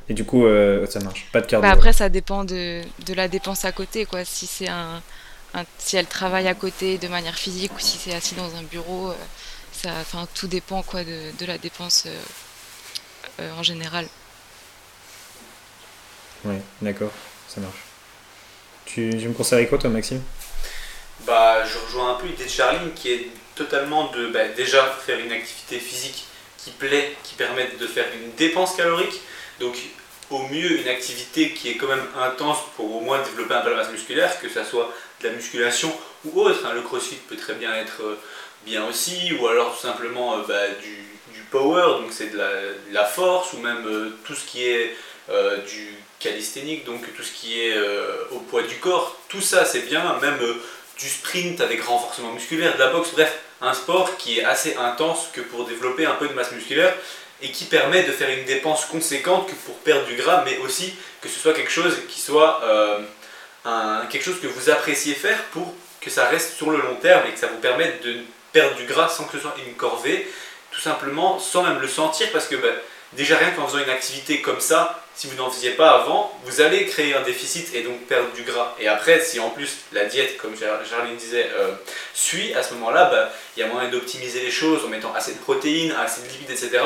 Et 0.09 0.15
du 0.15 0.25
coup, 0.25 0.47
euh, 0.47 0.87
ça 0.87 1.01
marche. 1.01 1.27
Pas 1.33 1.41
de 1.41 1.47
cardio. 1.47 1.69
Bah 1.69 1.75
après, 1.75 1.93
ça 1.93 2.09
dépend 2.09 2.45
de, 2.45 2.83
de, 3.07 3.15
la 3.15 3.29
dépense 3.29 3.65
à 3.65 3.73
côté, 3.73 4.07
quoi. 4.07 4.25
Si 4.25 4.47
c'est 4.47 4.69
un, 4.69 5.03
si 5.79 5.97
elle 5.97 6.07
travaille 6.07 6.49
à 6.49 6.55
côté 6.55 6.99
de 6.99 7.09
manière 7.09 7.35
physique 7.35 7.75
ou 7.75 7.81
si 7.81 7.99
c'est 7.99 8.15
assis 8.15 8.35
dans 8.35 8.55
un 8.57 8.63
bureau, 8.63 9.09
euh, 9.09 9.15
ça, 9.73 9.91
enfin, 10.01 10.27
tout 10.35 10.47
dépend 10.47 10.83
quoi 10.83 11.03
de, 11.05 11.37
de 11.39 11.47
la 11.47 11.59
dépense 11.59 12.07
en 13.39 13.63
général. 13.63 14.07
Ouais, 16.45 16.61
d'accord, 16.81 17.13
ça 17.49 17.61
marche. 17.61 17.87
Tu, 18.87 19.11
me 19.11 19.33
conseillerais 19.33 19.67
quoi 19.67 19.79
toi 19.79 19.91
Maxime? 19.91 20.23
Bah 21.27 21.65
je 21.65 21.77
rejoins 21.79 22.13
un 22.13 22.15
peu 22.15 22.27
l'idée 22.27 22.45
de 22.45 22.49
Charline 22.49 22.93
qui 22.95 23.11
est 23.11 23.31
totalement 23.57 24.11
de 24.13 24.29
bah, 24.29 24.47
déjà 24.49 24.85
faire 25.05 25.19
une 25.19 25.33
activité 25.33 25.81
physique 25.81 26.27
qui 26.59 26.71
plaît, 26.71 27.17
qui 27.25 27.35
permette 27.35 27.79
de 27.79 27.87
faire 27.87 28.07
une 28.15 28.33
dépense 28.33 28.77
calorique. 28.77 29.21
Donc 29.59 29.77
au 30.31 30.43
mieux 30.49 30.81
une 30.81 30.89
activité 30.89 31.53
qui 31.53 31.71
est 31.71 31.77
quand 31.77 31.87
même 31.87 32.07
intense 32.21 32.59
pour 32.77 32.97
au 32.97 33.01
moins 33.01 33.23
développer 33.23 33.55
un 33.55 33.61
peu 33.61 33.71
la 33.71 33.77
masse 33.77 33.91
musculaire, 33.91 34.41
que 34.41 34.49
ce 34.49 34.65
soit 34.65 34.93
de 35.21 35.29
la 35.29 35.35
musculation 35.35 35.93
ou 36.25 36.41
autre. 36.41 36.65
Hein. 36.67 36.73
Le 36.75 36.83
crossfit 36.83 37.17
peut 37.29 37.37
très 37.37 37.55
bien 37.55 37.75
être 37.75 38.03
euh, 38.03 38.19
bien 38.65 38.87
aussi, 38.87 39.33
ou 39.39 39.47
alors 39.47 39.75
tout 39.75 39.87
simplement 39.87 40.35
euh, 40.35 40.43
bah, 40.47 40.69
du, 40.83 41.05
power, 41.53 42.01
donc 42.01 42.09
c'est 42.11 42.33
de, 42.33 42.41
la, 42.91 43.05
force, 43.05 43.53
ou 43.53 43.59
même 43.59 43.87
euh, 43.87 44.11
tout 44.25 44.35
ce 44.35 44.45
qui 44.45 44.65
est 44.65 44.97
du 45.69 45.95
calisthénique, 46.19 46.85
donc 46.85 47.03
tout 47.15 47.23
ce 47.23 47.33
qui 47.33 47.61
est 47.61 47.77
au 48.33 48.41
poids 48.41 48.63
du 48.63 48.77
corps. 48.77 49.17
Tout 49.29 49.41
ça 49.41 49.65
c'est 49.65 49.83
bien, 49.83 50.19
même 50.21 50.39
du 50.99 51.09
sprint 51.09 51.61
avec 51.61 51.83
renforcement 51.83 52.33
musculaire, 52.33 52.75
de 52.75 52.81
la 52.81 52.89
boxe, 52.89 53.11
bref, 53.13 53.39
un 53.61 53.73
sport 53.73 54.17
qui 54.17 54.39
est 54.39 54.45
assez 54.45 54.77
intense 54.77 55.29
que 55.33 55.41
pour 55.41 55.67
développer 55.67 56.07
un 56.07 56.15
peu 56.15 56.29
de 56.29 56.35
masse 56.35 56.53
musculaire 56.53 56.95
et 57.43 57.51
qui 57.51 57.65
permet 57.65 58.03
de 58.03 58.13
faire 58.13 58.31
une 58.31 58.45
dépense 58.45 58.85
conséquente 58.87 59.47
que 59.47 59.55
pour 59.67 59.77
perdre 59.79 60.07
du 60.07 60.17
gras, 60.17 60.43
mais 60.45 60.59
aussi 60.59 60.95
que 61.21 61.29
ce 61.29 61.39
soit 61.39 61.53
quelque 61.53 61.71
chose 61.71 61.97
qui 62.09 62.21
soit 62.21 62.61
euh, 62.65 63.01
quelque 64.11 64.25
chose 64.25 64.41
que 64.41 64.47
vous 64.47 64.71
appréciez 64.71 65.15
faire 65.15 65.43
pour 65.53 65.75
que 66.01 66.11
ça 66.11 66.27
reste 66.27 66.57
sur 66.57 66.71
le 66.71 66.79
long 66.79 66.95
terme 66.97 67.27
et 67.29 67.33
que 67.33 67.39
ça 67.39 67.49
vous 67.49 67.59
permette 67.59 68.03
de 68.03 68.17
perdre 68.53 68.77
du 68.77 68.85
gras 68.85 69.09
sans 69.09 69.25
que 69.25 69.33
ce 69.33 69.41
soit 69.41 69.55
une 69.67 69.75
corvée, 69.75 70.31
tout 70.71 70.81
simplement 70.81 71.39
sans 71.39 71.63
même 71.63 71.81
le 71.81 71.89
sentir 71.89 72.31
parce 72.33 72.47
que 72.47 72.57
ben, 72.57 72.75
déjà 73.17 73.37
rien 73.37 73.51
qu'en 73.51 73.67
faisant 73.67 73.83
une 73.83 73.91
activité 73.91 74.41
comme 74.41 74.61
ça, 74.61 75.03
si 75.15 75.27
vous 75.27 75.37
n'en 75.37 75.51
faisiez 75.51 75.71
pas 75.71 75.91
avant, 75.93 76.39
vous 76.45 76.61
allez 76.61 76.85
créer 76.85 77.15
un 77.15 77.23
déficit 77.23 77.75
et 77.75 77.83
donc 77.83 78.01
perdre 78.07 78.31
du 78.33 78.43
gras. 78.43 78.75
Et 78.79 78.87
après, 78.87 79.21
si 79.21 79.41
en 79.41 79.49
plus 79.51 79.79
la 79.93 80.05
diète, 80.05 80.37
comme 80.37 80.55
Charline 80.57 81.17
disait, 81.17 81.49
euh, 81.57 81.73
suit, 82.13 82.53
à 82.55 82.63
ce 82.63 82.75
moment-là, 82.75 83.07
ben, 83.07 83.29
il 83.57 83.61
y 83.61 83.63
a 83.63 83.67
moyen 83.67 83.89
d'optimiser 83.89 84.41
les 84.41 84.51
choses 84.51 84.85
en 84.85 84.89
mettant 84.89 85.15
assez 85.15 85.33
de 85.33 85.39
protéines, 85.39 85.93
assez 85.93 86.21
de 86.23 86.29
lipides, 86.29 86.51
etc 86.51 86.81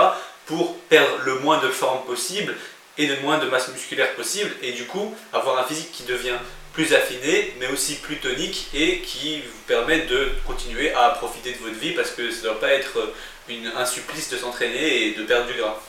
pour 0.50 0.76
perdre 0.88 1.16
le 1.24 1.38
moins 1.38 1.62
de 1.62 1.68
forme 1.68 2.04
possible 2.04 2.56
et 2.98 3.06
le 3.06 3.20
moins 3.20 3.38
de 3.38 3.46
masse 3.46 3.68
musculaire 3.68 4.12
possible 4.16 4.50
et 4.62 4.72
du 4.72 4.84
coup 4.84 5.14
avoir 5.32 5.58
un 5.58 5.64
physique 5.64 5.92
qui 5.92 6.02
devient 6.02 6.36
plus 6.72 6.92
affiné 6.92 7.54
mais 7.60 7.68
aussi 7.68 7.94
plus 7.94 8.16
tonique 8.16 8.68
et 8.74 8.98
qui 8.98 9.42
vous 9.42 9.62
permet 9.68 10.00
de 10.00 10.28
continuer 10.48 10.92
à 10.92 11.10
profiter 11.10 11.52
de 11.52 11.58
votre 11.58 11.78
vie 11.78 11.92
parce 11.92 12.10
que 12.10 12.32
ça 12.32 12.38
ne 12.38 12.42
doit 12.42 12.60
pas 12.60 12.70
être 12.70 13.12
une, 13.48 13.68
un 13.76 13.86
supplice 13.86 14.28
de 14.30 14.36
s'entraîner 14.36 15.06
et 15.06 15.14
de 15.14 15.22
perdre 15.22 15.46
du 15.46 15.54
gras. 15.54 15.80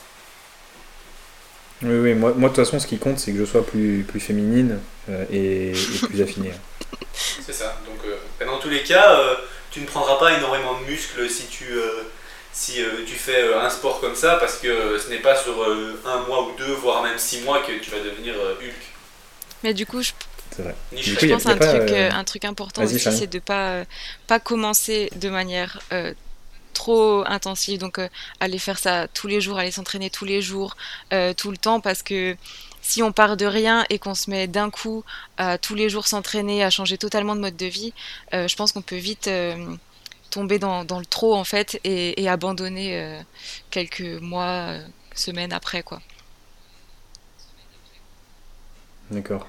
Oui, 1.82 1.98
oui, 1.98 2.14
moi, 2.14 2.32
moi 2.36 2.48
de 2.48 2.54
toute 2.54 2.64
façon 2.64 2.78
ce 2.78 2.86
qui 2.86 2.98
compte 2.98 3.18
c'est 3.18 3.32
que 3.32 3.38
je 3.38 3.44
sois 3.44 3.64
plus, 3.66 4.04
plus 4.08 4.20
féminine 4.20 4.78
euh, 5.10 5.24
et, 5.32 5.72
plus 6.08 6.22
affinée. 6.22 6.52
c'est 7.14 7.52
ça, 7.52 7.76
donc 7.86 7.98
euh, 8.06 8.46
dans 8.46 8.58
tous 8.58 8.68
les 8.68 8.82
cas 8.82 9.18
euh, 9.18 9.34
tu 9.70 9.80
ne 9.80 9.86
prendras 9.86 10.18
pas 10.18 10.36
énormément 10.36 10.78
de 10.80 10.90
muscles 10.90 11.28
si 11.28 11.46
tu 11.46 11.66
si 12.52 12.82
euh, 12.82 13.04
tu 13.06 13.14
fais 13.14 13.42
euh, 13.42 13.60
un 13.60 13.70
sport 13.70 14.00
comme 14.00 14.14
ça, 14.14 14.36
parce 14.36 14.58
que 14.58 14.98
ce 14.98 15.08
n'est 15.08 15.18
pas 15.18 15.36
sur 15.36 15.62
euh, 15.62 16.00
un 16.04 16.20
mois 16.26 16.42
ou 16.42 16.56
deux, 16.56 16.72
voire 16.74 17.02
même 17.02 17.18
six 17.18 17.40
mois 17.40 17.62
que 17.62 17.72
tu 17.80 17.90
vas 17.90 17.98
devenir 17.98 18.34
Hulk. 18.34 18.74
Mais 19.64 19.74
du 19.74 19.86
coup, 19.86 20.02
je, 20.02 20.12
pense 21.28 21.46
un, 21.46 21.56
truc, 21.56 21.90
un 21.92 22.24
truc 22.24 22.44
important 22.44 22.84
aussi, 22.84 22.98
c'est 22.98 23.26
de 23.26 23.36
ne 23.38 23.40
pas, 23.40 23.84
pas 24.26 24.38
commencer 24.38 25.08
de 25.16 25.30
manière 25.30 25.80
trop 26.72 27.24
intensive, 27.26 27.78
donc 27.78 28.00
aller 28.40 28.58
faire 28.58 28.78
ça 28.78 29.08
tous 29.08 29.26
les 29.26 29.40
jours, 29.40 29.58
aller 29.58 29.70
s'entraîner 29.70 30.10
tous 30.10 30.24
les 30.24 30.42
jours, 30.42 30.76
tout 31.36 31.50
le 31.50 31.56
temps, 31.56 31.80
parce 31.80 32.02
que 32.02 32.36
si 32.80 33.02
on 33.02 33.12
part 33.12 33.36
de 33.36 33.46
rien 33.46 33.84
et 33.90 33.98
qu'on 33.98 34.14
se 34.14 34.28
met 34.30 34.48
d'un 34.48 34.70
coup 34.70 35.04
à 35.36 35.58
tous 35.58 35.74
les 35.74 35.88
jours 35.88 36.06
s'entraîner, 36.06 36.64
à 36.64 36.70
changer 36.70 36.98
totalement 36.98 37.36
de 37.36 37.40
mode 37.40 37.56
de 37.56 37.66
vie, 37.66 37.92
je 38.32 38.54
pense 38.56 38.72
qu'on 38.72 38.82
peut 38.82 38.96
vite 38.96 39.28
tomber 40.32 40.58
dans, 40.58 40.82
le 40.82 41.06
trop 41.06 41.36
en 41.36 41.44
fait 41.44 41.78
et, 41.84 42.28
abandonner 42.28 42.98
euh, 42.98 43.20
quelques 43.70 44.20
mois, 44.20 44.70
euh, 44.70 44.80
semaines 45.14 45.52
après 45.52 45.82
quoi. 45.82 46.00
D'accord, 49.10 49.46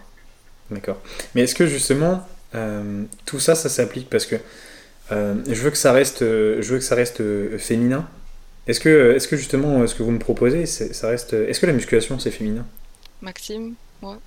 d'accord. 0.70 0.98
Mais 1.34 1.44
est-ce 1.44 1.56
que 1.56 1.68
justement 1.68 2.28
euh, 2.54 3.06
tout 3.26 3.40
ça, 3.40 3.56
ça 3.56 3.70
s'applique 3.70 4.10
parce 4.10 4.26
que 4.26 4.36
je 5.12 5.62
veux 5.62 5.70
que 5.70 5.78
ça 5.78 5.92
reste, 5.92 6.20
je 6.22 6.68
veux 6.68 6.78
que 6.78 6.84
ça 6.84 6.96
reste 6.96 7.22
féminin. 7.58 8.08
Est-ce 8.66 8.80
que, 8.80 9.14
est-ce 9.16 9.28
que 9.28 9.36
justement, 9.36 9.86
ce 9.88 9.96
que 9.96 10.04
vous 10.04 10.12
me 10.12 10.20
proposez, 10.20 10.66
ça 10.66 11.08
reste, 11.10 11.34
est-ce 11.34 11.60
que 11.60 11.66
la 11.66 11.74
musculation 11.74 12.18
c'est 12.20 12.32
féminin? 12.32 12.66
Maxime, 13.22 13.76
moi? 14.02 14.20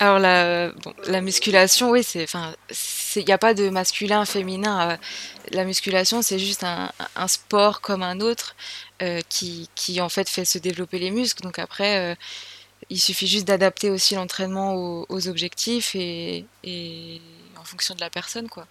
Alors 0.00 0.18
la, 0.18 0.72
la 1.08 1.20
musculation, 1.20 1.90
oui, 1.90 2.02
c'est, 2.02 2.22
enfin, 2.22 2.54
il 3.16 3.24
n'y 3.26 3.32
a 3.32 3.38
pas 3.38 3.52
de 3.52 3.68
masculin, 3.68 4.24
féminin. 4.24 4.92
Euh, 4.92 4.96
la 5.50 5.64
musculation, 5.64 6.22
c'est 6.22 6.38
juste 6.38 6.64
un, 6.64 6.90
sport 7.28 7.82
comme 7.82 8.02
un 8.02 8.20
autre 8.20 8.56
euh, 9.02 9.20
qui, 9.28 9.68
qui, 9.74 10.00
en 10.00 10.08
fait 10.08 10.28
fait 10.28 10.46
se 10.46 10.56
développer 10.56 10.98
les 10.98 11.10
muscles. 11.10 11.42
Donc 11.42 11.58
après, 11.58 12.12
euh, 12.12 12.14
il 12.88 12.98
suffit 12.98 13.26
juste 13.26 13.46
d'adapter 13.46 13.90
aussi 13.90 14.14
l'entraînement 14.14 14.74
aux, 14.74 15.28
objectifs 15.28 15.94
et, 15.94 16.46
en 17.58 17.64
fonction 17.64 17.94
de 17.94 18.00
la 18.00 18.08
personne, 18.08 18.48
quoi. 18.48 18.66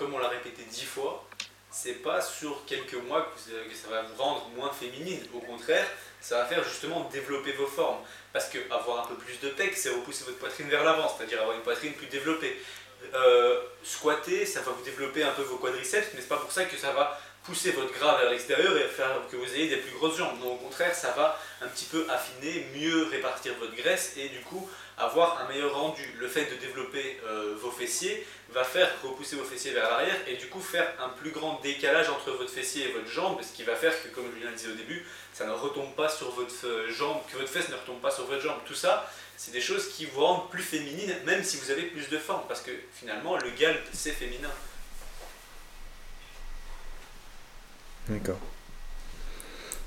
Comme 0.00 0.14
on 0.14 0.18
l'a 0.18 0.28
répété 0.28 0.62
dix 0.62 0.86
fois, 0.86 1.28
c'est 1.70 2.02
pas 2.02 2.22
sur 2.22 2.64
quelques 2.64 2.94
mois 2.94 3.20
que, 3.20 3.74
ça 3.76 3.90
va 3.90 4.00
vous 4.00 4.20
rendre 4.20 4.48
moins 4.56 4.72
féminine. 4.72 5.22
Au 5.34 5.40
contraire, 5.40 5.86
ça 6.22 6.38
va 6.38 6.46
faire 6.46 6.64
justement 6.64 7.06
développer 7.12 7.52
vos 7.52 7.66
formes. 7.66 7.98
Parce 8.32 8.48
que 8.48 8.58
avoir 8.70 9.04
un 9.04 9.06
peu 9.06 9.14
plus 9.16 9.38
de 9.40 9.50
pec, 9.50 9.76
c'est 9.76 9.90
repousser 9.90 10.24
votre 10.24 10.38
poitrine 10.38 10.70
vers 10.70 10.84
l'avant, 10.84 11.06
c'est-à-dire 11.06 11.42
avoir 11.42 11.54
une 11.54 11.62
poitrine 11.62 11.92
plus 11.92 12.06
développée. 12.06 12.58
Euh, 13.14 13.60
squatter, 13.84 14.46
ça 14.46 14.62
va 14.62 14.72
vous 14.72 14.82
développer 14.82 15.22
un 15.22 15.32
peu 15.32 15.42
vos 15.42 15.56
quadriceps, 15.56 16.08
mais 16.14 16.22
c'est 16.22 16.28
pas 16.28 16.38
pour 16.38 16.50
ça 16.50 16.64
que 16.64 16.78
ça 16.78 16.92
va 16.92 17.20
pousser 17.44 17.72
votre 17.72 17.92
gras 17.92 18.18
vers 18.20 18.30
l'extérieur 18.30 18.74
et 18.78 18.88
faire 18.88 19.20
que 19.30 19.36
vous 19.36 19.54
ayez 19.54 19.68
des 19.68 19.76
plus 19.76 19.92
grosses 19.92 20.16
jambes. 20.16 20.38
Non, 20.40 20.54
au 20.54 20.56
contraire, 20.56 20.94
ça 20.94 21.10
va 21.12 21.38
un 21.60 21.68
petit 21.68 21.86
peu 21.86 22.06
affiner, 22.08 22.66
mieux 22.74 23.04
répartir 23.10 23.52
votre 23.60 23.74
graisse 23.76 24.14
et 24.16 24.30
du 24.30 24.40
coup 24.40 24.66
avoir 25.00 25.40
un 25.40 25.48
meilleur 25.48 25.74
rendu. 25.74 26.02
Le 26.18 26.28
fait 26.28 26.44
de 26.44 26.56
développer 26.60 27.18
euh, 27.26 27.54
vos 27.60 27.70
fessiers 27.70 28.26
va 28.52 28.64
faire 28.64 28.88
repousser 29.02 29.36
vos 29.36 29.44
fessiers 29.44 29.72
vers 29.72 29.88
l'arrière 29.88 30.16
et 30.28 30.36
du 30.36 30.46
coup 30.46 30.60
faire 30.60 30.86
un 31.02 31.08
plus 31.08 31.30
grand 31.30 31.60
décalage 31.62 32.08
entre 32.10 32.32
votre 32.32 32.50
fessier 32.50 32.88
et 32.88 32.92
votre 32.92 33.08
jambe, 33.08 33.40
ce 33.42 33.52
qui 33.52 33.62
va 33.62 33.74
faire 33.74 33.92
que, 34.02 34.08
comme 34.08 34.24
de 34.24 34.56
dire 34.56 34.70
au 34.70 34.76
début, 34.76 35.04
ça 35.32 35.46
ne 35.46 35.52
retombe 35.52 35.94
pas 35.94 36.08
sur 36.08 36.30
votre 36.32 36.52
euh, 36.64 36.90
jambe, 36.90 37.18
que 37.32 37.38
votre 37.38 37.50
fesse 37.50 37.68
ne 37.68 37.74
retombe 37.74 38.00
pas 38.00 38.10
sur 38.10 38.26
votre 38.26 38.42
jambe. 38.42 38.58
Tout 38.66 38.74
ça, 38.74 39.10
c'est 39.36 39.52
des 39.52 39.60
choses 39.60 39.88
qui 39.88 40.04
vous 40.06 40.20
rendent 40.20 40.50
plus 40.50 40.62
féminine, 40.62 41.14
même 41.24 41.42
si 41.42 41.56
vous 41.56 41.70
avez 41.70 41.82
plus 41.82 42.08
de 42.08 42.18
forme, 42.18 42.42
parce 42.46 42.60
que 42.60 42.72
finalement, 42.94 43.36
le 43.36 43.50
galp, 43.58 43.80
c'est 43.92 44.10
féminin. 44.10 44.50
D'accord. 48.08 48.38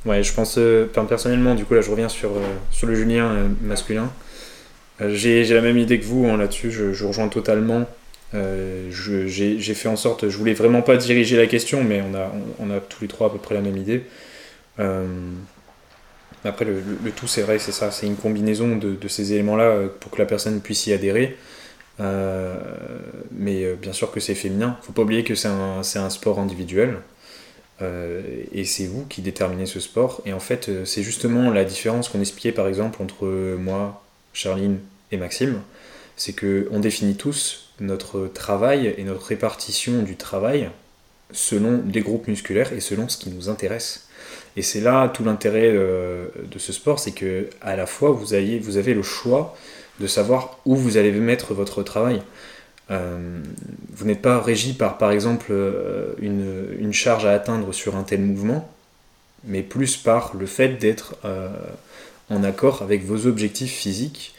Ouais, 0.05 0.23
je 0.23 0.33
pense, 0.33 0.57
euh, 0.57 0.85
personnellement, 1.07 1.55
du 1.55 1.65
coup, 1.65 1.75
là, 1.75 1.81
je 1.81 1.91
reviens 1.91 2.09
sur, 2.09 2.31
sur 2.71 2.87
le 2.87 2.95
Julien 2.95 3.49
masculin. 3.61 4.11
J'ai 4.99 5.43
la 5.45 5.61
même 5.61 5.77
idée 5.77 5.99
que 5.99 6.05
vous 6.05 6.25
hein, 6.25 6.37
là-dessus, 6.37 6.71
je, 6.71 6.93
je, 6.93 7.05
rejoins 7.05 7.27
totalement. 7.27 7.85
j'ai 8.33 9.73
fait 9.73 9.89
en 9.89 9.95
sorte, 9.95 10.29
je 10.29 10.37
voulais 10.37 10.53
vraiment 10.53 10.81
pas 10.81 10.97
diriger 10.97 11.37
la 11.37 11.47
question, 11.47 11.83
mais 11.83 12.01
on 12.01 12.15
a, 12.15 12.31
on, 12.59 12.69
a 12.71 12.79
tous 12.79 13.01
les 13.01 13.07
trois 13.07 13.27
à 13.27 13.29
peu 13.29 13.39
près 13.39 13.55
la 13.55 13.61
même 13.61 13.77
idée. 13.77 14.03
après, 14.77 16.65
le, 16.65 17.11
tout, 17.15 17.27
c'est 17.27 17.41
vrai, 17.41 17.59
c'est 17.59 17.71
ça, 17.71 17.91
c'est 17.91 18.05
une 18.07 18.17
combinaison 18.17 18.75
de, 18.75 19.07
ces 19.07 19.33
éléments-là 19.33 19.87
pour 19.99 20.11
que 20.11 20.19
la 20.19 20.25
personne 20.25 20.61
puisse 20.61 20.87
y 20.87 20.93
adhérer. 20.93 21.37
mais 21.99 23.75
bien 23.75 23.93
sûr 23.93 24.11
que 24.11 24.19
c'est 24.19 24.35
féminin. 24.35 24.77
Faut 24.83 24.93
pas 24.93 25.01
oublier 25.01 25.23
que 25.23 25.35
c'est 25.35 25.49
un, 25.49 25.81
un, 25.95 26.09
sport 26.09 26.39
individuel. 26.39 26.97
Euh, 27.81 28.21
et 28.51 28.65
c'est 28.65 28.85
vous 28.85 29.05
qui 29.05 29.21
déterminez 29.21 29.65
ce 29.65 29.79
sport. 29.79 30.21
Et 30.25 30.33
en 30.33 30.39
fait, 30.39 30.69
euh, 30.69 30.85
c'est 30.85 31.03
justement 31.03 31.49
la 31.49 31.65
différence 31.65 32.09
qu'on 32.09 32.19
expliquait 32.19 32.51
par 32.51 32.67
exemple 32.67 33.01
entre 33.01 33.25
moi, 33.57 34.02
Charline 34.33 34.79
et 35.11 35.17
Maxime. 35.17 35.61
C'est 36.15 36.33
qu'on 36.33 36.79
définit 36.79 37.15
tous 37.15 37.71
notre 37.79 38.27
travail 38.27 38.93
et 38.97 39.03
notre 39.03 39.25
répartition 39.25 40.03
du 40.03 40.15
travail 40.15 40.69
selon 41.31 41.77
des 41.77 42.01
groupes 42.01 42.27
musculaires 42.27 42.73
et 42.73 42.79
selon 42.79 43.09
ce 43.09 43.17
qui 43.17 43.29
nous 43.29 43.49
intéresse. 43.49 44.07
Et 44.55 44.61
c'est 44.61 44.81
là 44.81 45.07
tout 45.09 45.23
l'intérêt 45.23 45.71
euh, 45.73 46.27
de 46.51 46.59
ce 46.59 46.71
sport, 46.71 46.99
c'est 46.99 47.11
que 47.11 47.49
à 47.61 47.75
la 47.75 47.85
fois 47.85 48.11
vous, 48.11 48.33
avez 48.33 48.93
le 48.93 49.03
choix 49.03 49.55
de 49.99 50.07
savoir 50.07 50.59
où 50.65 50.75
vous 50.75 50.97
allez 50.97 51.11
mettre 51.11 51.53
votre 51.53 51.83
travail. 51.83 52.21
Euh, 52.91 53.41
vous 53.93 54.05
n'êtes 54.05 54.21
pas 54.21 54.39
régi 54.39 54.73
par, 54.73 54.97
par 54.97 55.11
exemple, 55.11 55.47
euh, 55.51 56.13
une, 56.19 56.93
charge 56.93 57.25
à 57.25 57.31
atteindre 57.31 57.73
sur 57.73 57.95
un 57.95 58.03
tel 58.03 58.21
mouvement, 58.21 58.69
mais 59.45 59.63
plus 59.63 59.97
par 59.97 60.35
le 60.35 60.45
fait 60.45 60.69
d'être 60.69 61.15
en 62.29 62.43
accord 62.43 62.81
avec 62.81 63.03
vos 63.03 63.27
objectifs 63.27 63.73
physiques, 63.73 64.33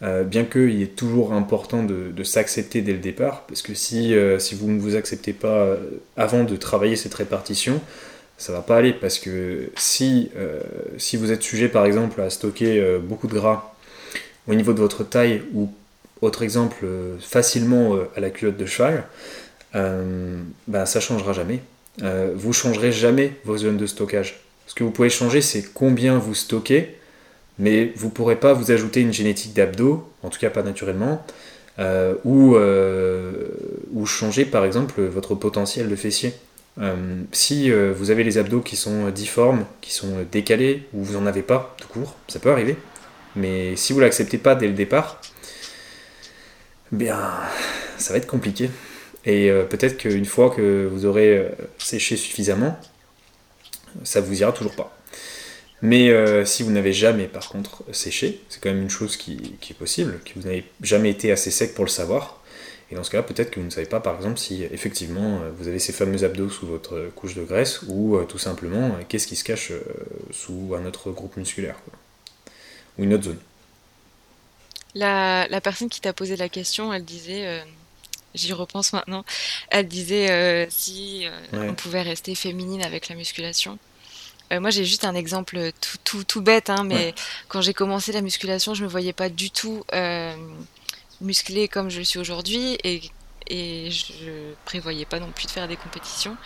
bien 0.00 0.44
qu'il 0.44 0.82
est 0.82 0.94
toujours 0.94 1.32
important 1.32 1.82
de, 1.82 2.22
s'accepter 2.22 2.82
dès 2.82 2.92
le 2.92 2.98
départ, 2.98 3.46
parce 3.46 3.62
que 3.62 3.74
si, 3.74 4.14
si 4.38 4.54
vous 4.54 4.70
ne 4.70 4.78
vous 4.78 4.94
acceptez 4.94 5.32
pas 5.32 5.76
avant 6.16 6.44
de 6.44 6.56
travailler 6.56 6.96
cette 6.96 7.14
répartition, 7.14 7.80
ça 8.38 8.52
va 8.52 8.60
pas 8.60 8.76
aller 8.76 8.92
parce 8.92 9.18
que 9.18 9.70
si, 9.76 10.30
euh, 10.36 10.60
vous 11.14 11.32
êtes 11.32 11.42
sujet 11.42 11.68
par 11.68 11.86
exemple 11.86 12.20
à 12.20 12.30
stocker 12.30 12.78
euh, 12.80 12.98
beaucoup 12.98 13.28
de 13.28 13.34
gras 13.34 13.74
au 14.46 14.54
niveau 14.54 14.72
de 14.72 14.80
votre 14.80 15.04
taille 15.04 15.42
ou 15.54 15.70
autre 16.20 16.42
exemple 16.42 16.76
euh, 16.84 17.16
facilement 17.18 17.98
à 18.14 18.20
la 18.20 18.30
culotte 18.30 18.56
de 18.56 18.66
cheval, 18.66 19.04
bah, 20.68 20.86
ça 20.86 21.00
changera 21.00 21.34
jamais. 21.34 21.60
vous 22.34 22.54
changerez 22.54 22.92
jamais 22.92 23.32
vos 23.44 23.58
zones 23.58 23.76
de 23.76 23.86
stockage. 23.86 24.40
Ce 24.66 24.74
que 24.74 24.84
vous 24.84 24.90
pouvez 24.90 25.10
changer 25.10 25.42
c'est 25.42 25.62
combien 25.74 26.16
vous 26.18 26.34
stockez, 26.34 26.95
mais 27.58 27.92
vous 27.96 28.10
pourrez 28.10 28.36
pas 28.36 28.52
vous 28.52 28.70
ajouter 28.70 29.00
une 29.00 29.12
génétique 29.12 29.54
d'abdos, 29.54 30.08
en 30.22 30.28
tout 30.30 30.38
cas 30.38 30.50
pas 30.50 30.62
naturellement, 30.62 31.24
ou, 32.24 32.56
ou 32.56 34.06
changer 34.06 34.44
par 34.44 34.64
exemple 34.64 35.02
votre 35.02 35.34
potentiel 35.34 35.88
de 35.88 35.96
fessier. 35.96 36.34
Euh, 36.78 37.22
si 37.32 37.70
euh, 37.70 37.92
vous 37.96 38.10
avez 38.10 38.22
les 38.22 38.36
abdos 38.38 38.60
qui 38.60 38.76
sont 38.76 39.08
difformes, 39.10 39.64
qui 39.80 39.92
sont 39.92 40.26
décalés, 40.30 40.86
ou 40.92 41.02
vous 41.02 41.14
n'en 41.14 41.26
avez 41.26 41.42
pas 41.42 41.74
tout 41.80 41.88
court, 41.88 42.14
ça 42.28 42.38
peut 42.38 42.50
arriver. 42.50 42.76
Mais 43.34 43.76
si 43.76 43.92
vous 43.92 44.00
l'acceptez 44.00 44.38
pas 44.38 44.54
dès 44.54 44.66
le 44.68 44.74
départ, 44.74 45.20
bien, 46.92 47.18
ça 47.98 48.12
va 48.12 48.18
être 48.18 48.26
compliqué. 48.26 48.70
Et 49.24 49.50
euh, 49.50 49.64
peut-être 49.64 49.96
qu'une 49.96 50.26
fois 50.26 50.50
que 50.50 50.86
vous 50.90 51.06
aurez 51.06 51.50
séché 51.78 52.16
suffisamment, 52.16 52.78
ça 54.04 54.20
vous 54.20 54.40
ira 54.40 54.52
toujours 54.52 54.74
pas. 54.74 54.95
Mais 55.86 56.44
si 56.44 56.62
vous 56.62 56.70
n'avez 56.70 56.92
jamais 56.92 57.26
par 57.26 57.48
contre 57.48 57.84
séché, 57.92 58.40
c'est 58.48 58.60
quand 58.60 58.70
même 58.70 58.82
une 58.82 58.90
chose 58.90 59.16
qui, 59.16 59.54
qui 59.60 59.72
est 59.72 59.76
possible, 59.76 60.20
que 60.24 60.32
vous 60.36 60.46
n'avez 60.46 60.64
jamais 60.82 61.10
été 61.10 61.30
assez 61.30 61.50
sec 61.50 61.74
pour 61.74 61.84
le 61.84 61.90
savoir, 61.90 62.40
et 62.90 62.94
dans 62.94 63.02
ce 63.02 63.10
cas, 63.10 63.22
peut-être 63.22 63.50
que 63.50 63.58
vous 63.58 63.66
ne 63.66 63.70
savez 63.70 63.88
pas, 63.88 64.00
par 64.00 64.14
exemple, 64.16 64.38
si 64.38 64.62
effectivement 64.62 65.40
euh, 65.40 65.50
vous 65.56 65.66
avez 65.66 65.80
ces 65.80 65.92
fameux 65.92 66.22
abdos 66.22 66.50
sous 66.50 66.66
votre 66.66 67.10
couche 67.16 67.34
de 67.34 67.42
graisse, 67.42 67.80
ou 67.88 68.16
euh, 68.16 68.24
tout 68.24 68.38
simplement, 68.38 68.94
euh, 68.94 69.02
qu'est-ce 69.08 69.26
qui 69.26 69.34
se 69.34 69.42
cache 69.42 69.72
sous 70.30 70.72
un 70.76 70.86
autre 70.86 71.10
groupe 71.10 71.36
musculaire, 71.36 71.76
ou 72.98 73.04
une 73.04 73.14
autre 73.14 73.24
zone. 73.24 73.40
La, 74.94 75.60
personne 75.62 75.88
qui 75.88 76.00
t'a 76.00 76.12
posé 76.12 76.36
la 76.36 76.48
question, 76.48 76.92
elle 76.92 77.04
disait, 77.04 77.62
j'y 78.34 78.52
repense 78.54 78.94
maintenant, 78.94 79.24
elle 79.68 79.88
disait 79.88 80.66
si 80.70 81.26
on 81.52 81.74
pouvait 81.74 82.00
rester 82.00 82.34
féminine 82.34 82.82
avec 82.82 83.08
la 83.08 83.14
musculation. 83.14 83.78
Moi, 84.50 84.70
j'ai 84.70 84.84
juste 84.84 85.04
un 85.04 85.14
exemple 85.14 85.70
tout, 85.80 85.98
tout, 86.04 86.24
tout 86.24 86.40
bête, 86.40 86.70
hein, 86.70 86.84
mais 86.84 87.14
quand 87.48 87.60
j'ai 87.60 87.74
commencé 87.74 88.12
la 88.12 88.20
musculation, 88.20 88.74
je 88.74 88.84
me 88.84 88.88
voyais 88.88 89.12
pas 89.12 89.28
du 89.28 89.50
tout 89.50 89.84
musclé 91.20 91.68
comme 91.68 91.88
je 91.90 91.98
le 91.98 92.04
suis 92.04 92.18
aujourd'hui 92.18 92.76
et, 92.84 93.00
et 93.48 93.90
je 93.90 94.52
prévoyais 94.64 95.04
pas 95.04 95.20
non 95.20 95.30
plus 95.34 95.46
de 95.46 95.50
faire 95.50 95.68
des 95.68 95.76
compétitions. 95.76 96.36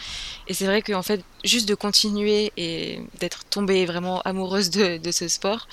Et 0.47 0.55
c'est 0.55 0.67
vrai 0.67 0.83
qu'en 0.83 1.03
fait, 1.03 1.23
juste 1.45 1.69
de 1.69 1.75
continuer 1.75 2.53
et 2.57 3.01
d'être 3.19 3.45
tombée 3.45 3.87
vraiment 3.87 4.21
amoureuse 4.23 4.71
de, 4.71 4.99
de 4.99 5.11
ce 5.11 5.29
sport, 5.29 5.67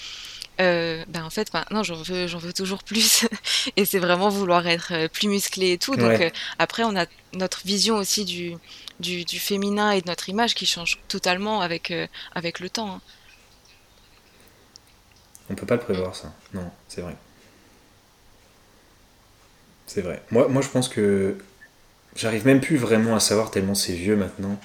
euh, 0.59 1.05
ben 1.07 1.23
en 1.23 1.29
fait 1.29 1.53
maintenant 1.53 1.83
j'en 1.83 2.01
veux 2.01 2.27
j'en 2.27 2.39
veux 2.39 2.53
toujours 2.53 2.83
plus. 2.83 3.27
Et 3.75 3.85
c'est 3.85 3.99
vraiment 3.99 4.29
vouloir 4.29 4.65
être 4.67 4.91
euh, 4.91 5.07
plus 5.07 5.27
musclé 5.27 5.73
et 5.73 5.77
tout. 5.77 5.95
Donc 5.95 6.19
euh, 6.19 6.29
après 6.57 6.83
on 6.83 6.95
a 6.95 7.05
notre 7.33 7.61
vision 7.65 7.97
aussi 7.97 8.25
du, 8.25 8.55
du, 8.99 9.25
du, 9.25 9.39
féminin 9.39 9.91
et 9.91 10.01
de 10.01 10.07
notre 10.07 10.29
image 10.29 10.55
qui 10.55 10.65
change 10.65 10.99
totalement 11.07 11.61
avec 11.61 11.93
avec 12.33 12.59
le 12.59 12.69
temps 12.69 12.95
hein. 12.95 13.01
on 15.49 15.55
peut 15.55 15.65
pas 15.65 15.75
le 15.75 15.81
prévoir 15.81 16.15
ça 16.15 16.33
non 16.53 16.69
c'est 16.87 17.01
vrai 17.01 17.15
c'est 19.87 20.01
vrai. 20.01 20.21
Moi, 20.31 20.47
moi, 20.49 20.61
je 20.61 20.67
pense 20.67 20.89
que 20.89 21.35
j'arrive 22.15 22.45
même 22.45 22.59
plus 22.59 22.75
vraiment 22.75 23.15
à 23.15 23.19
savoir 23.19 23.49
tellement 23.49 23.73
c'est 23.73 23.93
vieux 23.93 24.17
maintenant 24.17 24.59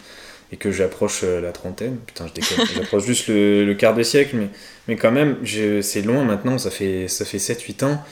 et 0.51 0.57
que 0.57 0.71
j'approche 0.71 1.21
euh, 1.23 1.41
la 1.41 1.53
trentaine. 1.53 1.97
Putain, 1.99 2.27
je 2.27 2.35
déconne. 2.35 2.67
j'approche 2.75 3.07
juste 3.07 3.29
le, 3.29 3.73
quart 3.75 3.95
de 3.95 4.03
siècle, 4.03 4.37
mais, 4.37 4.49
mais 4.89 4.97
quand 4.97 5.13
même, 5.13 5.39
c'est 5.47 6.03
loin 6.03 6.25
maintenant, 6.25 6.59
ça 6.59 6.71
fait, 6.71 7.09
ça 7.09 7.25
fait 7.25 7.39
7-8 7.39 7.85
ans. 7.85 8.05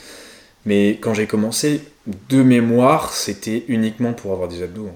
Mais 0.65 0.99
quand 1.01 1.13
j'ai 1.13 1.27
commencé, 1.27 1.83
de 2.07 2.43
mémoire, 2.43 3.13
c'était 3.13 3.65
uniquement 3.69 4.13
pour 4.13 4.33
avoir 4.33 4.49
des 4.49 4.63
abdos. 4.63 4.91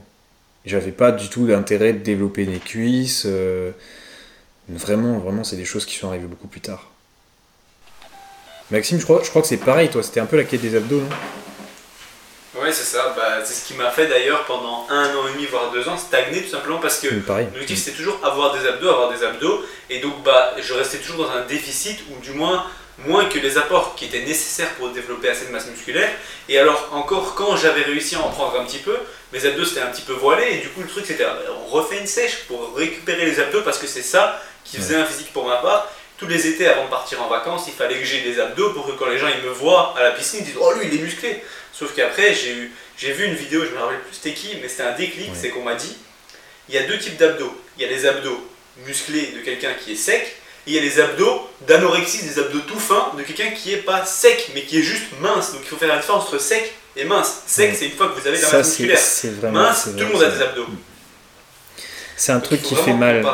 J'avais 0.66 0.92
pas 0.92 1.12
du 1.12 1.28
tout 1.28 1.46
d'intérêt 1.46 1.92
de 1.92 1.98
développer 1.98 2.44
des 2.46 2.58
cuisses. 2.58 3.24
Euh, 3.26 3.70
vraiment, 4.68 5.18
vraiment, 5.18 5.44
c'est 5.44 5.56
des 5.56 5.64
choses 5.64 5.84
qui 5.84 5.96
sont 5.96 6.08
arrivées 6.08 6.26
beaucoup 6.26 6.48
plus 6.48 6.60
tard. 6.60 6.90
Maxime, 8.70 8.98
je 8.98 9.04
crois, 9.04 9.20
je 9.22 9.28
crois 9.28 9.42
que 9.42 9.48
c'est 9.48 9.58
pareil, 9.58 9.90
toi, 9.90 10.02
c'était 10.02 10.20
un 10.20 10.26
peu 10.26 10.36
la 10.36 10.44
quête 10.44 10.62
des 10.62 10.74
abdos, 10.74 11.00
non? 11.00 11.08
Oui, 12.56 12.68
c'est 12.72 12.84
ça. 12.84 13.12
Bah, 13.16 13.44
c'est 13.44 13.52
ce 13.52 13.66
qui 13.66 13.74
m'a 13.74 13.90
fait 13.90 14.06
d'ailleurs 14.06 14.44
pendant 14.44 14.86
un 14.88 15.14
an 15.14 15.28
et 15.28 15.32
demi, 15.32 15.46
voire 15.46 15.70
deux 15.72 15.86
ans, 15.88 15.98
stagner 15.98 16.42
tout 16.42 16.50
simplement 16.50 16.78
parce 16.78 17.00
que 17.00 17.08
l'objectif 17.08 17.78
c'était 17.78 17.96
toujours 17.96 18.18
avoir 18.22 18.58
des 18.58 18.66
abdos, 18.66 18.88
avoir 18.88 19.12
des 19.12 19.24
abdos. 19.24 19.62
Et 19.90 19.98
donc 19.98 20.22
bah, 20.24 20.54
je 20.62 20.72
restais 20.72 20.98
toujours 20.98 21.26
dans 21.26 21.30
un 21.32 21.44
déficit 21.46 21.98
ou 22.10 22.20
du 22.22 22.30
moins 22.30 22.64
moins 23.06 23.24
que 23.24 23.40
les 23.40 23.58
apports 23.58 23.96
qui 23.96 24.04
étaient 24.04 24.24
nécessaires 24.24 24.72
pour 24.74 24.90
développer 24.90 25.28
assez 25.28 25.46
de 25.46 25.50
masse 25.50 25.66
musculaire. 25.66 26.08
Et 26.48 26.58
alors 26.58 26.90
encore 26.92 27.34
quand 27.34 27.56
j'avais 27.56 27.82
réussi 27.82 28.14
à 28.14 28.20
en 28.20 28.30
prendre 28.30 28.58
un 28.60 28.64
petit 28.64 28.78
peu, 28.78 28.96
mes 29.34 29.44
abdos 29.44 29.64
c'était 29.64 29.80
un 29.80 29.88
petit 29.88 30.02
peu 30.02 30.12
voilé 30.12 30.44
et 30.52 30.58
du 30.58 30.68
coup 30.68 30.80
le 30.80 30.86
truc 30.86 31.04
c'était 31.04 31.26
on 31.60 31.66
refait 31.66 31.98
une 31.98 32.06
sèche 32.06 32.44
pour 32.46 32.74
récupérer 32.76 33.26
les 33.26 33.40
abdos 33.40 33.62
parce 33.62 33.78
que 33.78 33.88
c'est 33.88 34.02
ça 34.02 34.40
qui 34.64 34.76
faisait 34.76 34.96
un 34.96 35.04
physique 35.04 35.32
pour 35.32 35.46
ma 35.46 35.56
part. 35.56 35.90
Tous 36.16 36.26
les 36.26 36.46
étés 36.46 36.68
avant 36.68 36.84
de 36.84 36.90
partir 36.90 37.20
en 37.20 37.28
vacances, 37.28 37.64
il 37.66 37.74
fallait 37.74 37.98
que 37.98 38.04
j'ai 38.04 38.20
des 38.20 38.38
abdos 38.40 38.70
pour 38.70 38.86
que 38.86 38.92
quand 38.92 39.06
les 39.06 39.18
gens 39.18 39.26
ils 39.28 39.44
me 39.44 39.52
voient 39.52 39.92
à 39.98 40.02
la 40.04 40.12
piscine, 40.12 40.38
ils 40.40 40.46
disent 40.46 40.58
oh 40.60 40.72
lui 40.72 40.86
il 40.86 40.94
est 40.94 41.02
musclé. 41.02 41.42
Sauf 41.72 41.92
qu'après, 41.94 42.32
j'ai 42.34 42.70
j'ai 42.96 43.12
vu 43.12 43.24
une 43.24 43.34
vidéo, 43.34 43.64
je 43.64 43.70
me 43.70 43.78
rappelle 43.78 44.00
plus 44.00 44.14
c'était 44.14 44.32
qui, 44.32 44.56
mais 44.62 44.68
c'était 44.68 44.84
un 44.84 44.92
déclic, 44.92 45.30
c'est 45.34 45.48
qu'on 45.48 45.62
m'a 45.62 45.74
dit, 45.74 45.96
il 46.68 46.76
y 46.76 46.78
a 46.78 46.84
deux 46.84 46.98
types 46.98 47.16
d'abdos. 47.16 47.52
Il 47.76 47.82
y 47.82 47.84
a 47.84 47.88
les 47.88 48.06
abdos 48.06 48.48
musclés 48.86 49.32
de 49.36 49.40
quelqu'un 49.40 49.74
qui 49.74 49.92
est 49.92 49.96
sec, 49.96 50.36
et 50.66 50.70
il 50.70 50.74
y 50.74 50.78
a 50.78 50.80
les 50.80 51.00
abdos 51.00 51.50
d'anorexie, 51.62 52.22
des 52.22 52.38
abdos 52.38 52.60
tout 52.60 52.78
fins 52.78 53.12
de 53.18 53.22
quelqu'un 53.24 53.50
qui 53.50 53.72
est 53.72 53.78
pas 53.78 54.06
sec, 54.06 54.52
mais 54.54 54.62
qui 54.62 54.78
est 54.78 54.82
juste 54.82 55.18
mince. 55.20 55.52
Donc 55.52 55.62
il 55.64 55.68
faut 55.68 55.76
faire 55.76 55.88
la 55.88 55.98
différence 55.98 56.26
entre 56.26 56.38
sec 56.38 56.72
et 56.96 57.04
mince. 57.04 57.42
Sec, 57.46 57.74
c'est 57.76 57.86
une 57.86 57.92
fois 57.92 58.08
que 58.08 58.20
vous 58.20 58.26
avez 58.26 58.40
la 58.40 58.52
masse 58.52 58.78
musculaire. 58.78 59.52
mince, 59.52 59.88
tout 59.96 60.04
le 60.04 60.12
monde 60.12 60.22
a 60.22 60.30
des 60.30 60.42
abdos. 60.42 60.66
C'est 62.16 62.32
un 62.32 62.40
truc 62.40 62.62
qui 62.62 62.74
fait 62.76 62.94
mal. 62.94 63.24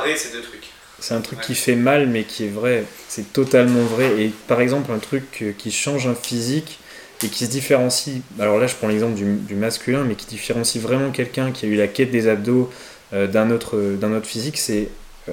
C'est 0.98 1.14
un 1.14 1.20
truc 1.20 1.40
qui 1.40 1.54
fait 1.54 1.76
mal, 1.76 2.06
mais 2.06 2.24
qui 2.24 2.44
est 2.44 2.50
vrai. 2.50 2.84
C'est 3.08 3.32
totalement 3.32 3.84
vrai. 3.84 4.22
Et 4.22 4.32
par 4.48 4.60
exemple, 4.60 4.92
un 4.92 4.98
truc 4.98 5.54
qui 5.56 5.72
change 5.72 6.06
un 6.06 6.14
physique, 6.14 6.78
et 7.22 7.28
qui 7.28 7.44
se 7.44 7.50
différencie, 7.50 8.22
alors 8.38 8.58
là 8.58 8.66
je 8.66 8.74
prends 8.74 8.88
l'exemple 8.88 9.14
du, 9.14 9.54
masculin, 9.54 10.04
mais 10.04 10.14
qui 10.14 10.26
différencie 10.26 10.82
vraiment 10.82 11.10
quelqu'un 11.10 11.52
qui 11.52 11.66
a 11.66 11.68
eu 11.68 11.76
la 11.76 11.86
quête 11.86 12.10
des 12.10 12.28
abdos 12.28 12.70
euh, 13.12 13.26
d'un 13.26 13.50
autre, 13.50 13.96
d'un 13.96 14.14
autre 14.14 14.26
physique, 14.26 14.56
c'est 14.56 14.88
euh, 15.28 15.32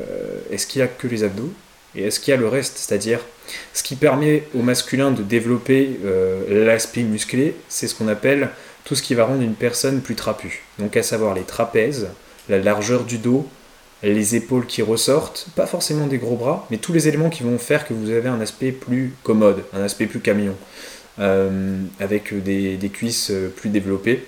est-ce 0.51 0.67
qu'il 0.67 0.81
a 0.81 0.87
que 0.87 1.07
les 1.07 1.23
abdos? 1.23 1.53
Et 1.97 2.03
est-ce 2.03 2.19
qu'il 2.19 2.31
y 2.31 2.37
a 2.37 2.39
le 2.39 2.47
reste 2.47 2.77
C'est-à-dire, 2.77 3.19
ce 3.73 3.81
qui 3.81 3.95
permet 3.95 4.43
au 4.55 4.61
masculin 4.61 5.11
de 5.11 5.23
développer 5.23 5.99
euh, 6.05 6.65
l'aspect 6.65 7.01
musclé, 7.01 7.55
c'est 7.69 7.87
ce 7.87 7.95
qu'on 7.95 8.07
appelle 8.07 8.49
tout 8.85 8.95
ce 8.95 9.01
qui 9.01 9.15
va 9.15 9.25
rendre 9.25 9.41
une 9.41 9.55
personne 9.55 10.01
plus 10.01 10.15
trapue. 10.15 10.61
Donc 10.77 10.95
à 10.95 11.03
savoir 11.03 11.33
les 11.33 11.41
trapèzes, 11.41 12.09
la 12.49 12.59
largeur 12.59 13.03
du 13.03 13.17
dos, 13.17 13.47
les 14.03 14.35
épaules 14.35 14.67
qui 14.67 14.83
ressortent, 14.83 15.47
pas 15.55 15.65
forcément 15.65 16.05
des 16.05 16.19
gros 16.19 16.35
bras, 16.35 16.67
mais 16.69 16.77
tous 16.77 16.93
les 16.93 17.07
éléments 17.07 17.31
qui 17.31 17.41
vont 17.41 17.57
faire 17.57 17.87
que 17.87 17.93
vous 17.93 18.11
avez 18.11 18.29
un 18.29 18.39
aspect 18.39 18.71
plus 18.71 19.13
commode, 19.23 19.63
un 19.73 19.81
aspect 19.81 20.05
plus 20.05 20.19
camion. 20.19 20.55
Euh, 21.19 21.79
avec 21.99 22.31
des, 22.43 22.91
cuisses 22.93 23.31
euh, 23.31 23.49
plus 23.49 23.71
développées. 23.71 24.27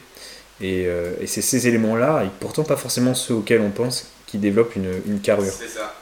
Et, 0.60 0.88
c'est 1.28 1.44
ces 1.44 1.68
éléments-là, 1.68 2.24
et 2.26 2.30
pourtant 2.40 2.64
pas 2.64 2.76
forcément 2.78 3.14
ceux 3.14 3.36
auxquels 3.36 3.62
on 3.62 3.70
pense, 3.70 4.12
qui 4.26 4.40
développent 4.40 4.76
une, 4.76 4.92
une 5.08 5.22
carrure. 5.22 5.54
C'est 5.54 5.70
ça. 5.70 5.94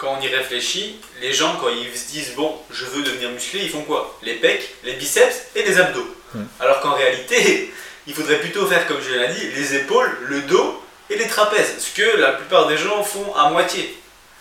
Quand 0.00 0.16
on 0.18 0.22
y 0.22 0.28
réfléchit, 0.28 0.96
les 1.20 1.34
gens, 1.34 1.56
quand 1.60 1.68
ils 1.68 1.94
se 1.94 2.08
disent 2.10 2.34
bon, 2.34 2.56
je 2.70 2.86
veux 2.86 3.02
devenir 3.02 3.28
musclé, 3.30 3.60
ils 3.64 3.68
font 3.68 3.82
quoi? 3.82 4.18
Les 4.22 4.34
pecs, 4.34 4.74
les 4.82 4.94
biceps 4.94 5.48
et 5.54 5.62
les 5.62 5.78
abdos. 5.78 6.16
Alors 6.58 6.80
qu'en 6.80 6.94
réalité, 6.94 7.70
il 8.06 8.14
faudrait 8.14 8.38
plutôt 8.38 8.64
faire, 8.66 8.86
comme 8.86 9.00
je 9.02 9.12
l'ai 9.12 9.28
dit, 9.28 9.50
les 9.54 9.74
épaules, 9.74 10.10
le 10.22 10.40
dos 10.42 10.82
et 11.10 11.16
les 11.16 11.26
trapèzes, 11.26 11.74
ce 11.78 11.94
que 11.94 12.16
la 12.16 12.32
plupart 12.32 12.66
des 12.66 12.78
gens 12.78 13.02
font 13.04 13.34
à 13.34 13.50
moitié. 13.50 13.94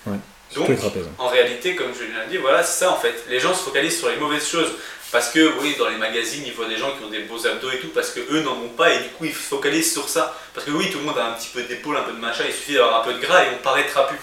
Ouais. 0.05 0.15
Donc, 0.55 0.69
en 1.17 1.27
réalité, 1.27 1.75
comme 1.75 1.93
je 1.93 2.05
l'ai 2.05 2.27
dit, 2.29 2.37
voilà, 2.37 2.63
c'est 2.63 2.85
ça 2.85 2.91
en 2.91 2.97
fait. 2.97 3.25
Les 3.27 3.41
gens 3.41 3.53
se 3.53 3.63
focalisent 3.63 3.99
sur 3.99 4.09
les 4.09 4.15
mauvaises 4.15 4.47
choses. 4.47 4.71
Parce 5.11 5.29
que 5.29 5.59
oui, 5.59 5.75
dans 5.77 5.89
les 5.89 5.97
magazines, 5.97 6.43
ils 6.45 6.53
voient 6.53 6.67
des 6.67 6.77
gens 6.77 6.91
qui 6.91 7.03
ont 7.03 7.09
des 7.09 7.21
beaux 7.21 7.45
abdos 7.45 7.71
et 7.71 7.79
tout, 7.79 7.89
parce 7.89 8.11
que 8.11 8.19
eux 8.31 8.41
n'en 8.43 8.53
ont 8.53 8.69
pas, 8.69 8.93
et 8.93 8.99
du 8.99 9.09
coup 9.09 9.25
ils 9.25 9.33
se 9.33 9.39
focalisent 9.39 9.91
sur 9.91 10.07
ça. 10.07 10.37
Parce 10.53 10.65
que 10.65 10.71
oui, 10.71 10.89
tout 10.91 10.99
le 10.99 11.03
monde 11.05 11.17
a 11.17 11.25
un 11.25 11.33
petit 11.33 11.49
peu 11.51 11.63
d'épaule, 11.63 11.97
un 11.97 12.03
peu 12.03 12.11
de 12.11 12.19
machin, 12.19 12.43
il 12.47 12.53
suffit 12.53 12.75
d'avoir 12.75 13.01
un 13.01 13.03
peu 13.03 13.13
de 13.13 13.19
gras 13.19 13.43
et 13.43 13.47
on 13.53 13.63
paraît 13.63 13.87
trapu. 13.87 14.15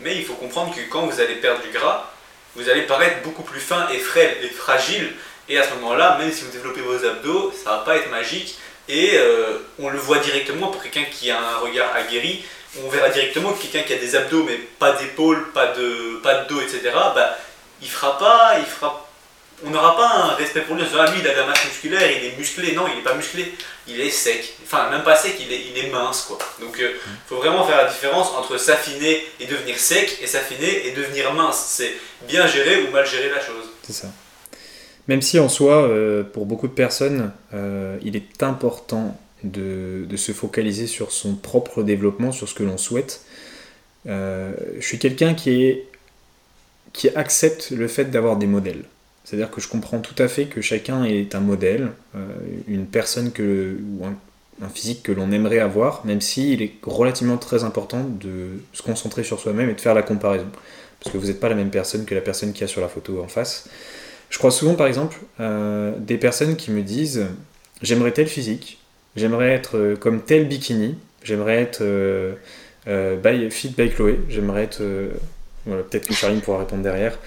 Mais 0.00 0.16
il 0.16 0.24
faut 0.24 0.34
comprendre 0.34 0.74
que 0.74 0.80
quand 0.90 1.06
vous 1.06 1.20
allez 1.20 1.36
perdre 1.36 1.62
du 1.62 1.70
gras, 1.70 2.10
vous 2.56 2.68
allez 2.68 2.82
paraître 2.82 3.22
beaucoup 3.22 3.42
plus 3.42 3.60
fin 3.60 3.88
et 3.88 3.98
frêle 3.98 4.36
et 4.42 4.48
fragile. 4.48 5.12
Et 5.48 5.58
à 5.58 5.64
ce 5.64 5.74
moment-là, 5.74 6.16
même 6.18 6.32
si 6.32 6.44
vous 6.44 6.50
développez 6.50 6.80
vos 6.80 7.04
abdos, 7.04 7.52
ça 7.52 7.70
va 7.70 7.78
pas 7.78 7.96
être 7.96 8.10
magique. 8.10 8.56
Et 8.88 9.12
euh, 9.14 9.58
on 9.78 9.88
le 9.88 9.98
voit 9.98 10.18
directement 10.18 10.68
pour 10.68 10.82
quelqu'un 10.82 11.04
qui 11.04 11.30
a 11.30 11.40
un 11.40 11.58
regard 11.58 11.94
aguerri. 11.94 12.44
On 12.82 12.88
verra 12.88 13.08
directement 13.08 13.52
que 13.52 13.62
quelqu'un 13.62 13.82
qui 13.82 13.92
a 13.92 13.98
des 13.98 14.16
abdos 14.16 14.44
mais 14.44 14.56
pas 14.78 14.92
d'épaule, 14.92 15.52
pas 15.52 15.68
de, 15.68 16.20
pas 16.22 16.42
de 16.42 16.48
dos, 16.48 16.60
etc. 16.60 16.90
Bah, 16.92 17.36
il 17.80 17.88
fera 17.88 18.18
pas, 18.18 18.58
il 18.58 18.66
fera 18.66 19.08
on 19.64 19.70
n'aura 19.70 19.96
pas 19.96 20.08
un 20.08 20.34
respect 20.34 20.62
pour 20.62 20.76
lui. 20.76 20.82
On 20.82 20.86
se 20.86 20.90
dira, 20.90 21.10
lui, 21.10 21.20
il 21.20 21.28
a 21.28 21.32
de 21.32 21.38
la 21.38 21.46
masse 21.46 21.64
musculaire, 21.64 22.10
il 22.10 22.24
est 22.26 22.36
musclé. 22.36 22.72
Non, 22.72 22.86
il 22.88 22.96
n'est 22.96 23.02
pas 23.02 23.14
musclé, 23.14 23.54
il 23.88 24.00
est 24.00 24.10
sec. 24.10 24.54
Enfin, 24.62 24.90
même 24.90 25.02
pas 25.02 25.16
sec, 25.16 25.34
il 25.40 25.52
est, 25.52 25.60
il 25.70 25.84
est 25.84 25.90
mince, 25.90 26.22
quoi. 26.22 26.38
Donc, 26.60 26.78
il 26.78 26.90
faut 27.26 27.36
vraiment 27.36 27.64
faire 27.66 27.76
la 27.76 27.90
différence 27.90 28.28
entre 28.30 28.58
s'affiner 28.58 29.22
et 29.40 29.46
devenir 29.46 29.78
sec 29.78 30.18
et 30.22 30.26
s'affiner 30.26 30.86
et 30.86 30.92
devenir 30.92 31.32
mince. 31.34 31.64
C'est 31.68 31.92
bien 32.26 32.46
gérer 32.46 32.82
ou 32.82 32.90
mal 32.90 33.06
gérer 33.06 33.30
la 33.30 33.40
chose. 33.40 33.70
C'est 33.82 33.92
ça. 33.92 34.08
Même 35.08 35.20
si 35.20 35.38
en 35.38 35.48
soi, 35.48 35.88
pour 36.32 36.46
beaucoup 36.46 36.66
de 36.66 36.72
personnes, 36.72 37.30
il 37.52 38.16
est 38.16 38.42
important 38.42 39.20
de, 39.42 40.06
se 40.16 40.32
focaliser 40.32 40.86
sur 40.86 41.12
son 41.12 41.34
propre 41.34 41.82
développement, 41.82 42.32
sur 42.32 42.48
ce 42.48 42.54
que 42.54 42.62
l'on 42.62 42.78
souhaite. 42.78 43.20
je 44.06 44.52
suis 44.80 44.98
quelqu'un 44.98 45.34
qui 45.34 45.84
accepte 47.14 47.70
le 47.70 47.86
fait 47.86 48.06
d'avoir 48.06 48.36
des 48.36 48.46
modèles. 48.46 48.84
C'est-à-dire 49.24 49.50
que 49.50 49.60
je 49.60 49.68
comprends 49.68 50.00
tout 50.00 50.20
à 50.22 50.28
fait 50.28 50.44
que 50.44 50.60
chacun 50.60 51.04
est 51.04 51.34
un 51.34 51.40
modèle, 51.40 51.90
euh, 52.14 52.26
une 52.68 52.86
personne 52.86 53.32
que, 53.32 53.78
ou 53.98 54.04
un, 54.04 54.14
physique 54.72 55.02
que 55.02 55.12
l'on 55.12 55.32
aimerait 55.32 55.58
avoir, 55.58 56.06
même 56.06 56.20
s'il 56.20 56.62
est 56.62 56.74
relativement 56.82 57.36
très 57.36 57.64
important 57.64 58.04
de 58.04 58.60
se 58.72 58.82
concentrer 58.82 59.24
sur 59.24 59.40
soi-même 59.40 59.68
et 59.68 59.74
de 59.74 59.80
faire 59.80 59.94
la 59.94 60.02
comparaison. 60.02 60.46
Parce 61.00 61.12
que 61.12 61.18
vous 61.18 61.26
n'êtes 61.26 61.40
pas 61.40 61.48
la 61.48 61.54
même 61.54 61.70
personne 61.70 62.04
que 62.04 62.14
la 62.14 62.20
personne 62.20 62.52
qui 62.52 62.62
a 62.62 62.66
sur 62.66 62.80
la 62.80 62.88
photo 62.88 63.20
en 63.22 63.28
face. 63.28 63.68
Je 64.30 64.38
crois 64.38 64.50
souvent, 64.50 64.74
par 64.74 64.86
exemple, 64.86 65.18
euh, 65.40 65.92
des 65.98 66.18
personnes 66.18 66.56
qui 66.56 66.70
me 66.70 66.82
disent 66.82 67.26
J'aimerais 67.82 68.12
tel 68.12 68.26
physique, 68.26 68.78
j'aimerais 69.16 69.50
être 69.50 69.76
euh, 69.76 69.96
comme 69.96 70.22
tel 70.22 70.46
bikini, 70.46 70.96
j'aimerais 71.22 71.60
être 71.60 71.82
by, 72.86 73.50
fit 73.50 73.74
by 73.76 73.90
Chloé, 73.90 74.20
j'aimerais 74.28 74.62
être 74.62 74.82
Peut-être 75.64 76.06
que 76.08 76.14
Charline 76.14 76.40
pourra 76.40 76.58
répondre 76.58 76.82
derrière. 76.82 77.18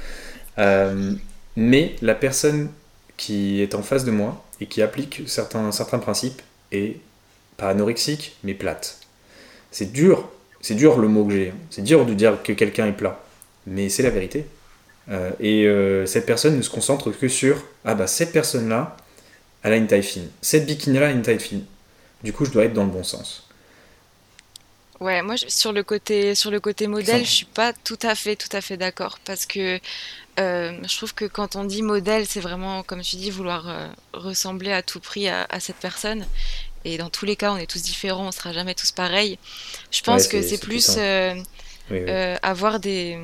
Mais 1.58 1.96
la 2.04 2.14
personne 2.14 2.70
qui 3.18 3.64
est 3.64 3.74
en 3.74 3.82
face 3.82 4.06
de 4.06 4.12
moi 4.12 4.46
et 4.62 4.68
qui 4.68 4.84
applique 4.84 5.24
certains, 5.26 5.72
certains 5.72 5.98
principes 5.98 6.44
est 6.72 6.98
pas 7.58 7.70
anorexique, 7.70 8.38
mais 8.44 8.54
plate. 8.54 9.00
C'est 9.72 9.92
dur, 9.92 10.30
c'est 10.62 10.76
dur 10.76 11.00
le 11.00 11.08
mot 11.08 11.26
que 11.26 11.34
j'ai. 11.34 11.50
Hein. 11.50 11.56
C'est 11.72 11.82
dur 11.82 12.06
de 12.06 12.14
dire 12.14 12.44
que 12.44 12.54
quelqu'un 12.54 12.86
est 12.86 12.94
plat, 12.94 13.20
mais 13.66 13.90
c'est 13.90 14.04
la 14.04 14.12
vérité. 14.12 14.46
Euh, 15.10 15.32
et 15.40 15.66
euh, 15.66 16.06
cette 16.06 16.28
personne 16.28 16.56
ne 16.56 16.62
se 16.62 16.70
concentre 16.70 17.10
que 17.10 17.28
sur 17.28 17.64
ah 17.86 17.96
bah 17.96 18.06
cette 18.06 18.32
personne-là, 18.32 18.96
elle 19.64 19.74
a 19.74 19.78
une 19.78 19.88
taille 19.88 20.04
fine. 20.04 20.30
Cette 20.44 20.68
bikini-là 20.68 21.08
a 21.08 21.12
une 21.12 21.24
taille 21.24 21.40
fine. 21.40 21.64
Du 22.24 22.34
coup, 22.34 22.46
je 22.46 22.52
dois 22.52 22.66
être 22.66 22.74
dans 22.74 22.86
le 22.86 22.92
bon 22.92 23.04
sens. 23.04 23.47
Ouais, 25.00 25.22
moi 25.22 25.36
sur 25.38 25.74
le 25.74 25.84
côté 25.84 26.34
sur 26.34 26.50
le 26.50 26.60
côté 26.60 26.88
modèle, 26.88 27.24
je 27.24 27.32
suis 27.32 27.46
pas 27.46 27.72
tout 27.72 28.00
à 28.02 28.16
fait 28.16 28.36
tout 28.36 28.50
à 28.52 28.62
fait 28.62 28.78
d'accord 28.78 29.20
parce 29.26 29.46
que 29.46 29.80
euh, 30.40 30.74
je 30.88 30.98
trouve 30.98 31.14
que 31.14 31.26
quand 31.26 31.56
on 31.56 31.66
dit 31.66 31.84
modèle, 31.84 32.26
c'est 32.26 32.40
vraiment 32.40 32.82
comme 32.82 33.02
tu 33.02 33.16
dis 33.18 33.30
vouloir 33.30 33.70
euh, 33.70 33.88
ressembler 34.14 34.72
à 34.72 34.82
tout 34.82 35.00
prix 35.00 35.28
à, 35.28 35.48
cette 35.60 35.78
personne. 35.78 36.26
Et 36.84 36.98
dans 36.98 37.10
tous 37.10 37.26
les 37.26 37.36
cas, 37.36 37.52
on 37.52 37.58
est 37.58 37.70
tous 37.70 37.82
différents, 37.82 38.28
on 38.28 38.32
sera 38.32 38.54
jamais 38.54 38.74
tous 38.74 38.92
pareils. 38.92 39.38
Je 39.92 40.02
pense 40.02 40.28
que 40.28 40.42
c'est 40.42 40.60
plus 40.60 40.96
euh, 40.98 41.36
avoir 42.42 42.80
des 42.80 43.20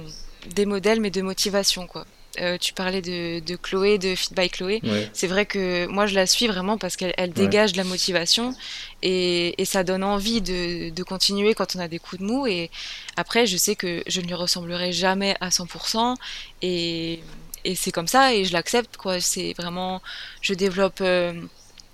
des 0.48 0.66
modèles 0.66 1.00
mais 1.00 1.12
de 1.12 1.22
motivation 1.22 1.88
quoi. 1.88 2.06
Euh, 2.40 2.58
tu 2.58 2.74
parlais 2.74 3.02
de, 3.02 3.40
de, 3.40 3.56
Chloé, 3.56 4.00
de 4.00 4.16
Fit 4.16 4.34
by 4.34 4.50
Chloé. 4.50 4.82
C'est 5.14 5.28
vrai 5.28 5.46
que 5.46 5.86
moi, 5.86 6.08
je 6.08 6.16
la 6.16 6.26
suis 6.26 6.48
vraiment 6.48 6.78
parce 6.78 6.96
qu'elle 6.96 7.32
dégage 7.34 7.74
de 7.74 7.78
la 7.78 7.84
motivation 7.84 8.56
et, 9.04 9.62
et, 9.62 9.66
ça 9.66 9.84
donne 9.84 10.04
envie 10.04 10.42
de, 10.42 10.90
de, 10.90 11.04
continuer 11.04 11.54
quand 11.54 11.76
on 11.76 11.80
a 11.80 11.88
des 11.88 12.00
coups 12.00 12.22
de 12.22 12.26
mou. 12.26 12.48
Et 12.48 12.72
après, 13.18 13.46
je 13.46 13.58
sais 13.58 13.76
que 13.76 14.04
je 14.08 14.22
ne 14.22 14.26
lui 14.26 14.34
ressemblerai 14.34 14.92
jamais 14.92 15.36
à 15.42 15.50
100% 15.50 16.16
et, 16.64 17.20
et 17.66 17.76
c'est 17.76 17.92
comme 17.92 18.08
ça 18.08 18.34
et 18.34 18.46
je 18.46 18.54
l'accepte. 18.54 18.98
quoi. 18.98 19.20
C'est 19.20 19.54
vraiment, 19.58 20.02
je 20.42 20.54
développe. 20.54 21.02
Euh, 21.02 21.34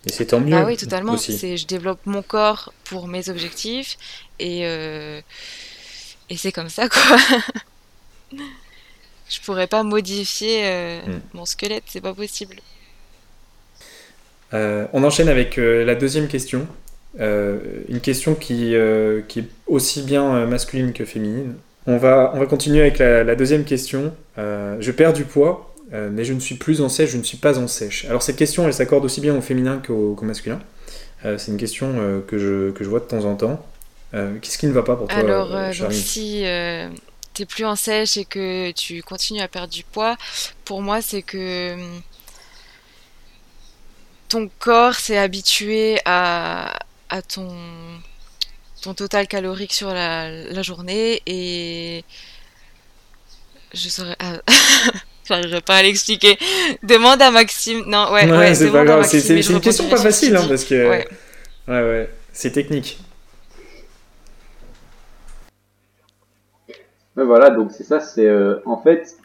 et 0.06 0.12
c'est 0.12 0.28
tant 0.28 0.40
mieux. 0.40 0.56
Ah 0.56 0.64
oui, 0.66 0.78
totalement. 0.78 1.18
C'est, 1.18 1.58
je 1.58 1.68
développe 1.68 2.00
mon 2.06 2.22
corps 2.22 2.74
pour 2.86 3.08
mes 3.08 3.30
objectifs 3.30 3.98
et, 4.40 4.62
euh, 4.64 5.20
et 6.30 6.38
c'est 6.38 6.54
comme 6.54 6.70
ça, 6.70 6.88
quoi. 6.88 7.18
je 9.30 9.40
pourrais 9.42 9.68
pas 9.68 9.84
modifier 9.84 10.62
euh, 10.64 11.00
hmm. 11.06 11.20
mon 11.34 11.46
squelette, 11.46 11.84
c'est 11.86 12.02
pas 12.02 12.14
possible. 12.14 12.56
Euh, 14.54 14.88
on 14.94 15.04
enchaîne 15.04 15.30
avec 15.30 15.60
euh, 15.60 15.86
la 15.86 15.96
deuxième 15.96 16.28
question. 16.28 16.68
une 17.20 18.00
question 18.02 18.36
qui, 18.36 18.74
qui, 19.28 19.40
est 19.40 19.48
aussi 19.68 20.02
bien 20.02 20.46
masculine 20.46 20.94
que 20.94 21.06
féminine. 21.06 21.54
On 21.88 21.98
va, 21.98 22.32
on 22.36 22.40
va 22.40 22.46
continuer 22.46 22.82
avec 22.82 22.98
la, 23.00 23.36
deuxième 23.36 23.64
question. 23.64 24.14
je 24.38 24.92
perds 24.92 25.14
du 25.14 25.24
poids, 25.24 25.74
mais 25.92 26.24
je 26.24 26.34
ne 26.34 26.40
suis 26.40 26.56
plus 26.56 26.82
en 26.82 26.90
sèche, 26.90 27.12
je 27.12 27.18
ne 27.18 27.24
suis 27.24 27.38
pas 27.38 27.58
en 27.58 27.68
sèche. 27.68 28.06
Alors 28.06 28.22
cette 28.22 28.36
question, 28.36 28.66
elle 28.68 28.74
s'accorde 28.74 29.06
aussi 29.06 29.22
bien 29.22 29.36
au 29.36 29.42
féminin 29.42 29.82
qu'au 29.86 30.16
masculin. 30.22 30.60
c'est 31.24 31.48
une 31.48 31.58
question 31.58 32.22
que, 32.28 32.38
je, 32.38 32.72
que 32.72 32.84
je 32.84 32.90
vois 32.90 33.00
de 33.00 33.06
temps 33.06 33.26
en 33.26 33.36
temps. 33.36 33.66
Qu'est-ce 34.12 34.60
qui 34.60 34.68
ne 34.68 34.74
va 34.74 34.84
pas 34.84 34.96
pour 34.96 35.08
toi 35.08 35.18
Alors, 35.18 35.52
si 35.92 36.44
plus 37.46 37.66
en 37.66 37.76
sèche 37.76 38.18
et 38.18 38.26
que 38.26 38.72
tu 38.72 39.02
continues 39.04 39.42
à 39.42 39.48
perdre 39.48 39.74
du 39.74 39.84
poids, 39.84 40.18
pour 40.66 40.82
moi, 40.82 41.02
c'est 41.02 41.22
que 41.22 41.74
hum, 41.74 42.02
ton 44.30 44.50
corps 44.60 44.96
s'est 44.96 45.18
habitué 45.18 46.00
à, 46.06 46.80
à 47.10 47.22
ton, 47.22 47.50
ton 48.82 48.94
total 48.94 49.28
calorique 49.28 49.74
sur 49.74 49.92
la, 49.94 50.62
journée 50.62 51.22
et 51.26 52.04
je 53.74 53.90
saurais. 53.90 54.16
Ah, 54.20 54.40
j'arriverai 55.28 55.62
pas 55.62 55.78
à 55.78 55.84
l'expliquer. 55.84 56.38
Demande 56.84 57.22
à 57.22 57.32
Maxime. 57.32 57.84
Non, 57.88 58.12
ouais, 58.12 58.30
ouais, 58.32 58.56
c'est 58.56 58.72
pas 58.72 58.86
grave. 58.86 59.08
C'est 59.08 59.50
une 59.50 59.62
question 59.62 59.90
pas 59.90 59.98
facile, 59.98 60.36
hein, 60.36 60.46
parce 60.48 60.64
que. 60.64 60.90
Ouais, 60.90 61.08
ouais, 61.68 61.82
ouais. 61.82 62.10
c'est 62.32 62.52
technique. 62.52 63.00
Voilà, 67.16 67.50
donc 67.50 67.72
c'est 67.72 67.84
ça, 67.84 68.00
c'est 68.00 68.28
euh, 68.28 68.60
en 68.66 68.78
fait, 68.78 69.18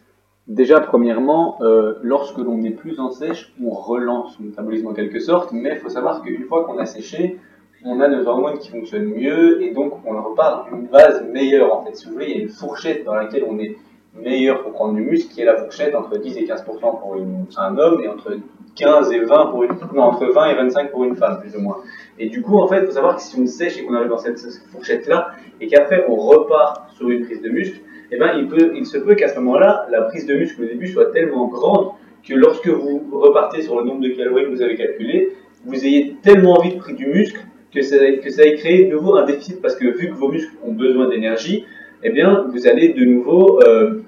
déjà 0.46 0.80
premièrement, 0.80 1.58
euh, 1.62 1.94
lorsque 2.02 2.38
l'on 2.38 2.62
est 2.62 2.70
plus 2.70 2.98
en 3.00 3.10
sèche, 3.10 3.52
on 3.62 3.70
relance 3.70 4.36
son 4.36 4.44
métabolisme 4.44 4.88
en 4.88 4.94
quelque 4.94 5.20
sorte, 5.20 5.52
mais 5.52 5.72
il 5.74 5.78
faut 5.78 5.88
savoir 5.88 6.22
qu'une 6.22 6.44
fois 6.44 6.64
qu'on 6.64 6.78
a 6.78 6.86
séché, 6.86 7.38
on 7.84 8.00
a 8.00 8.08
nos 8.08 8.26
hormones 8.26 8.58
qui 8.58 8.70
fonctionnent 8.70 9.12
mieux 9.14 9.62
et 9.62 9.72
donc 9.72 9.94
on 10.06 10.22
repart 10.22 10.70
d'une 10.70 10.86
base 10.86 11.22
meilleure 11.30 11.74
en 11.74 11.84
fait. 11.84 11.94
Si 11.94 12.06
vous 12.06 12.12
voulez, 12.12 12.30
il 12.30 12.36
y 12.36 12.40
a 12.40 12.42
une 12.42 12.48
fourchette 12.48 13.04
dans 13.04 13.14
laquelle 13.14 13.44
on 13.46 13.58
est 13.58 13.76
meilleur 14.16 14.62
pour 14.62 14.72
prendre 14.72 14.94
du 14.94 15.02
muscle, 15.02 15.32
qui 15.32 15.40
est 15.40 15.44
la 15.44 15.56
fourchette 15.56 15.94
entre 15.94 16.18
10 16.18 16.36
et 16.36 16.44
15% 16.44 16.64
pour 16.80 17.16
un 17.56 17.78
homme 17.78 18.00
et 18.02 18.08
entre 18.08 18.38
15 18.76 19.12
et 19.12 19.20
20 19.20 19.46
pour 19.46 19.64
une, 19.64 19.72
entre 19.98 20.26
20 20.26 20.50
et 20.50 20.54
25 20.54 20.90
pour 20.90 21.04
une 21.04 21.16
femme, 21.16 21.40
plus 21.40 21.56
ou 21.56 21.60
moins. 21.60 21.78
Et 22.18 22.28
du 22.28 22.42
coup, 22.42 22.58
en 22.58 22.66
fait, 22.66 22.80
il 22.80 22.86
faut 22.86 22.92
savoir 22.92 23.16
que 23.16 23.22
si 23.22 23.38
on 23.38 23.46
sèche 23.46 23.78
et 23.78 23.84
qu'on 23.84 23.94
arrive 23.94 24.08
dans 24.08 24.18
cette 24.18 24.40
fourchette-là, 24.72 25.32
et 25.60 25.66
qu'après 25.66 26.04
on 26.08 26.16
repart 26.16 26.90
sur 26.94 27.10
une 27.10 27.24
prise 27.24 27.42
de 27.42 27.48
muscle, 27.48 27.80
eh 28.10 28.18
ben, 28.18 28.32
il, 28.36 28.48
peut, 28.48 28.72
il 28.74 28.86
se 28.86 28.98
peut 28.98 29.14
qu'à 29.14 29.28
ce 29.28 29.38
moment-là, 29.40 29.86
la 29.90 30.02
prise 30.02 30.26
de 30.26 30.34
muscle 30.34 30.62
au 30.62 30.66
début 30.66 30.88
soit 30.88 31.10
tellement 31.12 31.48
grande 31.48 31.90
que 32.26 32.34
lorsque 32.34 32.68
vous 32.68 33.02
repartez 33.12 33.62
sur 33.62 33.78
le 33.80 33.86
nombre 33.86 34.00
de 34.00 34.08
calories 34.08 34.44
que 34.44 34.50
vous 34.50 34.62
avez 34.62 34.76
calculé, 34.76 35.32
vous 35.64 35.84
ayez 35.84 36.16
tellement 36.22 36.58
envie 36.58 36.74
de 36.74 36.78
prendre 36.78 36.96
du 36.96 37.06
muscle 37.06 37.40
que 37.74 37.82
ça, 37.82 37.96
que 38.22 38.30
ça 38.30 38.44
ait 38.44 38.54
créé 38.54 38.84
de 38.84 38.92
nouveau 38.92 39.16
un 39.16 39.24
déficit 39.24 39.60
parce 39.60 39.74
que 39.74 39.86
vu 39.86 40.08
que 40.08 40.14
vos 40.14 40.28
muscles 40.28 40.54
ont 40.62 40.72
besoin 40.72 41.08
d'énergie, 41.08 41.64
eh 42.04 42.10
bien, 42.10 42.46
vous 42.52 42.66
allez 42.68 42.90
de 42.90 43.04
nouveau, 43.04 43.62
euh, 43.62 44.02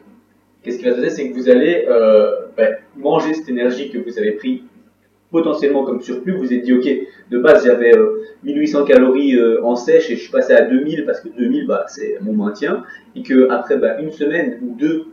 qu'est-ce 0.63 0.79
qui 0.79 0.85
va 0.85 0.93
se 0.93 1.01
passer, 1.01 1.11
c'est 1.11 1.31
que 1.31 1.35
vous 1.35 1.49
allez 1.49 1.87
euh, 1.89 2.47
ben, 2.57 2.77
manger 2.95 3.33
cette 3.33 3.49
énergie 3.49 3.91
que 3.91 3.99
vous 3.99 4.19
avez 4.19 4.33
pris 4.33 4.65
potentiellement 5.31 5.83
comme 5.83 6.03
surplus, 6.03 6.33
vous 6.33 6.41
vous 6.41 6.53
êtes 6.53 6.63
dit, 6.63 6.75
ok, 6.75 6.89
de 7.31 7.39
base 7.39 7.65
j'avais 7.65 7.93
1800 8.45 8.81
euh, 8.81 8.85
calories 8.85 9.41
en 9.63 9.75
sèche 9.75 10.11
et 10.11 10.17
je 10.17 10.21
suis 10.21 10.31
passé 10.31 10.53
à 10.53 10.63
2000 10.63 11.07
parce 11.07 11.21
que 11.21 11.29
2000, 11.29 11.67
bah, 11.67 11.87
c'est 11.89 12.19
mon 12.21 12.35
maintien, 12.35 12.85
et 13.17 13.23
que 13.23 13.49
après 13.49 13.79
bah, 13.79 13.99
une 13.99 14.13
semaine 14.13 14.59
ou 14.63 14.77
deux 14.79 15.07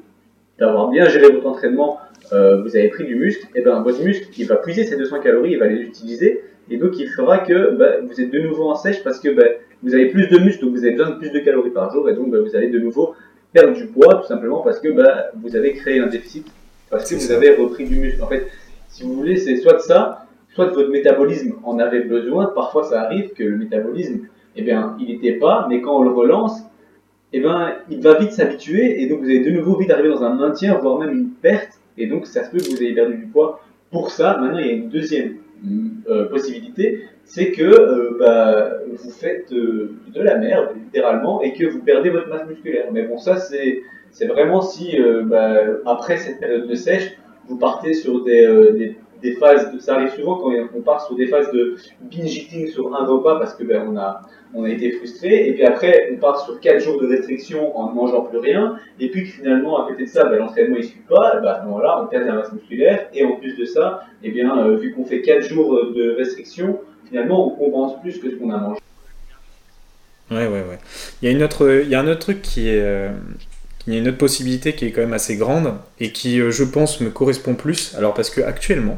d'avoir 0.59 0.89
bien 0.89 1.05
géré 1.07 1.31
votre 1.31 1.47
entraînement, 1.47 1.99
vous 2.31 2.75
avez 2.75 2.89
pris 2.89 3.05
du 3.05 3.15
muscle, 3.15 3.47
et 3.55 3.61
ben 3.61 3.81
votre 3.81 4.03
muscle, 4.03 4.27
va 4.45 4.55
puiser 4.57 4.83
ces 4.85 4.97
200 4.97 5.19
calories, 5.19 5.51
il 5.51 5.59
va 5.59 5.67
les 5.67 5.81
utiliser, 5.81 6.41
et 6.69 6.77
donc 6.77 6.97
il 6.97 7.07
fera 7.07 7.39
que 7.39 7.71
bah, 7.75 8.01
vous 8.07 8.19
êtes 8.21 8.31
de 8.31 8.39
nouveau 8.39 8.69
en 8.69 8.75
sèche 8.75 9.03
parce 9.03 9.19
que 9.19 9.29
bah, 9.29 9.43
vous 9.81 9.93
avez 9.93 10.09
plus 10.09 10.27
de 10.27 10.39
muscle, 10.39 10.63
donc 10.63 10.75
vous 10.75 10.83
avez 10.83 10.91
besoin 10.91 11.11
de 11.11 11.15
plus 11.17 11.31
de 11.31 11.39
calories 11.39 11.71
par 11.71 11.91
jour, 11.91 12.09
et 12.09 12.13
donc 12.13 12.31
bah, 12.31 12.39
vous 12.39 12.55
allez 12.55 12.69
de 12.69 12.79
nouveau 12.79 13.15
perdre 13.51 13.73
du 13.73 13.87
poids, 13.87 14.15
tout 14.15 14.27
simplement 14.27 14.61
parce 14.61 14.79
que 14.79 14.87
vous 15.35 15.55
avez 15.55 15.73
créé 15.73 15.99
un 15.99 16.07
déficit, 16.07 16.47
parce 16.89 17.09
que 17.09 17.15
vous 17.15 17.31
avez 17.31 17.55
repris 17.55 17.85
du 17.85 17.97
muscle. 17.97 18.21
En 18.23 18.27
fait, 18.27 18.47
si 18.87 19.03
vous 19.03 19.13
voulez, 19.13 19.37
c'est 19.37 19.57
soit 19.57 19.73
de 19.73 19.79
ça, 19.79 20.25
soit 20.53 20.67
de 20.67 20.71
votre 20.71 20.89
métabolisme 20.89 21.53
en 21.63 21.79
avait 21.79 22.01
besoin. 22.01 22.51
Parfois, 22.53 22.83
ça 22.83 23.01
arrive 23.01 23.33
que 23.33 23.43
le 23.43 23.57
métabolisme, 23.57 24.21
eh 24.55 24.61
bien, 24.61 24.95
il 24.99 25.07
n'était 25.07 25.33
pas, 25.33 25.65
mais 25.69 25.81
quand 25.81 25.97
on 25.99 26.03
le 26.03 26.11
relance, 26.11 26.61
eh 27.33 27.39
bien, 27.39 27.75
il 27.89 28.01
va 28.01 28.13
vite 28.19 28.31
s'habituer 28.31 29.01
et 29.01 29.07
donc 29.07 29.19
vous 29.19 29.25
allez 29.25 29.39
de 29.39 29.49
nouveau 29.49 29.75
vite 29.75 29.89
arriver 29.89 30.09
dans 30.09 30.23
un 30.23 30.35
maintien, 30.35 30.77
voire 30.77 30.99
même 30.99 31.13
une 31.13 31.29
perte. 31.29 31.79
Et 31.97 32.07
donc, 32.07 32.27
ça 32.27 32.43
se 32.43 32.51
peut 32.51 32.57
que 32.57 32.69
vous 32.69 32.81
ayez 32.81 32.93
perdu 32.93 33.17
du 33.17 33.25
poids. 33.25 33.61
Pour 33.91 34.11
ça, 34.11 34.37
maintenant, 34.39 34.59
il 34.59 34.67
y 34.67 34.69
a 34.69 34.73
une 34.73 34.89
deuxième 34.89 35.37
euh, 36.09 36.25
possibilité, 36.25 37.05
c'est 37.23 37.51
que 37.51 37.63
euh, 37.63 38.17
bah, 38.19 38.79
vous 38.91 39.11
faites 39.11 39.51
euh, 39.53 39.95
de 40.13 40.21
la 40.21 40.37
merde, 40.37 40.69
littéralement, 40.75 41.41
et 41.41 41.53
que 41.53 41.65
vous 41.65 41.79
perdez 41.79 42.09
votre 42.09 42.27
masse 42.27 42.45
musculaire. 42.47 42.87
Mais 42.91 43.03
bon, 43.03 43.17
ça, 43.17 43.37
c'est 43.37 43.81
vraiment 44.27 44.61
si, 44.61 44.97
bah, 45.25 45.61
après 45.85 46.17
cette 46.17 46.39
période 46.39 46.67
de 46.67 46.75
sèche, 46.75 47.17
vous 47.47 47.57
partez 47.57 47.93
sur 47.93 48.23
des, 48.23 48.45
des, 48.73 48.97
phases, 49.31 49.73
de, 49.73 49.79
ça 49.79 49.95
arrive 49.95 50.11
souvent 50.11 50.35
quand 50.35 50.51
on 50.75 50.81
part 50.81 51.05
sur 51.05 51.15
des 51.15 51.27
phases 51.27 51.49
de 51.51 51.77
binge 52.01 52.35
eating 52.35 52.67
sur 52.67 52.93
un 52.93 53.05
repas 53.05 53.39
parce 53.39 53.55
que 53.55 53.63
ben, 53.63 53.87
on 53.89 53.97
a 53.97 54.21
on 54.53 54.63
a 54.65 54.69
été 54.69 54.91
frustré, 54.91 55.47
et 55.47 55.53
puis 55.53 55.63
après, 55.63 56.09
on 56.13 56.17
part 56.17 56.45
sur 56.45 56.59
4 56.59 56.79
jours 56.79 57.01
de 57.01 57.07
restriction 57.07 57.75
en 57.77 57.89
ne 57.89 57.95
mangeant 57.95 58.21
plus 58.21 58.37
rien, 58.37 58.77
et 58.99 59.09
puis 59.09 59.23
que 59.23 59.29
finalement, 59.29 59.83
à 59.83 59.89
côté 59.89 60.03
de 60.03 60.09
ça, 60.09 60.25
ben, 60.25 60.37
l'entraînement 60.37 60.77
ne 60.77 60.83
suit 60.83 61.01
pas, 61.09 61.39
ben, 61.41 61.49
à 61.49 61.65
on 61.67 62.07
perd 62.07 62.27
la 62.27 62.33
masse 62.33 62.51
musculaire, 62.51 63.07
et 63.13 63.23
en 63.23 63.37
plus 63.37 63.57
de 63.57 63.65
ça, 63.65 64.03
et 64.21 64.27
eh 64.27 64.31
bien, 64.31 64.55
euh, 64.57 64.77
vu 64.77 64.93
qu'on 64.93 65.05
fait 65.05 65.21
4 65.21 65.41
jours 65.41 65.91
de 65.93 66.15
restriction, 66.17 66.79
finalement, 67.07 67.47
on 67.47 67.49
compense 67.55 67.99
plus 68.01 68.19
que 68.19 68.29
ce 68.29 68.35
qu'on 68.35 68.51
a 68.51 68.57
mangé. 68.57 68.79
Ouais, 70.31 70.47
ouais, 70.47 70.61
ouais. 70.61 70.79
Il 71.21 71.25
y 71.25 71.31
a, 71.31 71.35
une 71.35 71.43
autre, 71.43 71.81
il 71.83 71.89
y 71.89 71.95
a 71.95 71.99
un 71.99 72.07
autre 72.07 72.21
truc 72.21 72.41
qui 72.41 72.69
est. 72.69 72.81
Euh, 72.81 73.09
il 73.85 73.93
y 73.93 73.97
a 73.97 73.99
une 73.99 74.07
autre 74.07 74.17
possibilité 74.17 74.73
qui 74.73 74.85
est 74.85 74.91
quand 74.91 75.01
même 75.01 75.13
assez 75.13 75.35
grande 75.35 75.73
et 75.99 76.13
qui, 76.13 76.39
euh, 76.39 76.51
je 76.51 76.63
pense, 76.63 77.01
me 77.01 77.09
correspond 77.09 77.53
plus. 77.53 77.93
Alors, 77.95 78.13
parce 78.13 78.29
que 78.29 78.39
actuellement, 78.39 78.97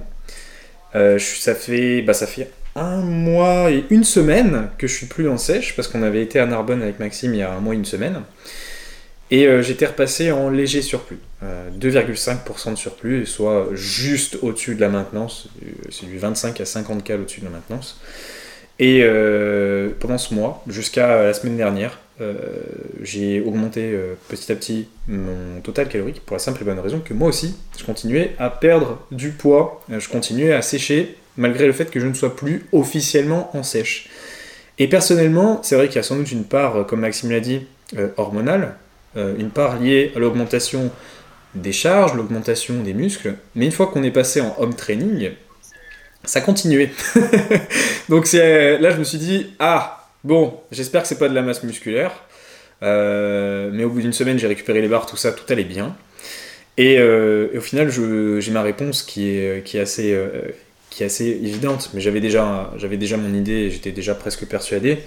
ça, 1.19 1.55
fait, 1.55 2.01
bah, 2.01 2.13
ça 2.13 2.27
fait 2.27 2.49
un 2.75 2.97
mois 2.97 3.71
et 3.71 3.85
une 3.89 4.03
semaine 4.03 4.69
que 4.77 4.87
je 4.87 4.93
suis 4.93 5.05
plus 5.05 5.29
en 5.29 5.37
sèche, 5.37 5.75
parce 5.75 5.87
qu'on 5.87 6.03
avait 6.03 6.21
été 6.21 6.39
à 6.39 6.45
Narbonne 6.45 6.81
avec 6.81 6.99
Maxime 6.99 7.33
il 7.33 7.39
y 7.39 7.43
a 7.43 7.51
un 7.51 7.59
mois 7.59 7.73
et 7.73 7.77
une 7.77 7.85
semaine. 7.85 8.21
Et 9.31 9.47
euh, 9.47 9.63
j'étais 9.63 9.87
repassé 9.87 10.31
en 10.31 10.49
léger 10.51 10.81
surplus, 10.83 11.17
2,5% 11.79 12.67
euh, 12.67 12.71
de 12.71 12.75
surplus, 12.75 13.25
soit 13.25 13.69
juste 13.73 14.37
au-dessus 14.43 14.75
de 14.75 14.81
la 14.81 14.89
maintenance, 14.89 15.49
c'est 15.89 16.05
du 16.05 16.19
25 16.19 16.61
à 16.61 16.65
50 16.65 17.03
cal 17.03 17.21
au-dessus 17.21 17.39
de 17.39 17.45
la 17.45 17.51
maintenance. 17.51 17.99
Et 18.77 18.99
euh, 19.01 19.89
pendant 19.99 20.19
ce 20.19 20.33
mois, 20.33 20.63
jusqu'à 20.67 21.23
la 21.23 21.33
semaine 21.33 21.57
dernière, 21.57 21.99
j'ai 23.01 23.41
augmenté 23.41 23.93
petit 24.29 24.51
à 24.51 24.55
petit 24.55 24.87
mon 25.07 25.59
total 25.61 25.89
calorique 25.89 26.21
pour 26.25 26.35
la 26.35 26.39
simple 26.39 26.61
et 26.61 26.65
bonne 26.65 26.79
raison 26.79 26.99
que 26.99 27.13
moi 27.13 27.29
aussi, 27.29 27.55
je 27.77 27.83
continuais 27.83 28.35
à 28.39 28.49
perdre 28.49 29.05
du 29.11 29.31
poids, 29.31 29.83
je 29.89 30.07
continuais 30.07 30.53
à 30.53 30.61
sécher 30.61 31.17
malgré 31.37 31.67
le 31.67 31.73
fait 31.73 31.91
que 31.91 31.99
je 31.99 32.07
ne 32.07 32.13
sois 32.13 32.35
plus 32.35 32.65
officiellement 32.71 33.55
en 33.55 33.63
sèche. 33.63 34.09
Et 34.77 34.87
personnellement, 34.87 35.61
c'est 35.63 35.75
vrai 35.75 35.87
qu'il 35.87 35.97
y 35.97 35.99
a 35.99 36.03
sans 36.03 36.17
doute 36.17 36.31
une 36.31 36.43
part, 36.43 36.85
comme 36.85 37.01
Maxime 37.01 37.31
l'a 37.31 37.39
dit, 37.39 37.61
euh, 37.97 38.09
hormonale, 38.17 38.75
euh, 39.15 39.35
une 39.37 39.49
part 39.49 39.79
liée 39.79 40.11
à 40.15 40.19
l'augmentation 40.19 40.91
des 41.53 41.71
charges, 41.71 42.13
l'augmentation 42.15 42.81
des 42.81 42.93
muscles, 42.93 43.35
mais 43.55 43.65
une 43.65 43.71
fois 43.71 43.87
qu'on 43.87 44.03
est 44.03 44.11
passé 44.11 44.41
en 44.41 44.55
home 44.59 44.73
training, 44.73 45.31
ça 46.25 46.41
continuait. 46.41 46.91
Donc 48.09 48.31
là, 48.33 48.91
je 48.91 48.97
me 48.97 49.03
suis 49.03 49.17
dit, 49.17 49.53
ah, 49.59 50.04
bon, 50.25 50.59
j'espère 50.71 51.03
que 51.03 51.07
c'est 51.07 51.19
pas 51.19 51.29
de 51.29 51.33
la 51.33 51.41
masse 51.41 51.63
musculaire, 51.63 52.11
euh, 52.83 53.69
mais 53.71 53.85
au 53.85 53.89
bout 53.89 54.01
d'une 54.01 54.13
semaine, 54.13 54.37
j'ai 54.37 54.47
récupéré 54.47 54.81
les 54.81 54.89
barres, 54.89 55.05
tout 55.05 55.17
ça, 55.17 55.31
tout 55.31 55.45
allait 55.47 55.63
bien. 55.63 55.95
Et, 56.77 57.01
au 57.01 57.61
final, 57.61 57.89
j'ai 57.89 58.51
ma 58.51 58.61
réponse 58.61 59.01
qui 59.01 59.29
est, 59.29 59.63
qui 59.63 59.77
est 59.77 59.79
assez, 59.79 60.11
évidente, 61.01 61.91
mais 61.93 62.01
j'avais 62.01 62.19
déjà, 62.19 62.73
déjà 62.91 63.15
mon 63.15 63.33
idée 63.33 63.69
j'étais 63.71 63.93
déjà 63.93 64.13
presque 64.13 64.45
persuadé, 64.45 64.99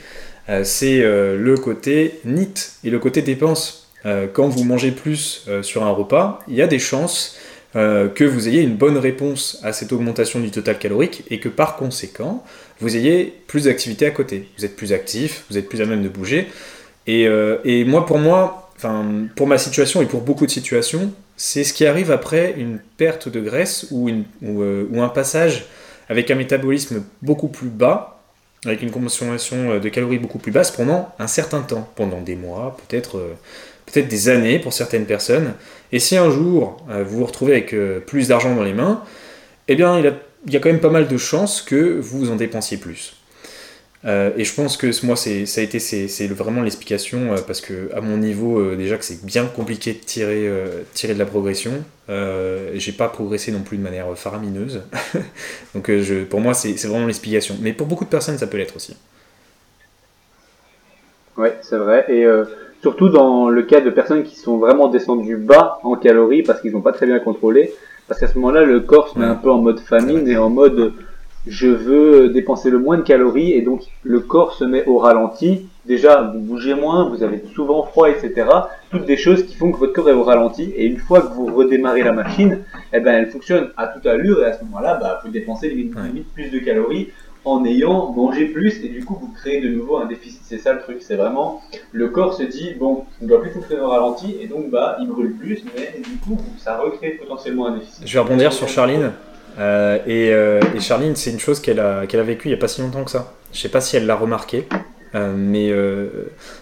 euh, 0.49 0.65
c'est 0.65 1.03
euh, 1.03 1.37
le 1.37 1.57
côté 1.57 2.21
NIT 2.25 2.73
et 2.85 2.91
le 2.91 2.99
côté 2.99 3.23
dépense. 3.23 3.91
Euh, 4.07 4.27
quand 4.33 4.49
vous 4.49 4.65
mangez 4.65 4.93
plus 4.93 5.49
sur 5.63 5.83
un 5.85 5.91
repas, 5.91 6.41
il 6.49 6.55
y 6.55 6.63
a 6.63 6.67
des 6.67 6.79
chances 6.79 7.37
que 7.75 8.25
vous 8.25 8.49
ayez 8.49 8.63
une 8.63 8.77
bonne 8.77 8.97
réponse 8.97 9.61
à 9.63 9.73
cette 9.73 9.93
augmentation 9.93 10.41
du 10.41 10.51
total 10.51 10.79
calorique 10.79 11.25
et 11.31 11.39
que 11.39 11.49
par 11.49 11.77
conséquent, 11.77 12.45
vous 12.81 12.97
ayez 12.97 13.35
plus 13.47 13.65
d'activité 13.65 14.07
à 14.07 14.11
côté. 14.11 14.49
Vous 14.59 14.65
êtes 14.65 14.75
plus 14.75 14.93
actif, 14.93 15.45
vous 15.51 15.59
êtes 15.59 15.69
plus 15.69 15.81
à 15.81 15.85
même 15.85 16.03
de 16.03 16.09
bouger. 16.09 16.49
Et, 17.07 17.29
et 17.65 17.85
moi, 17.85 18.07
pour 18.07 18.19
moi, 18.19 18.71
pour 19.37 19.47
ma 19.47 19.59
situation 19.59 20.03
et 20.03 20.07
pour 20.07 20.23
beaucoup 20.23 20.47
de 20.47 20.51
situations, 20.51 21.13
c'est 21.37 21.65
ce 21.65 21.73
qui 21.73 21.87
arrive 21.87 22.11
après 22.11 22.55
une 22.57 22.81
perte 22.97 23.29
de 23.29 23.41
graisse 23.41 23.87
ou, 23.91 24.09
une, 24.09 24.25
ou, 24.43 25.01
un 25.01 25.09
passage 25.09 25.67
avec 26.09 26.31
un 26.31 26.35
métabolisme 26.35 27.05
beaucoup 27.23 27.49
plus 27.49 27.69
bas, 27.69 28.21
avec 28.65 28.83
une 28.83 28.91
consommation 28.91 29.73
euh, 29.73 29.79
de 29.79 29.89
calories 29.89 30.19
beaucoup 30.19 30.39
plus 30.39 30.51
basse 30.51 30.73
pendant 30.73 31.13
un 31.19 31.29
certain 31.29 31.61
temps, 31.61 31.89
pendant 31.95 32.21
des 32.21 32.35
mois, 32.35 32.77
peut-être 32.89 33.19
euh, 33.19 33.35
peut-être 33.91 34.09
des 34.09 34.29
années 34.29 34.59
pour 34.59 34.73
certaines 34.73 35.07
personnes. 35.07 35.55
Et 35.93 35.99
si 35.99 36.17
un 36.17 36.31
jour 36.31 36.77
euh, 36.91 37.05
vous 37.07 37.19
vous 37.19 37.27
retrouvez 37.27 37.53
avec 37.53 37.75
plus 38.07 38.29
d'argent 38.29 38.55
dans 38.55 38.65
les 38.65 38.75
mains, 38.75 39.03
eh 39.69 39.77
bien 39.77 39.99
il 39.99 40.05
y, 40.53 40.57
a, 40.57 40.61
quand 40.61 40.71
même 40.71 40.81
pas 40.81 40.91
mal 40.91 41.09
de 41.09 41.17
chances 41.17 41.63
que 41.63 41.99
vous 42.01 42.31
en 42.31 42.37
dépensiez 42.37 42.79
plus. 42.79 43.19
Euh, 44.05 44.31
et 44.37 44.45
je 44.45 44.55
pense 44.55 44.77
que 44.77 45.05
moi, 45.05 45.17
ça 45.17 45.31
a 45.31 45.63
été 45.63 45.79
c'est, 45.81 46.27
vraiment 46.29 46.63
l'explication, 46.63 47.35
euh, 47.35 47.39
parce 47.45 47.61
que 47.61 47.91
à 47.95 48.01
mon 48.01 48.17
niveau, 48.17 48.59
euh, 48.61 48.77
déjà 48.77 48.97
que 48.97 49.05
c'est 49.05 49.25
bien 49.25 49.47
compliqué 49.47 49.93
de 49.93 49.99
tirer, 49.99 50.49
de 50.49 51.19
la 51.19 51.27
progression, 51.27 51.73
j'ai 52.09 52.93
pas 52.93 53.09
progressé 53.09 53.51
non 53.53 53.61
plus 53.61 53.77
de 53.77 53.83
manière 53.83 54.17
faramineuse. 54.17 54.83
Donc 55.75 55.91
pour 56.29 56.41
moi, 56.41 56.55
c'est, 56.55 56.75
vraiment 56.87 57.07
l'explication. 57.07 57.57
Mais 57.61 57.73
pour 57.73 57.87
beaucoup 57.87 58.05
de 58.05 58.11
personnes, 58.11 58.39
ça 58.39 58.47
peut 58.47 58.57
l'être 58.57 58.77
aussi. 58.77 58.97
Ouais, 61.37 61.57
c'est 61.63 61.77
vrai. 61.77 62.05
Et 62.09 62.25
surtout 62.83 63.09
dans 63.09 63.49
le 63.49 63.63
cas 63.63 63.81
de 63.81 63.91
personnes 63.91 64.23
qui 64.23 64.37
sont 64.37 64.59
vraiment 64.59 64.89
descendues 64.89 65.37
bas 65.37 65.81
en 65.83 65.97
calories 65.97 66.43
parce 66.43 66.61
qu'ils 66.61 66.73
n'ont 66.73 66.81
pas 66.81 66.93
très 66.93 67.07
bien 67.07 67.19
contrôlé. 67.19 67.73
Parce 68.07 68.21
qu'à 68.21 68.29
ce 68.29 68.37
moment-là, 68.37 68.65
le 68.65 68.81
corps 68.81 69.09
se 69.09 69.19
met 69.19 69.27
un 69.27 69.35
peu 69.35 69.51
en 69.51 69.59
mode 69.59 69.81
famine 69.81 70.27
et 70.29 70.39
en 70.39 70.49
mode 70.49 70.93
je 71.47 71.69
veux 71.69 72.29
dépenser 72.29 72.69
le 72.71 72.79
moins 72.79 72.99
de 72.99 73.03
calories 73.03 73.53
et 73.53 73.63
donc 73.63 73.83
le 74.03 74.21
corps 74.21 74.55
se 74.55 74.65
met 74.65 74.85
au 74.87 74.99
ralenti. 74.99 75.67
Déjà, 75.87 76.23
vous 76.23 76.41
bougez 76.41 76.75
moins, 76.75 77.09
vous 77.09 77.23
avez 77.23 77.43
souvent 77.55 77.83
froid, 77.85 78.11
etc. 78.11 78.47
Toutes 78.91 79.07
des 79.07 79.17
choses 79.17 79.45
qui 79.45 79.55
font 79.55 79.73
que 79.73 79.79
votre 79.79 79.93
corps 79.93 80.09
est 80.11 80.15
au 80.15 80.25
ralenti 80.25 80.65
et 80.77 80.85
une 80.85 80.99
fois 80.99 81.23
que 81.23 81.33
vous 81.33 81.47
redémarrez 81.47 82.03
la 82.03 82.13
machine, 82.13 82.65
eh 82.93 83.01
ben, 83.01 83.15
elle 83.15 83.31
fonctionne 83.31 83.71
à 83.77 83.87
toute 83.87 84.07
allure 84.07 84.43
et 84.43 84.47
à 84.47 84.53
ce 84.53 84.65
moment-là, 84.65 84.99
bah, 85.01 85.21
vous 85.25 85.31
dépensez 85.31 85.71
limite, 85.71 86.33
plus 86.35 86.51
de 86.51 86.59
calories 86.59 87.09
en 87.45 87.65
ayant 87.65 88.13
mangé 88.13 88.47
plus 88.47 88.85
et 88.85 88.89
du 88.89 89.05
coup 89.05 89.17
vous 89.21 89.33
créez 89.33 89.61
de 89.61 89.69
nouveau 89.69 89.99
un 89.99 90.07
déficit. 90.07 90.41
C'est 90.45 90.59
ça 90.59 90.73
le 90.73 90.81
truc, 90.81 90.99
c'est 91.01 91.17
vraiment 91.17 91.63
le 91.93 92.09
corps 92.09 92.35
se 92.35 92.43
dit 92.43 92.75
bon, 92.79 93.05
on 93.23 93.27
doit 93.27 93.41
plus 93.41 93.51
fonctionner 93.51 93.83
au 93.83 93.89
ralenti 93.89 94.37
et 94.41 94.47
donc 94.47 94.71
bah 94.71 94.97
il 95.01 95.09
brûle 95.09 95.35
plus, 95.35 95.63
mais 95.77 96.01
du 96.01 96.17
coup 96.19 96.39
ça 96.59 96.79
recrée 96.79 97.11
potentiellement 97.11 97.69
un 97.69 97.79
déficit. 97.79 98.07
Je 98.07 98.13
vais 98.13 98.21
rebondir 98.21 98.53
sur 98.53 98.69
Charline. 98.69 99.13
Euh, 99.59 99.99
euh, 100.07 100.61
et, 100.75 100.81
Charline, 100.81 101.17
c'est 101.17 101.31
une 101.31 101.41
chose 101.41 101.61
qu'elle 101.61 101.81
a, 101.81 102.07
qu'elle 102.07 102.21
a 102.21 102.25
vécue 102.25 102.49
il 102.49 102.53
n'y 102.53 102.57
a 102.57 102.61
pas 102.61 102.69
si 102.69 102.81
longtemps 102.81 103.05
que 103.05 103.11
ça. 103.11 103.33
Je 103.53 103.59
sais 103.59 103.69
pas 103.69 103.81
si 103.81 103.97
elle 103.97 104.07
l'a 104.07 104.15
remarqué, 104.15 104.69
euh, 105.15 105.35
mais 105.37 105.73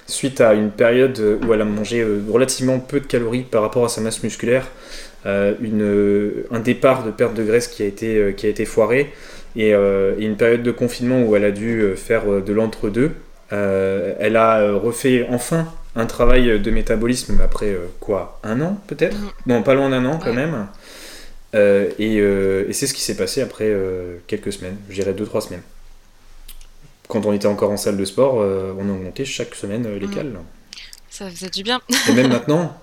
suite 0.07 0.41
à 0.41 0.55
une 0.55 0.71
période 0.71 1.21
où 1.47 1.53
elle 1.53 1.61
a 1.61 1.65
mangé 1.65 2.07
relativement 2.29 2.79
peu 2.79 3.01
de 3.01 3.07
calories 3.07 3.43
par 3.43 3.63
rapport 3.63 3.85
à 3.85 3.89
sa 3.89 4.01
masse 4.01 4.23
musculaire, 4.23 4.69
une, 5.25 6.45
un 6.51 6.61
départ 6.61 7.05
de 7.05 7.11
perte 7.11 7.35
de 7.35 7.43
graisse 7.43 7.67
qui 7.67 7.83
a 7.83 7.87
été, 7.87 8.35
qui 8.37 8.47
a 8.47 8.49
été 8.49 8.65
foiré, 8.65 9.13
et, 9.57 9.73
une 9.73 10.37
période 10.37 10.63
de 10.63 10.71
confinement 10.71 11.23
où 11.23 11.35
elle 11.35 11.45
a 11.45 11.51
dû 11.51 11.95
faire 11.97 12.43
de 12.43 12.53
l'entre-deux, 12.53 13.13
elle 13.51 14.37
a 14.37 14.73
refait 14.73 15.27
enfin 15.31 15.67
un 15.97 16.07
travail 16.07 16.61
de 16.61 16.71
métabolisme 16.71 17.41
après 17.43 17.77
quoi 18.01 18.39
Un 18.45 18.61
an 18.61 18.79
peut-être 18.87 19.17
mm. 19.17 19.31
Non, 19.47 19.63
pas 19.63 19.75
loin 19.75 19.91
d'un 19.91 20.05
an 20.05 20.21
quand 20.23 20.35
même. 20.35 20.67
Euh, 21.57 21.91
euh, 22.01 22.65
et, 22.69 22.73
c'est 22.73 22.87
ce 22.87 22.95
qui 22.95 23.01
s'est 23.01 23.17
passé 23.17 23.41
après 23.41 23.67
euh, 23.67 24.19
quelques 24.27 24.53
semaines, 24.53 24.77
je 24.89 24.95
dirais 24.95 25.13
2-3 25.13 25.43
semaines. 25.43 25.63
Quand 27.09 27.25
on 27.27 27.33
était 27.33 27.47
encore 27.47 27.71
en 27.71 27.77
salle 27.77 27.97
de 27.97 28.05
sport, 28.05 28.35
on 28.35 28.89
a 28.89 28.93
augmenté 28.93 29.25
chaque 29.25 29.55
semaine 29.55 29.87
les 29.97 30.07
mm. 30.07 30.15
cales. 30.15 30.39
Ça 31.11 31.31
faisait 31.31 31.51
du 31.51 31.63
bien. 31.63 31.81
et 32.09 32.13
même 32.13 32.29
maintenant, 32.33 32.81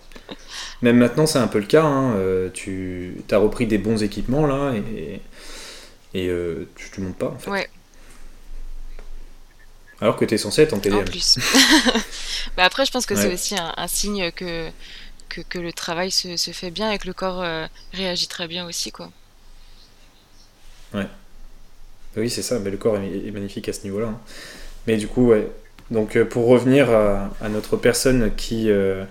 même 0.81 0.97
maintenant 0.97 1.25
c'est 1.25 1.39
un 1.39 1.47
peu 1.47 1.59
le 1.59 1.65
cas. 1.65 1.83
Hein, 1.83 2.15
tu 2.53 3.23
as 3.31 3.37
repris 3.37 3.67
des 3.67 3.77
bons 3.77 4.01
équipements 4.01 4.45
là 4.45 4.73
et, 4.73 5.21
et 6.13 6.31
tu 6.75 7.01
ne 7.01 7.05
montes 7.05 7.17
pas 7.17 7.27
en 7.27 7.37
fait. 7.37 7.49
Ouais. 7.49 7.69
Alors 10.01 10.17
que 10.17 10.25
tu 10.25 10.33
es 10.33 10.37
censé 10.37 10.63
être 10.63 10.73
en 10.73 10.79
TDM. 10.79 10.99
En 10.99 11.03
plus. 11.03 11.37
bah 12.57 12.63
après, 12.65 12.85
je 12.85 12.91
pense 12.91 13.05
que 13.05 13.15
c'est 13.15 13.33
aussi 13.33 13.55
un 13.57 13.87
signe 13.87 14.31
que 14.31 14.69
que, 15.41 15.59
le 15.59 15.73
travail 15.73 16.11
se, 16.11 16.37
se, 16.37 16.51
fait 16.51 16.71
bien 16.71 16.91
et 16.91 16.99
que 16.99 17.07
le 17.07 17.13
corps 17.13 17.41
euh, 17.41 17.65
réagit 17.93 18.27
très 18.27 18.47
bien 18.47 18.65
aussi. 18.65 18.91
Quoi. 18.91 19.11
Ouais. 20.93 21.07
Oui, 22.17 22.29
c'est 22.29 22.41
ça, 22.41 22.59
mais 22.59 22.69
le 22.69 22.77
corps 22.77 22.97
est, 22.97 23.31
magnifique 23.31 23.69
à 23.69 23.73
ce 23.73 23.83
niveau-là. 23.83 24.07
Hein. 24.07 24.19
Mais 24.87 24.97
du 24.97 25.07
coup, 25.07 25.27
ouais. 25.27 25.47
Donc 25.91 26.15
euh, 26.15 26.25
pour 26.25 26.47
revenir 26.47 26.89
à, 26.89 27.49
notre 27.49 27.77
personne 27.77 28.31
qui, 28.35 28.69
euh, 28.69 29.03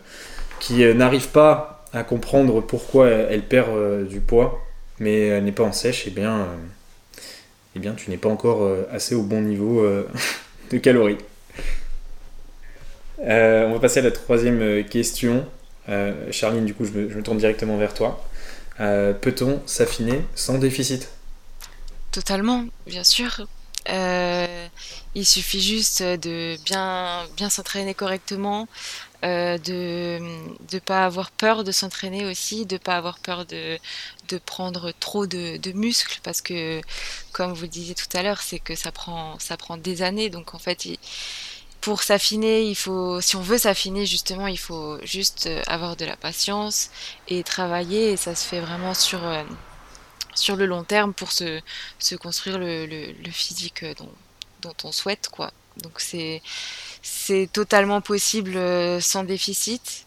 qui 0.60 0.84
n'arrive 0.94 1.28
pas 1.28 1.84
à 1.92 2.04
comprendre 2.04 2.60
pourquoi 2.60 3.08
elle 3.08 3.42
perd 3.42 4.06
du 4.08 4.20
poids, 4.20 4.60
mais 4.98 5.26
elle 5.26 5.44
n'est 5.44 5.52
pas 5.52 5.64
en 5.64 5.72
sèche, 5.72 6.04
eh 6.06 6.10
bien, 6.10 6.46
eh 7.76 7.78
bien 7.78 7.92
tu 7.92 8.08
n'es 8.08 8.16
pas 8.16 8.30
encore 8.30 8.66
assez 8.90 9.14
au 9.14 9.22
bon 9.22 9.42
niveau 9.42 9.86
de 10.70 10.78
calories. 10.78 11.18
on 13.18 13.72
va 13.72 13.78
passer 13.78 14.00
à 14.00 14.02
la 14.02 14.10
troisième 14.10 14.84
question. 14.84 15.44
Euh, 15.88 16.30
Charline, 16.30 16.64
du 16.64 16.74
coup, 16.74 16.84
je 16.84 16.92
me, 16.92 17.22
tourne 17.22 17.38
directement 17.38 17.76
vers 17.76 17.94
toi. 17.94 18.24
Euh, 18.80 19.12
peut-on 19.12 19.60
s'affiner 19.66 20.22
sans 20.34 20.58
déficit? 20.58 21.10
Totalement, 22.12 22.66
bien 22.86 23.04
sûr. 23.04 23.46
Euh, 23.88 24.68
il 25.14 25.26
suffit 25.26 25.60
juste 25.62 26.02
de 26.02 26.56
bien, 26.64 27.26
bien 27.36 27.48
s'entraîner 27.50 27.94
correctement, 27.94 28.68
euh, 29.24 29.58
de 29.58 30.18
ne 30.72 30.78
pas 30.78 31.06
avoir 31.06 31.30
peur 31.30 31.64
de 31.64 31.72
s'entraîner 31.72 32.26
aussi, 32.26 32.66
de 32.66 32.74
ne 32.74 32.78
pas 32.78 32.96
avoir 32.96 33.18
peur 33.18 33.46
de, 33.46 33.78
de 34.28 34.38
prendre 34.38 34.92
trop 35.00 35.26
de, 35.26 35.56
de, 35.56 35.72
muscles 35.72 36.20
parce 36.22 36.42
que, 36.42 36.80
comme 37.32 37.54
vous 37.54 37.62
le 37.62 37.68
disiez 37.68 37.94
tout 37.94 38.14
à 38.16 38.22
l'heure, 38.22 38.42
c'est 38.42 38.58
que 38.60 38.74
ça 38.76 38.92
prend, 38.92 39.38
ça 39.38 39.56
prend 39.56 39.78
des 39.78 40.02
années. 40.02 40.28
Donc 40.30 40.54
en 40.54 40.58
fait, 40.58 40.86
pour 41.80 42.02
s'affiner, 42.02 42.62
il 42.64 42.76
faut, 42.76 43.20
si 43.22 43.36
on 43.36 43.42
veut 43.42 43.58
s'affiner 43.58 44.04
justement, 44.06 44.46
il 44.48 44.58
faut 44.58 44.98
juste 45.04 45.48
avoir 45.66 45.96
de 45.96 46.04
la 46.04 46.16
patience 46.16 46.90
et 47.28 47.42
travailler. 47.42 48.12
Et 48.12 48.16
ça 48.18 48.34
se 48.34 48.46
fait 48.46 48.60
vraiment 48.60 48.94
sur, 48.94 49.24
euh, 49.26 49.42
sur 50.34 50.56
le 50.56 50.66
long 50.66 50.84
terme 50.84 51.14
pour 51.14 51.32
se, 51.32 51.60
se 51.98 52.14
construire 52.14 52.58
le, 52.58 52.86
le, 52.86 53.12
le 53.12 53.30
physique 53.30 53.84
dont, 53.96 54.12
dont 54.62 54.74
on 54.84 54.92
souhaite, 54.92 55.28
quoi. 55.30 55.52
Donc 55.78 56.00
c'est 56.00 56.42
c'est 57.02 57.48
totalement 57.52 58.00
possible 58.00 58.56
euh, 58.56 59.00
sans 59.00 59.24
déficit. 59.24 60.06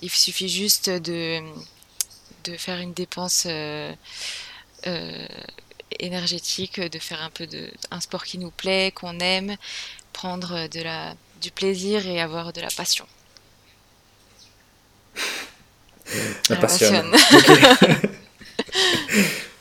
Il 0.00 0.10
suffit 0.10 0.48
juste 0.48 0.90
de, 0.90 1.40
de 2.44 2.56
faire 2.56 2.78
une 2.78 2.92
dépense 2.92 3.44
euh, 3.46 3.92
euh, 4.86 5.26
énergétique, 6.00 6.80
de 6.80 6.98
faire 6.98 7.22
un 7.22 7.30
peu 7.30 7.46
de 7.46 7.70
un 7.90 8.00
sport 8.00 8.24
qui 8.24 8.38
nous 8.38 8.50
plaît, 8.50 8.92
qu'on 8.92 9.20
aime, 9.20 9.56
prendre 10.12 10.68
de 10.68 10.82
la 10.82 11.14
du 11.40 11.50
plaisir 11.50 12.06
et 12.06 12.20
avoir 12.20 12.52
de 12.52 12.60
la 12.60 12.68
passion. 12.68 13.06
La, 16.48 16.56
passion. 16.56 17.10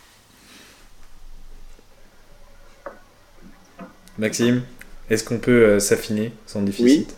Maxime 4.22 4.62
est-ce 5.10 5.26
qu'on 5.26 5.40
peut 5.40 5.66
euh, 5.66 5.80
s'affiner 5.80 6.32
sans 6.46 6.62
déficit? 6.62 7.18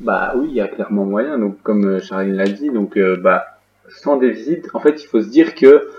Bah 0.00 0.32
oui, 0.34 0.46
il 0.48 0.54
y 0.54 0.62
a 0.62 0.66
clairement 0.66 1.04
moyen. 1.04 1.38
Donc 1.38 1.62
comme 1.62 1.84
euh, 1.84 2.00
Charline 2.00 2.32
l'a 2.32 2.48
dit, 2.48 2.70
donc 2.70 2.96
euh, 2.96 3.16
bah 3.16 3.58
sans 3.90 4.16
déficit, 4.16 4.66
en 4.72 4.80
fait, 4.80 5.02
il 5.02 5.06
faut 5.06 5.20
se 5.20 5.28
dire 5.28 5.54
que 5.54 5.90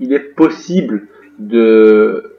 il 0.00 0.12
est 0.12 0.34
possible 0.34 1.06
de 1.38 2.34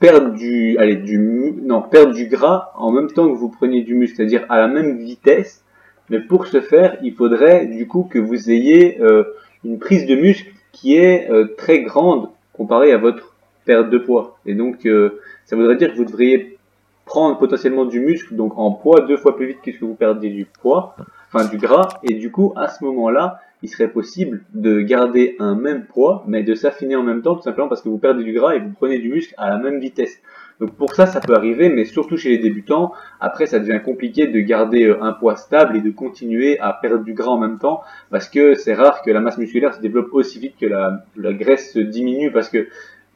perdre 0.00 0.32
du, 0.32 0.76
allez, 0.78 0.96
du, 0.96 1.18
non, 1.18 1.80
perdre 1.80 2.12
du 2.12 2.26
gras 2.26 2.72
en 2.74 2.90
même 2.90 3.10
temps 3.10 3.28
que 3.28 3.36
vous 3.36 3.50
preniez 3.50 3.82
du 3.82 3.94
muscle, 3.94 4.16
c'est-à-dire 4.16 4.44
à 4.48 4.58
la 4.58 4.66
même 4.66 4.98
vitesse. 4.98 5.64
Mais 6.10 6.20
pour 6.20 6.48
ce 6.48 6.60
faire, 6.60 6.98
il 7.02 7.14
faudrait 7.14 7.66
du 7.66 7.86
coup 7.86 8.02
que 8.02 8.18
vous 8.18 8.50
ayez 8.50 9.00
une 9.64 9.78
prise 9.78 10.06
de 10.06 10.16
muscle 10.16 10.52
qui 10.72 10.96
est 10.96 11.28
très 11.56 11.82
grande 11.82 12.28
comparée 12.52 12.92
à 12.92 12.98
votre 12.98 13.34
perte 13.64 13.90
de 13.90 13.98
poids. 13.98 14.38
Et 14.46 14.54
donc, 14.54 14.86
euh, 14.86 15.20
ça 15.44 15.56
voudrait 15.56 15.76
dire 15.76 15.92
que 15.92 15.96
vous 15.96 16.04
devriez 16.04 16.58
prendre 17.04 17.38
potentiellement 17.38 17.84
du 17.84 18.00
muscle, 18.00 18.34
donc 18.34 18.56
en 18.56 18.70
poids, 18.70 19.00
deux 19.02 19.16
fois 19.16 19.36
plus 19.36 19.46
vite 19.46 19.58
que 19.62 19.72
ce 19.72 19.78
que 19.78 19.84
vous 19.84 19.94
perdez 19.94 20.30
du 20.30 20.44
poids, 20.44 20.96
enfin 21.32 21.46
du 21.48 21.58
gras. 21.58 21.88
Et 22.02 22.14
du 22.14 22.30
coup, 22.30 22.52
à 22.56 22.68
ce 22.68 22.84
moment-là, 22.84 23.40
il 23.62 23.68
serait 23.68 23.88
possible 23.88 24.42
de 24.54 24.80
garder 24.80 25.36
un 25.38 25.54
même 25.54 25.84
poids, 25.84 26.24
mais 26.26 26.42
de 26.42 26.54
s'affiner 26.54 26.96
en 26.96 27.02
même 27.02 27.22
temps, 27.22 27.36
tout 27.36 27.42
simplement 27.42 27.68
parce 27.68 27.82
que 27.82 27.88
vous 27.88 27.98
perdez 27.98 28.24
du 28.24 28.32
gras 28.32 28.54
et 28.54 28.60
vous 28.60 28.70
prenez 28.70 28.98
du 28.98 29.08
muscle 29.08 29.34
à 29.38 29.50
la 29.50 29.58
même 29.58 29.78
vitesse. 29.78 30.20
Donc 30.60 30.76
pour 30.76 30.94
ça, 30.94 31.06
ça 31.06 31.20
peut 31.20 31.34
arriver, 31.34 31.68
mais 31.68 31.84
surtout 31.84 32.16
chez 32.16 32.30
les 32.30 32.38
débutants, 32.38 32.92
après 33.20 33.46
ça 33.46 33.58
devient 33.58 33.80
compliqué 33.84 34.26
de 34.26 34.40
garder 34.40 34.84
euh, 34.84 35.02
un 35.02 35.12
poids 35.12 35.36
stable 35.36 35.76
et 35.76 35.80
de 35.80 35.90
continuer 35.90 36.58
à 36.60 36.72
perdre 36.72 37.04
du 37.04 37.14
gras 37.14 37.30
en 37.30 37.38
même 37.38 37.58
temps, 37.58 37.82
parce 38.10 38.28
que 38.28 38.54
c'est 38.54 38.74
rare 38.74 39.02
que 39.02 39.10
la 39.10 39.20
masse 39.20 39.38
musculaire 39.38 39.74
se 39.74 39.80
développe 39.80 40.12
aussi 40.12 40.38
vite 40.38 40.54
que 40.60 40.66
la, 40.66 41.04
graisse 41.32 41.72
se 41.72 41.78
diminue, 41.78 42.30
parce 42.30 42.48
que 42.48 42.68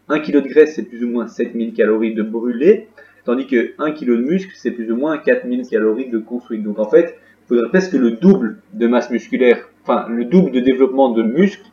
1 0.08 0.20
kg 0.20 0.42
de 0.42 0.48
graisse, 0.48 0.74
c'est 0.74 0.84
plus 0.84 1.04
ou 1.04 1.08
moins 1.08 1.26
7000 1.26 1.72
calories 1.72 2.14
de 2.14 2.22
brûlé, 2.22 2.88
tandis 3.24 3.46
que 3.46 3.72
1 3.78 3.92
kg 3.92 4.06
de 4.06 4.16
muscle, 4.16 4.52
c'est 4.54 4.70
plus 4.70 4.90
ou 4.90 4.96
moins 4.96 5.18
4000 5.18 5.66
calories 5.68 6.08
de 6.10 6.18
construit. 6.18 6.58
Donc 6.58 6.78
en 6.78 6.88
fait, 6.88 7.16
il 7.44 7.48
faudrait 7.48 7.68
presque 7.68 7.92
le 7.92 8.12
double 8.12 8.58
de 8.72 8.86
masse 8.86 9.10
musculaire, 9.10 9.68
enfin 9.82 10.06
le 10.08 10.24
double 10.24 10.50
de 10.52 10.60
développement 10.60 11.10
de 11.10 11.22
muscle 11.22 11.70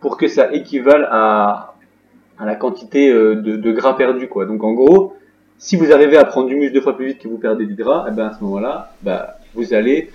pour 0.00 0.18
que 0.18 0.28
ça 0.28 0.52
équivale 0.52 1.08
à, 1.10 1.73
à 2.38 2.46
la 2.46 2.54
quantité 2.54 3.10
euh, 3.10 3.36
de, 3.36 3.56
de, 3.56 3.72
gras 3.72 3.94
perdu. 3.94 4.28
Quoi. 4.28 4.46
Donc 4.46 4.64
en 4.64 4.72
gros, 4.72 5.16
si 5.58 5.76
vous 5.76 5.92
arrivez 5.92 6.16
à 6.16 6.24
prendre 6.24 6.48
du 6.48 6.56
muscle 6.56 6.74
deux 6.74 6.80
fois 6.80 6.96
plus 6.96 7.06
vite 7.06 7.18
que 7.18 7.28
vous 7.28 7.38
perdez 7.38 7.66
du 7.66 7.74
gras, 7.74 8.06
eh 8.08 8.12
ben 8.12 8.26
à 8.26 8.36
ce 8.36 8.42
moment-là, 8.44 8.92
bah, 9.02 9.38
vous 9.54 9.74
allez 9.74 10.10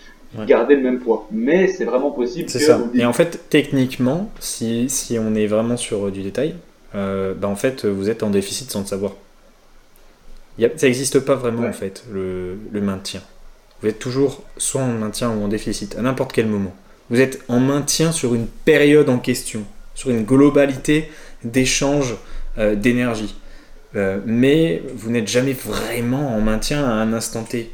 garder 0.45 0.75
le 0.75 0.83
même 0.83 0.99
poids. 0.99 1.27
Mais 1.31 1.67
c'est 1.67 1.85
vraiment 1.85 2.11
possible. 2.11 2.49
C'est 2.49 2.59
ça. 2.59 2.79
Et 2.93 3.05
en 3.05 3.13
fait, 3.13 3.45
techniquement, 3.49 4.29
si, 4.39 4.89
si 4.89 5.17
on 5.19 5.33
est 5.35 5.47
vraiment 5.47 5.77
sur 5.77 6.07
euh, 6.07 6.11
du 6.11 6.21
détail, 6.21 6.55
euh, 6.95 7.33
bah 7.33 7.47
en 7.47 7.55
fait, 7.55 7.85
vous 7.85 8.09
êtes 8.09 8.23
en 8.23 8.29
déficit 8.29 8.69
sans 8.69 8.81
le 8.81 8.85
savoir. 8.85 9.13
ça 10.59 10.67
n'existe 10.87 11.19
pas 11.19 11.35
vraiment, 11.35 11.67
en 11.67 11.73
fait, 11.73 12.03
le, 12.11 12.57
le, 12.71 12.81
maintien. 12.81 13.21
Vous 13.81 13.87
êtes 13.87 13.99
toujours 13.99 14.43
soit 14.57 14.81
en 14.81 14.93
maintien 14.93 15.31
ou 15.31 15.43
en 15.43 15.47
déficit, 15.47 15.95
à 15.97 16.01
n'importe 16.01 16.33
quel 16.33 16.47
moment. 16.47 16.75
Vous 17.09 17.21
êtes 17.21 17.41
en 17.47 17.59
maintien 17.59 18.11
sur 18.11 18.35
une 18.35 18.47
période 18.47 19.09
en 19.09 19.17
question, 19.17 19.63
sur 19.95 20.09
une 20.09 20.23
globalité 20.23 21.09
d'échange 21.43 22.15
euh, 22.57 22.75
d'énergie. 22.75 23.35
Euh, 23.95 24.19
mais 24.25 24.83
vous 24.93 25.09
n'êtes 25.09 25.27
jamais 25.27 25.53
vraiment 25.53 26.35
en 26.35 26.41
maintien 26.41 26.83
à 26.83 26.91
un 26.91 27.13
instant 27.13 27.43
T. 27.43 27.71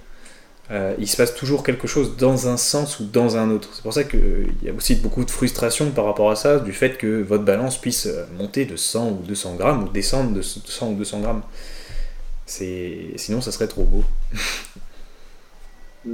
Euh, 0.72 0.95
il 0.97 1.07
se 1.07 1.16
passe 1.18 1.36
toujours 1.36 1.63
quelque 1.63 1.88
chose 1.88 2.18
dans 2.18 2.47
un 2.47 2.57
sens 2.57 2.99
ou 2.99 3.05
dans 3.05 3.38
un 3.38 3.51
autre. 3.51 3.70
C'est 3.74 3.84
pour 3.84 3.93
ça 3.93 4.03
qu'il 4.03 4.53
y 4.63 4.70
a 4.70 4.74
aussi 4.74 4.95
beaucoup 4.95 5.24
de 5.24 5.32
frustration 5.32 5.91
par 5.91 6.05
rapport 6.05 6.32
à 6.32 6.36
ça, 6.36 6.59
du 6.59 6.74
fait 6.74 6.97
que 6.97 7.22
votre 7.22 7.43
balance 7.43 7.80
puisse 7.80 8.07
monter 8.38 8.66
de 8.66 8.76
100 8.76 9.09
ou 9.09 9.24
200 9.28 9.55
grammes 9.55 9.84
ou 9.84 9.89
descendre 9.89 10.32
de 10.32 10.41
100 10.41 10.91
ou 10.91 10.95
200 10.95 11.20
grammes. 11.22 11.43
Sinon, 12.45 13.41
ça 13.41 13.51
serait 13.51 13.68
trop 13.68 13.84
beau. 13.84 14.03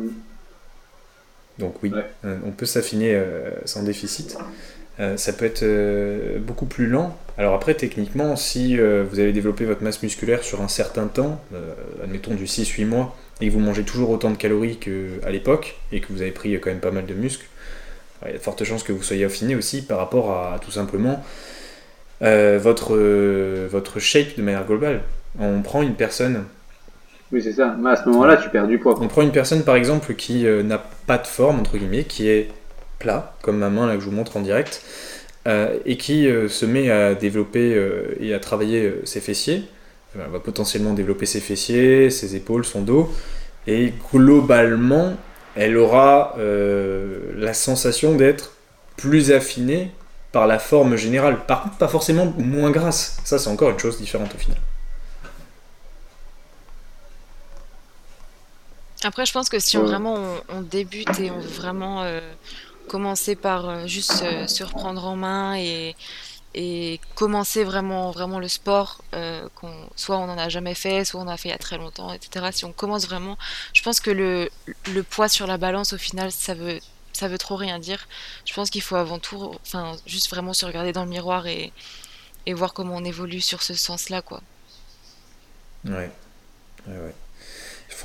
Donc 1.59 1.83
oui, 1.83 1.91
on 2.23 2.51
peut 2.51 2.65
s'affiner 2.65 3.21
sans 3.65 3.83
déficit. 3.83 4.37
Ça 4.97 5.33
peut 5.33 5.45
être 5.45 5.65
beaucoup 6.39 6.65
plus 6.65 6.87
lent. 6.87 7.17
Alors 7.37 7.55
après, 7.55 7.73
techniquement, 7.73 8.35
si 8.35 8.77
vous 8.77 9.19
avez 9.19 9.33
développé 9.33 9.65
votre 9.65 9.83
masse 9.83 10.03
musculaire 10.03 10.43
sur 10.43 10.61
un 10.61 10.67
certain 10.67 11.07
temps, 11.07 11.41
admettons 12.03 12.35
du 12.35 12.45
6-8 12.45 12.85
mois, 12.85 13.15
et 13.39 13.47
que 13.47 13.51
vous 13.51 13.59
mangez 13.59 13.83
toujours 13.83 14.11
autant 14.11 14.29
de 14.29 14.35
calories 14.35 14.77
qu'à 14.77 15.29
l'époque, 15.31 15.75
et 15.91 16.01
que 16.01 16.07
vous 16.13 16.21
avez 16.21 16.31
pris 16.31 16.53
quand 16.59 16.69
même 16.69 16.79
pas 16.79 16.91
mal 16.91 17.07
de 17.07 17.15
muscles, 17.15 17.47
il 18.25 18.31
y 18.31 18.35
a 18.35 18.37
de 18.37 18.43
fortes 18.43 18.63
chances 18.63 18.83
que 18.83 18.91
vous 18.91 19.03
soyez 19.03 19.25
affiné 19.25 19.55
aussi 19.55 19.81
par 19.81 19.97
rapport 19.97 20.31
à, 20.31 20.59
tout 20.59 20.71
simplement 20.71 21.23
euh, 22.21 22.59
votre, 22.61 22.95
euh, 22.95 23.67
votre 23.69 23.99
shape 23.99 24.37
de 24.37 24.43
manière 24.43 24.65
globale. 24.65 25.01
On 25.39 25.61
prend 25.61 25.81
une 25.81 25.95
personne. 25.95 26.45
Oui, 27.31 27.41
c'est 27.41 27.53
ça. 27.53 27.75
Mais 27.79 27.91
à 27.91 27.95
ce 27.95 28.07
moment-là, 28.09 28.37
tu 28.37 28.49
perds 28.49 28.67
du 28.67 28.77
poids. 28.77 28.95
On 29.01 29.07
prend 29.07 29.21
une 29.21 29.31
personne, 29.31 29.63
par 29.63 29.75
exemple, 29.75 30.13
qui 30.13 30.45
euh, 30.45 30.61
n'a 30.61 30.77
pas 31.07 31.17
de 31.17 31.25
forme, 31.25 31.59
entre 31.59 31.77
guillemets, 31.77 32.03
qui 32.03 32.29
est 32.29 32.49
plat, 33.01 33.35
comme 33.41 33.57
ma 33.57 33.69
main 33.69 33.87
là 33.87 33.95
que 33.95 34.01
je 34.01 34.05
vous 34.05 34.15
montre 34.15 34.37
en 34.37 34.41
direct, 34.41 34.83
et 35.85 35.97
qui 35.97 36.29
se 36.49 36.65
met 36.65 36.91
à 36.91 37.15
développer 37.15 37.75
et 38.19 38.33
à 38.33 38.39
travailler 38.39 38.93
ses 39.05 39.19
fessiers 39.21 39.63
elle 40.15 40.29
va 40.29 40.39
potentiellement 40.39 40.93
développer 40.93 41.25
ses 41.25 41.39
fessiers, 41.39 42.09
ses 42.09 42.35
épaules, 42.35 42.65
son 42.65 42.81
dos, 42.81 43.13
et 43.67 43.93
globalement, 44.11 45.15
elle 45.55 45.77
aura 45.77 46.35
euh, 46.37 47.31
la 47.35 47.53
sensation 47.53 48.15
d'être 48.15 48.51
plus 48.97 49.31
affinée 49.31 49.91
par 50.31 50.47
la 50.47 50.59
forme 50.59 50.95
générale. 50.95 51.45
Par 51.45 51.63
contre, 51.63 51.77
pas 51.77 51.87
forcément 51.87 52.25
moins 52.37 52.71
grasse. 52.71 53.17
Ça, 53.23 53.37
c'est 53.37 53.49
encore 53.49 53.69
une 53.69 53.79
chose 53.79 53.97
différente 53.97 54.33
au 54.33 54.37
final. 54.37 54.57
Après, 59.03 59.25
je 59.25 59.33
pense 59.33 59.49
que 59.49 59.59
si 59.59 59.77
on, 59.77 59.83
vraiment 59.83 60.17
on, 60.49 60.61
débute 60.61 61.19
et 61.19 61.31
on 61.31 61.39
veut 61.39 61.47
vraiment 61.47 62.03
euh, 62.03 62.19
commencer 62.91 63.37
par 63.37 63.69
euh, 63.69 63.87
juste 63.87 64.11
se 64.47 64.63
reprendre 64.65 65.05
en 65.05 65.15
main 65.15 65.55
et 66.53 66.99
commencer 67.15 67.63
vraiment 67.63 68.11
vraiment 68.11 68.37
le 68.37 68.49
sport 68.49 69.01
euh, 69.15 69.47
soit 69.95 70.17
on 70.17 70.27
n'en 70.27 70.37
a 70.37 70.49
jamais 70.49 70.75
fait 70.75 71.05
soit 71.05 71.21
on 71.21 71.29
a 71.29 71.37
fait 71.37 71.47
il 71.47 71.51
y 71.53 71.55
a 71.55 71.57
très 71.57 71.77
longtemps 71.77 72.11
etc 72.11 72.47
si 72.51 72.65
on 72.65 72.73
commence 72.73 73.07
vraiment 73.07 73.37
je 73.71 73.81
pense 73.81 74.01
que 74.01 74.11
le, 74.11 74.49
poids 75.03 75.29
sur 75.29 75.47
la 75.47 75.57
balance 75.57 75.93
au 75.93 75.97
final 75.97 76.33
ça 76.33 76.53
veut 76.53 76.79
ça 77.13 77.27
veut 77.27 77.37
trop 77.37 77.55
rien 77.55 77.77
dire. 77.77 78.07
Je 78.45 78.53
pense 78.53 78.69
qu'il 78.69 78.81
faut 78.81 78.95
avant 78.95 79.19
tout 79.19 79.53
enfin 79.61 79.95
juste 80.05 80.29
vraiment 80.29 80.53
se 80.53 80.65
regarder 80.65 80.91
dans 80.91 81.03
le 81.03 81.09
miroir 81.09 81.45
et, 81.45 81.71
voir 82.47 82.73
comment 82.73 82.95
on 82.95 83.05
évolue 83.05 83.41
sur 83.41 83.61
ce 83.61 83.73
sens 83.73 84.09
là 84.09 84.21
quoi. 84.21 84.41
Ouais, 85.85 86.11
ouais, 86.87 86.99
ouais. 87.05 87.15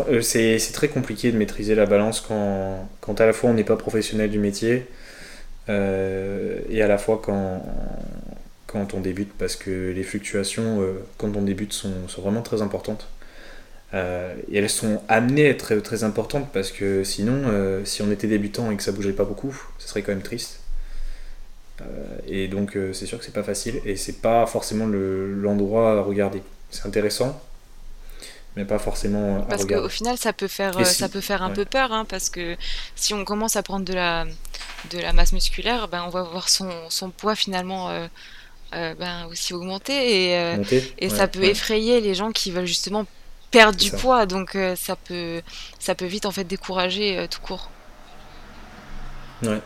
Euh, 0.00 0.20
c'est, 0.20 0.58
très 0.72 0.88
compliqué 0.88 1.32
de 1.32 1.38
maîtriser 1.38 1.74
la 1.74 1.86
balance 1.86 2.20
quand, 2.20 3.20
à 3.20 3.26
la 3.26 3.32
fois 3.32 3.50
on 3.50 3.54
n'est 3.54 3.64
pas 3.64 3.76
professionnel 3.76 4.30
du 4.30 4.38
métier 4.38 4.86
euh, 5.68 6.60
et 6.68 6.82
à 6.82 6.88
la 6.88 6.98
fois 6.98 7.20
quand, 7.22 7.62
on 8.94 9.00
débute 9.00 9.32
parce 9.38 9.56
que 9.56 9.90
les 9.90 10.02
fluctuations 10.02 10.82
euh, 10.82 11.02
quand 11.16 11.34
on 11.34 11.42
débute 11.42 11.72
sont, 11.72 11.92
vraiment 12.18 12.42
très 12.42 12.62
importantes. 12.62 13.08
Et 13.94 14.58
elles 14.58 14.68
sont 14.68 15.00
amenées 15.08 15.46
à 15.46 15.48
être 15.48 15.76
très, 15.76 16.04
importantes 16.04 16.50
parce 16.52 16.70
que 16.70 17.02
sinon, 17.02 17.44
si 17.84 18.02
on 18.02 18.10
était 18.10 18.26
débutant 18.26 18.70
et 18.70 18.76
que 18.76 18.82
ça 18.82 18.92
bougeait 18.92 19.14
pas 19.14 19.24
beaucoup, 19.24 19.58
ce 19.78 19.88
serait 19.88 20.02
quand 20.02 20.12
même 20.12 20.20
triste. 20.20 20.60
et 22.28 22.46
donc, 22.46 22.76
c'est 22.92 23.06
sûr 23.06 23.18
que 23.18 23.24
c'est 23.24 23.32
pas 23.32 23.42
facile 23.42 23.80
et 23.86 23.96
c'est 23.96 24.20
pas 24.20 24.44
forcément 24.44 24.86
l'endroit 24.86 25.92
à 25.92 26.00
regarder. 26.02 26.42
C'est 26.70 26.84
intéressant, 26.84 27.40
mais 28.56 28.64
pas 28.64 28.78
forcément 28.78 29.42
à 29.42 29.42
Parce 29.42 29.64
qu'au 29.64 29.88
final, 29.88 30.16
ça 30.16 30.32
peut 30.32 30.48
faire, 30.48 30.84
ça 30.86 31.08
peut 31.08 31.20
faire 31.20 31.42
un 31.42 31.50
peu 31.50 31.64
peur, 31.64 31.92
hein, 31.92 32.04
parce 32.08 32.30
que 32.30 32.56
si 32.94 33.14
on 33.14 33.24
commence 33.24 33.56
à 33.56 33.62
prendre 33.62 33.84
de 33.84 33.92
la, 33.92 34.24
de 34.90 34.98
la 34.98 35.12
masse 35.12 35.32
musculaire, 35.32 35.88
ben, 35.88 36.04
on 36.06 36.10
va 36.10 36.22
voir 36.22 36.48
son, 36.48 36.70
son 36.88 37.10
poids 37.10 37.34
finalement 37.34 37.90
ben, 38.72 39.26
aussi 39.30 39.54
augmenter, 39.54 40.32
et, 40.32 40.56
et 40.98 41.08
ça 41.10 41.28
peut 41.28 41.44
effrayer 41.44 42.00
les 42.00 42.14
gens 42.14 42.32
qui 42.32 42.50
veulent 42.50 42.66
justement 42.66 43.06
perdre 43.50 43.78
du 43.78 43.90
poids, 43.90 44.26
donc 44.26 44.56
ça, 44.76 44.96
peut, 44.96 45.42
ça 45.78 45.94
peut 45.94 46.06
vite 46.06 46.26
en 46.26 46.30
fait 46.30 46.44
décourager 46.44 47.26
tout 47.30 47.40
court. 47.40 47.70
Ouais. 49.42 49.60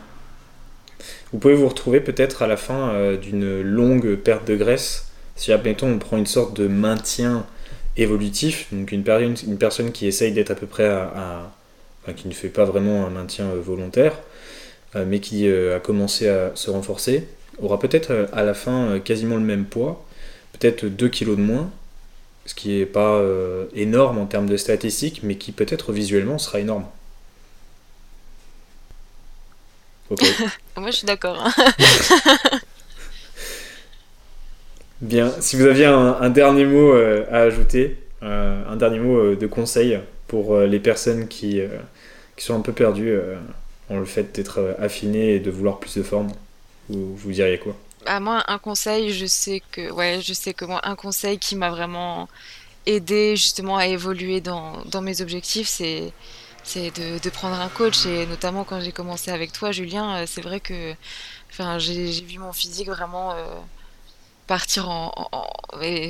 Vous 1.31 1.39
pouvez 1.39 1.55
vous 1.55 1.67
retrouver 1.67 2.01
peut-être 2.01 2.41
à 2.41 2.47
la 2.47 2.57
fin 2.57 2.89
euh, 2.89 3.17
d'une 3.17 3.61
longue 3.61 4.15
perte 4.15 4.45
de 4.45 4.55
graisse. 4.55 5.11
Si, 5.35 5.51
admettons, 5.51 5.87
on 5.87 5.99
prend 5.99 6.17
une 6.17 6.25
sorte 6.25 6.55
de 6.55 6.67
maintien 6.67 7.45
évolutif, 7.97 8.67
donc 8.71 8.91
une, 8.91 9.03
une 9.47 9.57
personne 9.57 9.91
qui 9.91 10.07
essaye 10.07 10.31
d'être 10.31 10.51
à 10.51 10.55
peu 10.55 10.67
près 10.67 10.87
à, 10.87 11.51
qui 12.15 12.27
ne 12.27 12.33
fait 12.33 12.49
pas 12.49 12.65
vraiment 12.65 13.05
un 13.05 13.09
maintien 13.09 13.45
euh, 13.45 13.61
volontaire, 13.61 14.17
euh, 14.95 15.05
mais 15.07 15.19
qui 15.19 15.47
a 15.47 15.79
commencé 15.79 16.27
à 16.27 16.51
se 16.55 16.69
renforcer, 16.69 17.27
aura 17.61 17.79
peut-être 17.79 18.27
à 18.33 18.43
la 18.43 18.53
fin 18.53 18.99
quasiment 18.99 19.35
le 19.35 19.41
même 19.41 19.65
poids, 19.65 20.03
peut-être 20.53 20.85
2 20.85 21.09
kg 21.09 21.29
de 21.31 21.35
moins, 21.35 21.69
ce 22.45 22.55
qui 22.55 22.69
n'est 22.79 22.85
pas 22.85 23.21
énorme 23.75 24.17
en 24.17 24.25
termes 24.25 24.47
de 24.47 24.57
statistiques, 24.57 25.21
mais 25.21 25.35
qui 25.35 25.51
peut-être 25.51 25.91
visuellement 25.91 26.39
sera 26.39 26.59
énorme. 26.59 26.85
Moi, 30.77 30.91
je 30.91 30.97
suis 30.97 31.05
d'accord. 31.05 31.37
Hein. 31.39 31.53
Bien, 35.01 35.33
si 35.39 35.55
vous 35.55 35.65
aviez 35.65 35.85
un, 35.85 36.29
dernier 36.29 36.65
mot 36.65 36.93
euh, 36.93 37.25
à 37.31 37.39
ajouter, 37.39 37.97
euh, 38.21 38.63
un 38.69 38.75
dernier 38.75 38.99
mot 38.99 39.17
euh, 39.17 39.35
de 39.35 39.47
conseil 39.47 39.99
pour 40.27 40.57
les 40.59 40.79
personnes 40.79 41.27
qui, 41.27 41.59
qui 42.37 42.45
sont 42.45 42.55
un 42.55 42.61
peu 42.61 42.71
perdues 42.71 43.19
en 43.89 43.99
le 43.99 44.05
fait 44.05 44.33
d'être 44.33 44.77
affinées 44.79 45.35
et 45.35 45.39
de 45.41 45.51
vouloir 45.51 45.79
plus 45.79 45.97
de 45.97 46.03
forme, 46.03 46.31
vous, 46.87 47.31
diriez 47.33 47.57
quoi? 47.57 47.75
À 48.05 48.13
bah, 48.13 48.19
moi, 48.21 48.43
un 48.47 48.57
conseil, 48.57 49.11
je 49.11 49.25
sais 49.25 49.61
que, 49.73 49.91
ouais, 49.91 50.19
je 50.23 50.31
sais 50.31 50.53
que 50.53 50.63
moi, 50.63 50.79
un 50.83 50.95
conseil 50.95 51.37
qui 51.37 51.57
m'a 51.57 51.69
vraiment 51.69 52.29
aidé 52.85 53.35
justement 53.35 53.75
à 53.75 53.87
évoluer 53.87 54.39
dans, 54.39 54.83
dans 54.85 55.01
mes 55.01 55.21
objectifs, 55.21 55.67
c'est 55.67 56.13
c'est 56.63 56.91
de, 56.91 57.29
prendre 57.29 57.59
un 57.59 57.69
coach. 57.69 58.05
Et 58.05 58.25
notamment 58.25 58.63
quand 58.63 58.79
j'ai 58.79 58.91
commencé 58.91 59.31
avec 59.31 59.51
toi 59.51 59.71
Julien 59.71 60.17
euh, 60.17 60.25
c'est 60.27 60.41
vrai 60.41 60.59
que 60.59 60.93
enfin 61.51 61.79
j'ai 61.79 62.09
vu 62.21 62.39
mon 62.39 62.53
physique 62.53 62.87
vraiment 62.87 63.31
euh, 63.31 63.45
partir 64.51 64.89
en, 64.89 65.13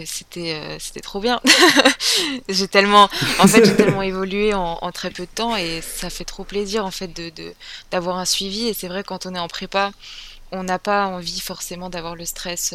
c'était 0.05 0.55
euh, 0.55 0.79
c'était 0.79 0.99
trop 0.99 1.19
bien. 1.19 1.39
J'ai 2.49 2.67
tellement 2.67 3.07
en 3.37 3.47
fait 3.47 3.63
j'ai 3.63 3.75
tellement 3.75 4.01
évolué 4.01 4.55
en, 4.55 4.91
très 4.91 5.11
peu 5.11 5.27
de 5.27 5.31
temps 5.31 5.55
et 5.55 5.81
ça 5.81 6.09
fait 6.09 6.25
trop 6.25 6.43
plaisir 6.43 6.83
en 6.83 6.89
fait 6.89 7.09
de 7.09 7.31
d'avoir 7.91 8.17
un 8.17 8.25
suivi. 8.25 8.67
Et 8.67 8.73
c'est 8.73 8.87
vrai 8.87 9.03
quand 9.03 9.27
on 9.27 9.35
est 9.35 9.39
en 9.39 9.47
prépa 9.47 9.91
on 10.51 10.63
n'a 10.63 10.79
pas 10.79 11.05
envie 11.05 11.39
forcément 11.39 11.91
d'avoir 11.91 12.15
le 12.15 12.25
stress 12.25 12.73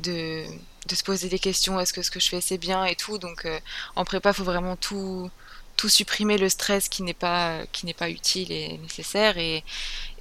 de 0.00 0.44
de 0.88 0.94
se 0.96 1.04
poser 1.04 1.28
des 1.28 1.38
questions. 1.38 1.78
Est-ce 1.78 1.92
que 1.92 2.02
ce 2.02 2.10
que 2.10 2.18
je 2.18 2.28
fais 2.28 2.40
c'est 2.40 2.58
bien 2.58 2.84
et 2.84 2.96
tout? 2.96 3.18
Donc 3.18 3.46
en 3.94 4.04
prépa 4.04 4.32
faut 4.32 4.42
vraiment 4.52 4.74
tout 4.74 5.30
tout 5.76 5.88
supprimer 5.88 6.36
le 6.36 6.48
stress 6.48 6.88
qui 6.88 7.04
n'est 7.04 7.20
pas 7.26 7.60
qui 7.70 7.86
n'est 7.86 8.00
pas 8.02 8.10
utile 8.10 8.50
et 8.50 8.78
nécessaire. 8.78 9.38
Et, 9.38 9.62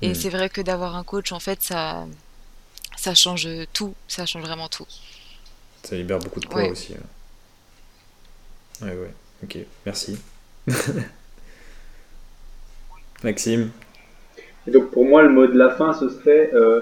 et 0.04 0.10
mm. 0.10 0.16
c'est 0.16 0.30
vrai 0.30 0.50
que 0.50 0.62
d'avoir 0.62 0.96
un 0.96 1.04
coach 1.04 1.32
en 1.32 1.40
fait 1.40 1.64
ça 1.64 2.06
ça 2.98 3.14
change 3.14 3.48
tout 3.74 3.94
ça 4.08 4.26
change 4.26 4.44
vraiment 4.44 4.68
tout. 4.68 4.88
Ça 5.84 5.96
libère 5.96 6.20
beaucoup 6.20 6.40
de 6.40 6.48
poids 6.48 6.70
aussi 6.70 6.94
hein. 6.94 8.86
ouais 8.86 8.92
ouais. 8.92 9.14
Ok 9.44 9.58
merci. 9.86 10.18
Maxime. 13.24 13.72
Et 14.68 14.72
donc 14.72 14.92
pour 14.92 15.06
moi 15.06 15.24
le 15.24 15.30
mot 15.30 15.48
de 15.48 15.58
la 15.58 15.72
fin 15.72 15.94
ce 15.94 16.10
serait 16.10 16.52
euh, 16.54 16.82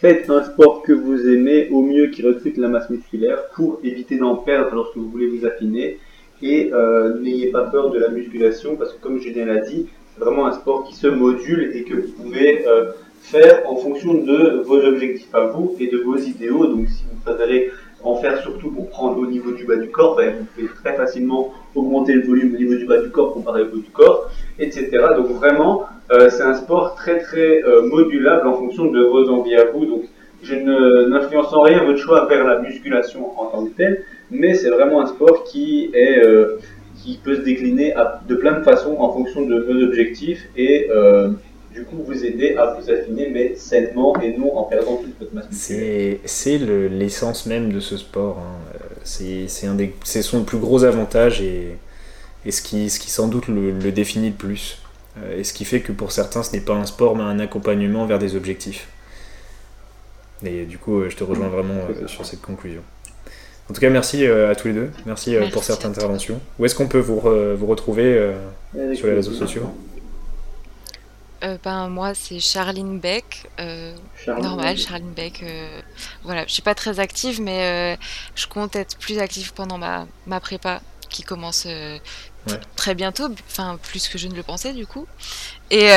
faites 0.00 0.30
un 0.30 0.42
sport 0.42 0.82
que 0.82 0.92
vous 0.92 1.28
aimez 1.28 1.68
au 1.70 1.82
mieux 1.82 2.08
qui 2.08 2.22
recrute 2.22 2.56
la 2.56 2.68
masse 2.68 2.88
musculaire 2.88 3.48
pour 3.54 3.80
éviter 3.84 4.16
d'en 4.16 4.36
perdre 4.36 4.74
lorsque 4.74 4.96
vous 4.96 5.10
voulez 5.10 5.28
vous 5.28 5.46
affiner. 5.46 5.98
Et 6.42 6.70
euh, 6.72 7.18
n'ayez 7.20 7.50
pas 7.50 7.64
peur 7.64 7.90
de 7.90 7.98
la 7.98 8.08
musculation 8.08 8.76
parce 8.76 8.94
que 8.94 9.00
comme 9.00 9.20
Julien 9.20 9.44
l'a 9.44 9.58
dit, 9.58 9.88
c'est 10.14 10.24
vraiment 10.24 10.46
un 10.46 10.52
sport 10.52 10.84
qui 10.84 10.94
se 10.94 11.06
module 11.06 11.72
et 11.74 11.84
que 11.84 11.94
vous 11.94 12.12
pouvez 12.12 12.66
euh, 12.66 12.92
faire 13.20 13.62
en 13.66 13.76
fonction 13.76 14.14
de 14.14 14.62
vos 14.64 14.80
objectifs 14.80 15.34
à 15.34 15.46
vous 15.46 15.76
et 15.78 15.88
de 15.88 15.98
vos 15.98 16.16
idéaux. 16.16 16.66
Donc 16.66 16.88
si 16.88 17.04
vous 17.10 17.20
préférez 17.24 17.70
en 18.02 18.16
faire 18.16 18.40
surtout 18.40 18.70
pour 18.70 18.88
prendre 18.88 19.18
au 19.18 19.26
niveau 19.26 19.52
du 19.52 19.64
bas 19.64 19.76
du 19.76 19.88
corps, 19.90 20.16
ben, 20.16 20.34
vous 20.38 20.46
pouvez 20.54 20.68
très 20.82 20.96
facilement 20.96 21.52
augmenter 21.74 22.14
le 22.14 22.22
volume 22.22 22.54
au 22.54 22.58
niveau 22.58 22.74
du 22.74 22.86
bas 22.86 23.00
du 23.00 23.10
corps 23.10 23.34
comparé 23.34 23.62
au 23.62 23.66
haut 23.66 23.78
du 23.78 23.90
corps, 23.90 24.30
etc. 24.58 24.90
Donc 25.16 25.28
vraiment, 25.32 25.84
euh, 26.10 26.30
c'est 26.30 26.42
un 26.42 26.54
sport 26.54 26.94
très 26.94 27.20
très 27.20 27.62
modulable 27.84 28.48
en 28.48 28.54
fonction 28.54 28.86
de 28.86 29.00
vos 29.02 29.28
envies 29.28 29.56
à 29.56 29.66
vous. 29.66 29.84
Donc 29.84 30.02
je 30.42 30.54
n'influence 30.54 31.52
en 31.52 31.62
rien 31.62 31.84
votre 31.84 31.98
choix 31.98 32.26
vers 32.26 32.44
la 32.46 32.60
musculation 32.60 33.38
en 33.38 33.46
tant 33.46 33.64
que 33.66 33.70
telle, 33.70 34.04
mais 34.30 34.54
c'est 34.54 34.70
vraiment 34.70 35.00
un 35.00 35.06
sport 35.06 35.44
qui 35.44 35.90
est 35.92 36.24
euh, 36.24 36.58
qui 36.96 37.18
peut 37.22 37.36
se 37.36 37.40
décliner 37.40 37.94
de 38.28 38.34
plein 38.34 38.58
de 38.58 38.62
façons 38.62 38.96
en 38.98 39.10
fonction 39.12 39.46
de 39.46 39.58
vos 39.58 39.82
objectifs 39.82 40.46
et 40.54 40.88
euh, 40.90 41.30
du 41.72 41.84
coup 41.84 42.02
vous 42.04 42.24
aider 42.24 42.54
à 42.56 42.74
vous 42.74 42.90
affiner 42.90 43.30
mais 43.30 43.54
sainement 43.54 44.18
et 44.20 44.36
non 44.36 44.56
en 44.56 44.64
perdant 44.64 44.96
toute 44.96 45.18
votre 45.18 45.34
masse 45.34 45.46
C'est, 45.50 46.20
c'est 46.24 46.58
l'essence 46.58 47.46
même 47.46 47.72
de 47.72 47.80
ce 47.80 47.96
sport. 47.96 48.38
Hein. 48.38 48.78
C'est, 49.04 49.48
c'est, 49.48 49.66
un 49.66 49.74
des, 49.74 49.94
c'est 50.04 50.22
son 50.22 50.44
plus 50.44 50.58
gros 50.58 50.84
avantage 50.84 51.40
et, 51.40 51.76
et 52.44 52.50
ce, 52.50 52.60
qui, 52.60 52.90
ce 52.90 53.00
qui 53.00 53.10
sans 53.10 53.28
doute 53.28 53.48
le, 53.48 53.70
le, 53.70 53.92
définit 53.92 54.28
le 54.28 54.34
plus. 54.34 54.78
Euh, 55.18 55.38
et 55.38 55.44
ce 55.44 55.52
qui 55.52 55.64
fait 55.64 55.80
que 55.80 55.92
pour 55.92 56.12
certains 56.12 56.42
ce 56.42 56.52
n'est 56.52 56.60
pas 56.60 56.74
un 56.74 56.86
sport 56.86 57.16
mais 57.16 57.22
un 57.22 57.38
accompagnement 57.38 58.06
vers 58.06 58.18
des 58.18 58.36
objectifs. 58.36 58.88
Et 60.44 60.64
du 60.64 60.78
coup 60.78 61.08
je 61.08 61.16
te 61.16 61.24
rejoins 61.24 61.48
vraiment 61.48 61.80
sur 62.06 62.26
cette 62.26 62.42
conclusion. 62.42 62.82
En 63.70 63.72
tout 63.72 63.80
cas, 63.80 63.90
merci 63.90 64.26
euh, 64.26 64.50
à 64.50 64.56
tous 64.56 64.66
les 64.66 64.74
deux. 64.74 64.90
Merci, 65.06 65.36
euh, 65.36 65.48
pour 65.52 65.62
cette 65.62 65.84
intervention. 65.84 66.40
Où 66.58 66.64
est-ce 66.64 66.74
qu'on 66.74 66.88
peut 66.88 66.98
vous, 66.98 67.20
vous 67.20 67.66
retrouver 67.66 68.02
euh, 68.18 68.32
sur 68.96 69.06
les 69.06 69.14
réseaux 69.14 69.32
sociaux? 69.32 69.62
Ben, 71.62 71.88
moi, 71.88 72.14
c'est 72.14 72.40
Charline 72.40 72.98
Beck. 72.98 73.48
normal, 74.26 74.76
Charline 74.76 75.12
Beck. 75.12 75.44
voilà, 76.22 76.46
je 76.46 76.52
suis 76.52 76.62
pas 76.62 76.74
très 76.74 77.00
active, 77.00 77.40
mais 77.40 77.98
je 78.34 78.46
compte 78.46 78.76
être 78.76 78.96
plus 78.98 79.18
active 79.18 79.52
pendant 79.52 79.78
ma, 79.78 80.06
ma 80.26 80.40
prépa 80.40 80.80
qui 81.08 81.22
commence 81.22 81.66
très 82.76 82.94
bientôt, 82.94 83.28
enfin 83.48 83.78
plus 83.82 84.08
que 84.08 84.16
je 84.16 84.28
ne 84.28 84.34
le 84.34 84.42
pensais 84.42 84.72
du 84.72 84.86
coup. 84.86 85.06
Et, 85.70 85.90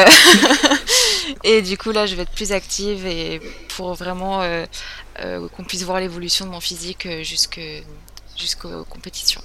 et 1.43 1.61
du 1.61 1.77
coup 1.77 1.91
là 1.91 2.05
je 2.05 2.15
vais 2.15 2.23
être 2.23 2.31
plus 2.31 2.51
active 2.51 3.05
et 3.05 3.41
pour 3.69 3.93
vraiment 3.93 4.41
euh, 5.19 5.47
qu'on 5.49 5.63
puisse 5.63 5.83
voir 5.83 5.99
l'évolution 5.99 6.45
de 6.45 6.49
mon 6.49 6.59
physique 6.59 7.05
euh, 7.05 7.23
jusqu'aux 7.23 8.83
compétitions. 8.85 9.41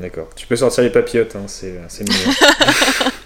D'accord. 0.00 0.28
Tu 0.34 0.46
peux 0.48 0.56
sortir 0.56 0.82
les 0.82 0.90
papillotes, 0.90 1.36
hein, 1.36 1.46
c'est 1.46 1.78
mieux. 2.00 3.10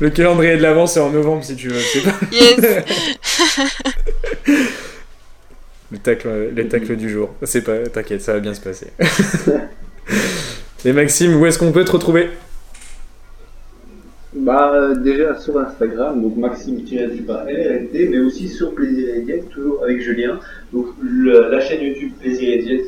le 0.00 0.10
calendrier 0.10 0.56
de 0.56 0.62
l'avant, 0.62 0.86
c'est 0.86 1.00
en 1.00 1.10
novembre 1.10 1.44
si 1.44 1.56
tu 1.56 1.68
veux. 1.68 1.80
Pas... 2.04 2.14
Yes 2.32 2.60
le, 5.90 5.98
tacle, 5.98 6.28
les 6.54 6.68
tacles 6.68 6.96
du 6.96 7.10
jour. 7.10 7.34
C'est 7.42 7.62
pas, 7.62 7.78
t'inquiète, 7.88 8.22
ça 8.22 8.34
va 8.34 8.40
bien 8.40 8.54
se 8.54 8.60
passer. 8.60 8.88
Et 10.84 10.92
Maxime, 10.92 11.36
où 11.40 11.46
est-ce 11.46 11.58
qu'on 11.58 11.72
peut 11.72 11.84
te 11.84 11.92
retrouver? 11.92 12.30
Bah, 14.32 14.94
déjà 14.94 15.36
sur 15.38 15.58
Instagram, 15.58 16.22
donc 16.22 16.36
Maxime 16.36 16.82
du 16.82 17.22
par 17.22 17.44
LRNT, 17.44 18.10
mais 18.10 18.20
aussi 18.20 18.48
sur 18.48 18.74
Plaisir 18.74 19.14
et 19.16 19.20
Diète, 19.22 19.48
toujours 19.50 19.82
avec 19.82 20.00
Julien. 20.00 20.38
Donc 20.72 20.86
la 21.02 21.60
chaîne 21.60 21.82
YouTube 21.82 22.12
Plaisir 22.20 22.54
et 22.54 22.58
Diète, 22.62 22.86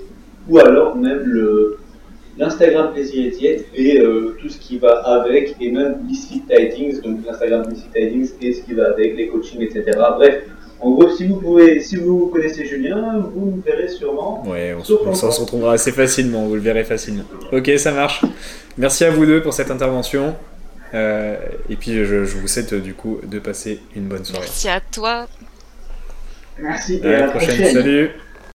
ou 0.48 0.58
alors 0.58 0.96
même 0.96 1.22
le, 1.24 1.78
l'Instagram 2.38 2.92
Plaisir 2.92 3.26
et 3.26 3.30
Diète 3.30 3.66
et 3.74 3.98
euh, 3.98 4.36
tout 4.40 4.48
ce 4.48 4.58
qui 4.58 4.78
va 4.78 5.00
avec, 5.00 5.56
et 5.60 5.70
même 5.70 5.98
Misfit 6.06 6.42
Tidings, 6.48 7.00
donc 7.02 7.20
l'Instagram 7.26 7.64
Misfit 7.68 7.90
Tidings 7.94 8.30
et 8.40 8.52
ce 8.52 8.62
qui 8.62 8.74
va 8.74 8.88
avec, 8.88 9.16
les 9.16 9.28
coachings, 9.28 9.62
etc. 9.62 9.84
Bref, 10.16 10.42
en 10.80 10.90
gros, 10.90 11.08
si 11.10 11.26
vous 11.26 11.36
pouvez, 11.36 11.80
si 11.80 11.96
vous 11.96 12.26
connaissez 12.26 12.64
Julien, 12.64 13.24
vous 13.34 13.56
me 13.56 13.62
verrez 13.62 13.88
sûrement. 13.88 14.42
Ouais, 14.46 14.74
on, 14.74 15.08
on 15.08 15.14
s'en 15.14 15.30
retrouvera 15.30 15.74
assez 15.74 15.92
facilement, 15.92 16.46
vous 16.46 16.56
le 16.56 16.60
verrez 16.60 16.84
facilement. 16.84 17.24
Ok, 17.52 17.70
ça 17.76 17.92
marche. 17.92 18.22
Merci 18.78 19.04
à 19.04 19.10
vous 19.10 19.26
deux 19.26 19.42
pour 19.42 19.52
cette 19.52 19.70
intervention. 19.70 20.34
Euh, 20.94 21.36
et 21.70 21.76
puis 21.76 22.04
je, 22.04 22.16
vous 22.16 22.48
souhaite 22.48 22.74
du 22.74 22.94
coup 22.94 23.20
de 23.22 23.38
passer 23.38 23.80
une 23.96 24.08
bonne 24.08 24.24
soirée. 24.24 24.44
Merci 24.44 24.68
à 24.68 24.80
toi. 24.80 25.26
Merci. 26.58 27.00
À, 27.02 27.08
la 27.08 27.28
prochaine. 27.28 27.72
Salut. 27.72 28.10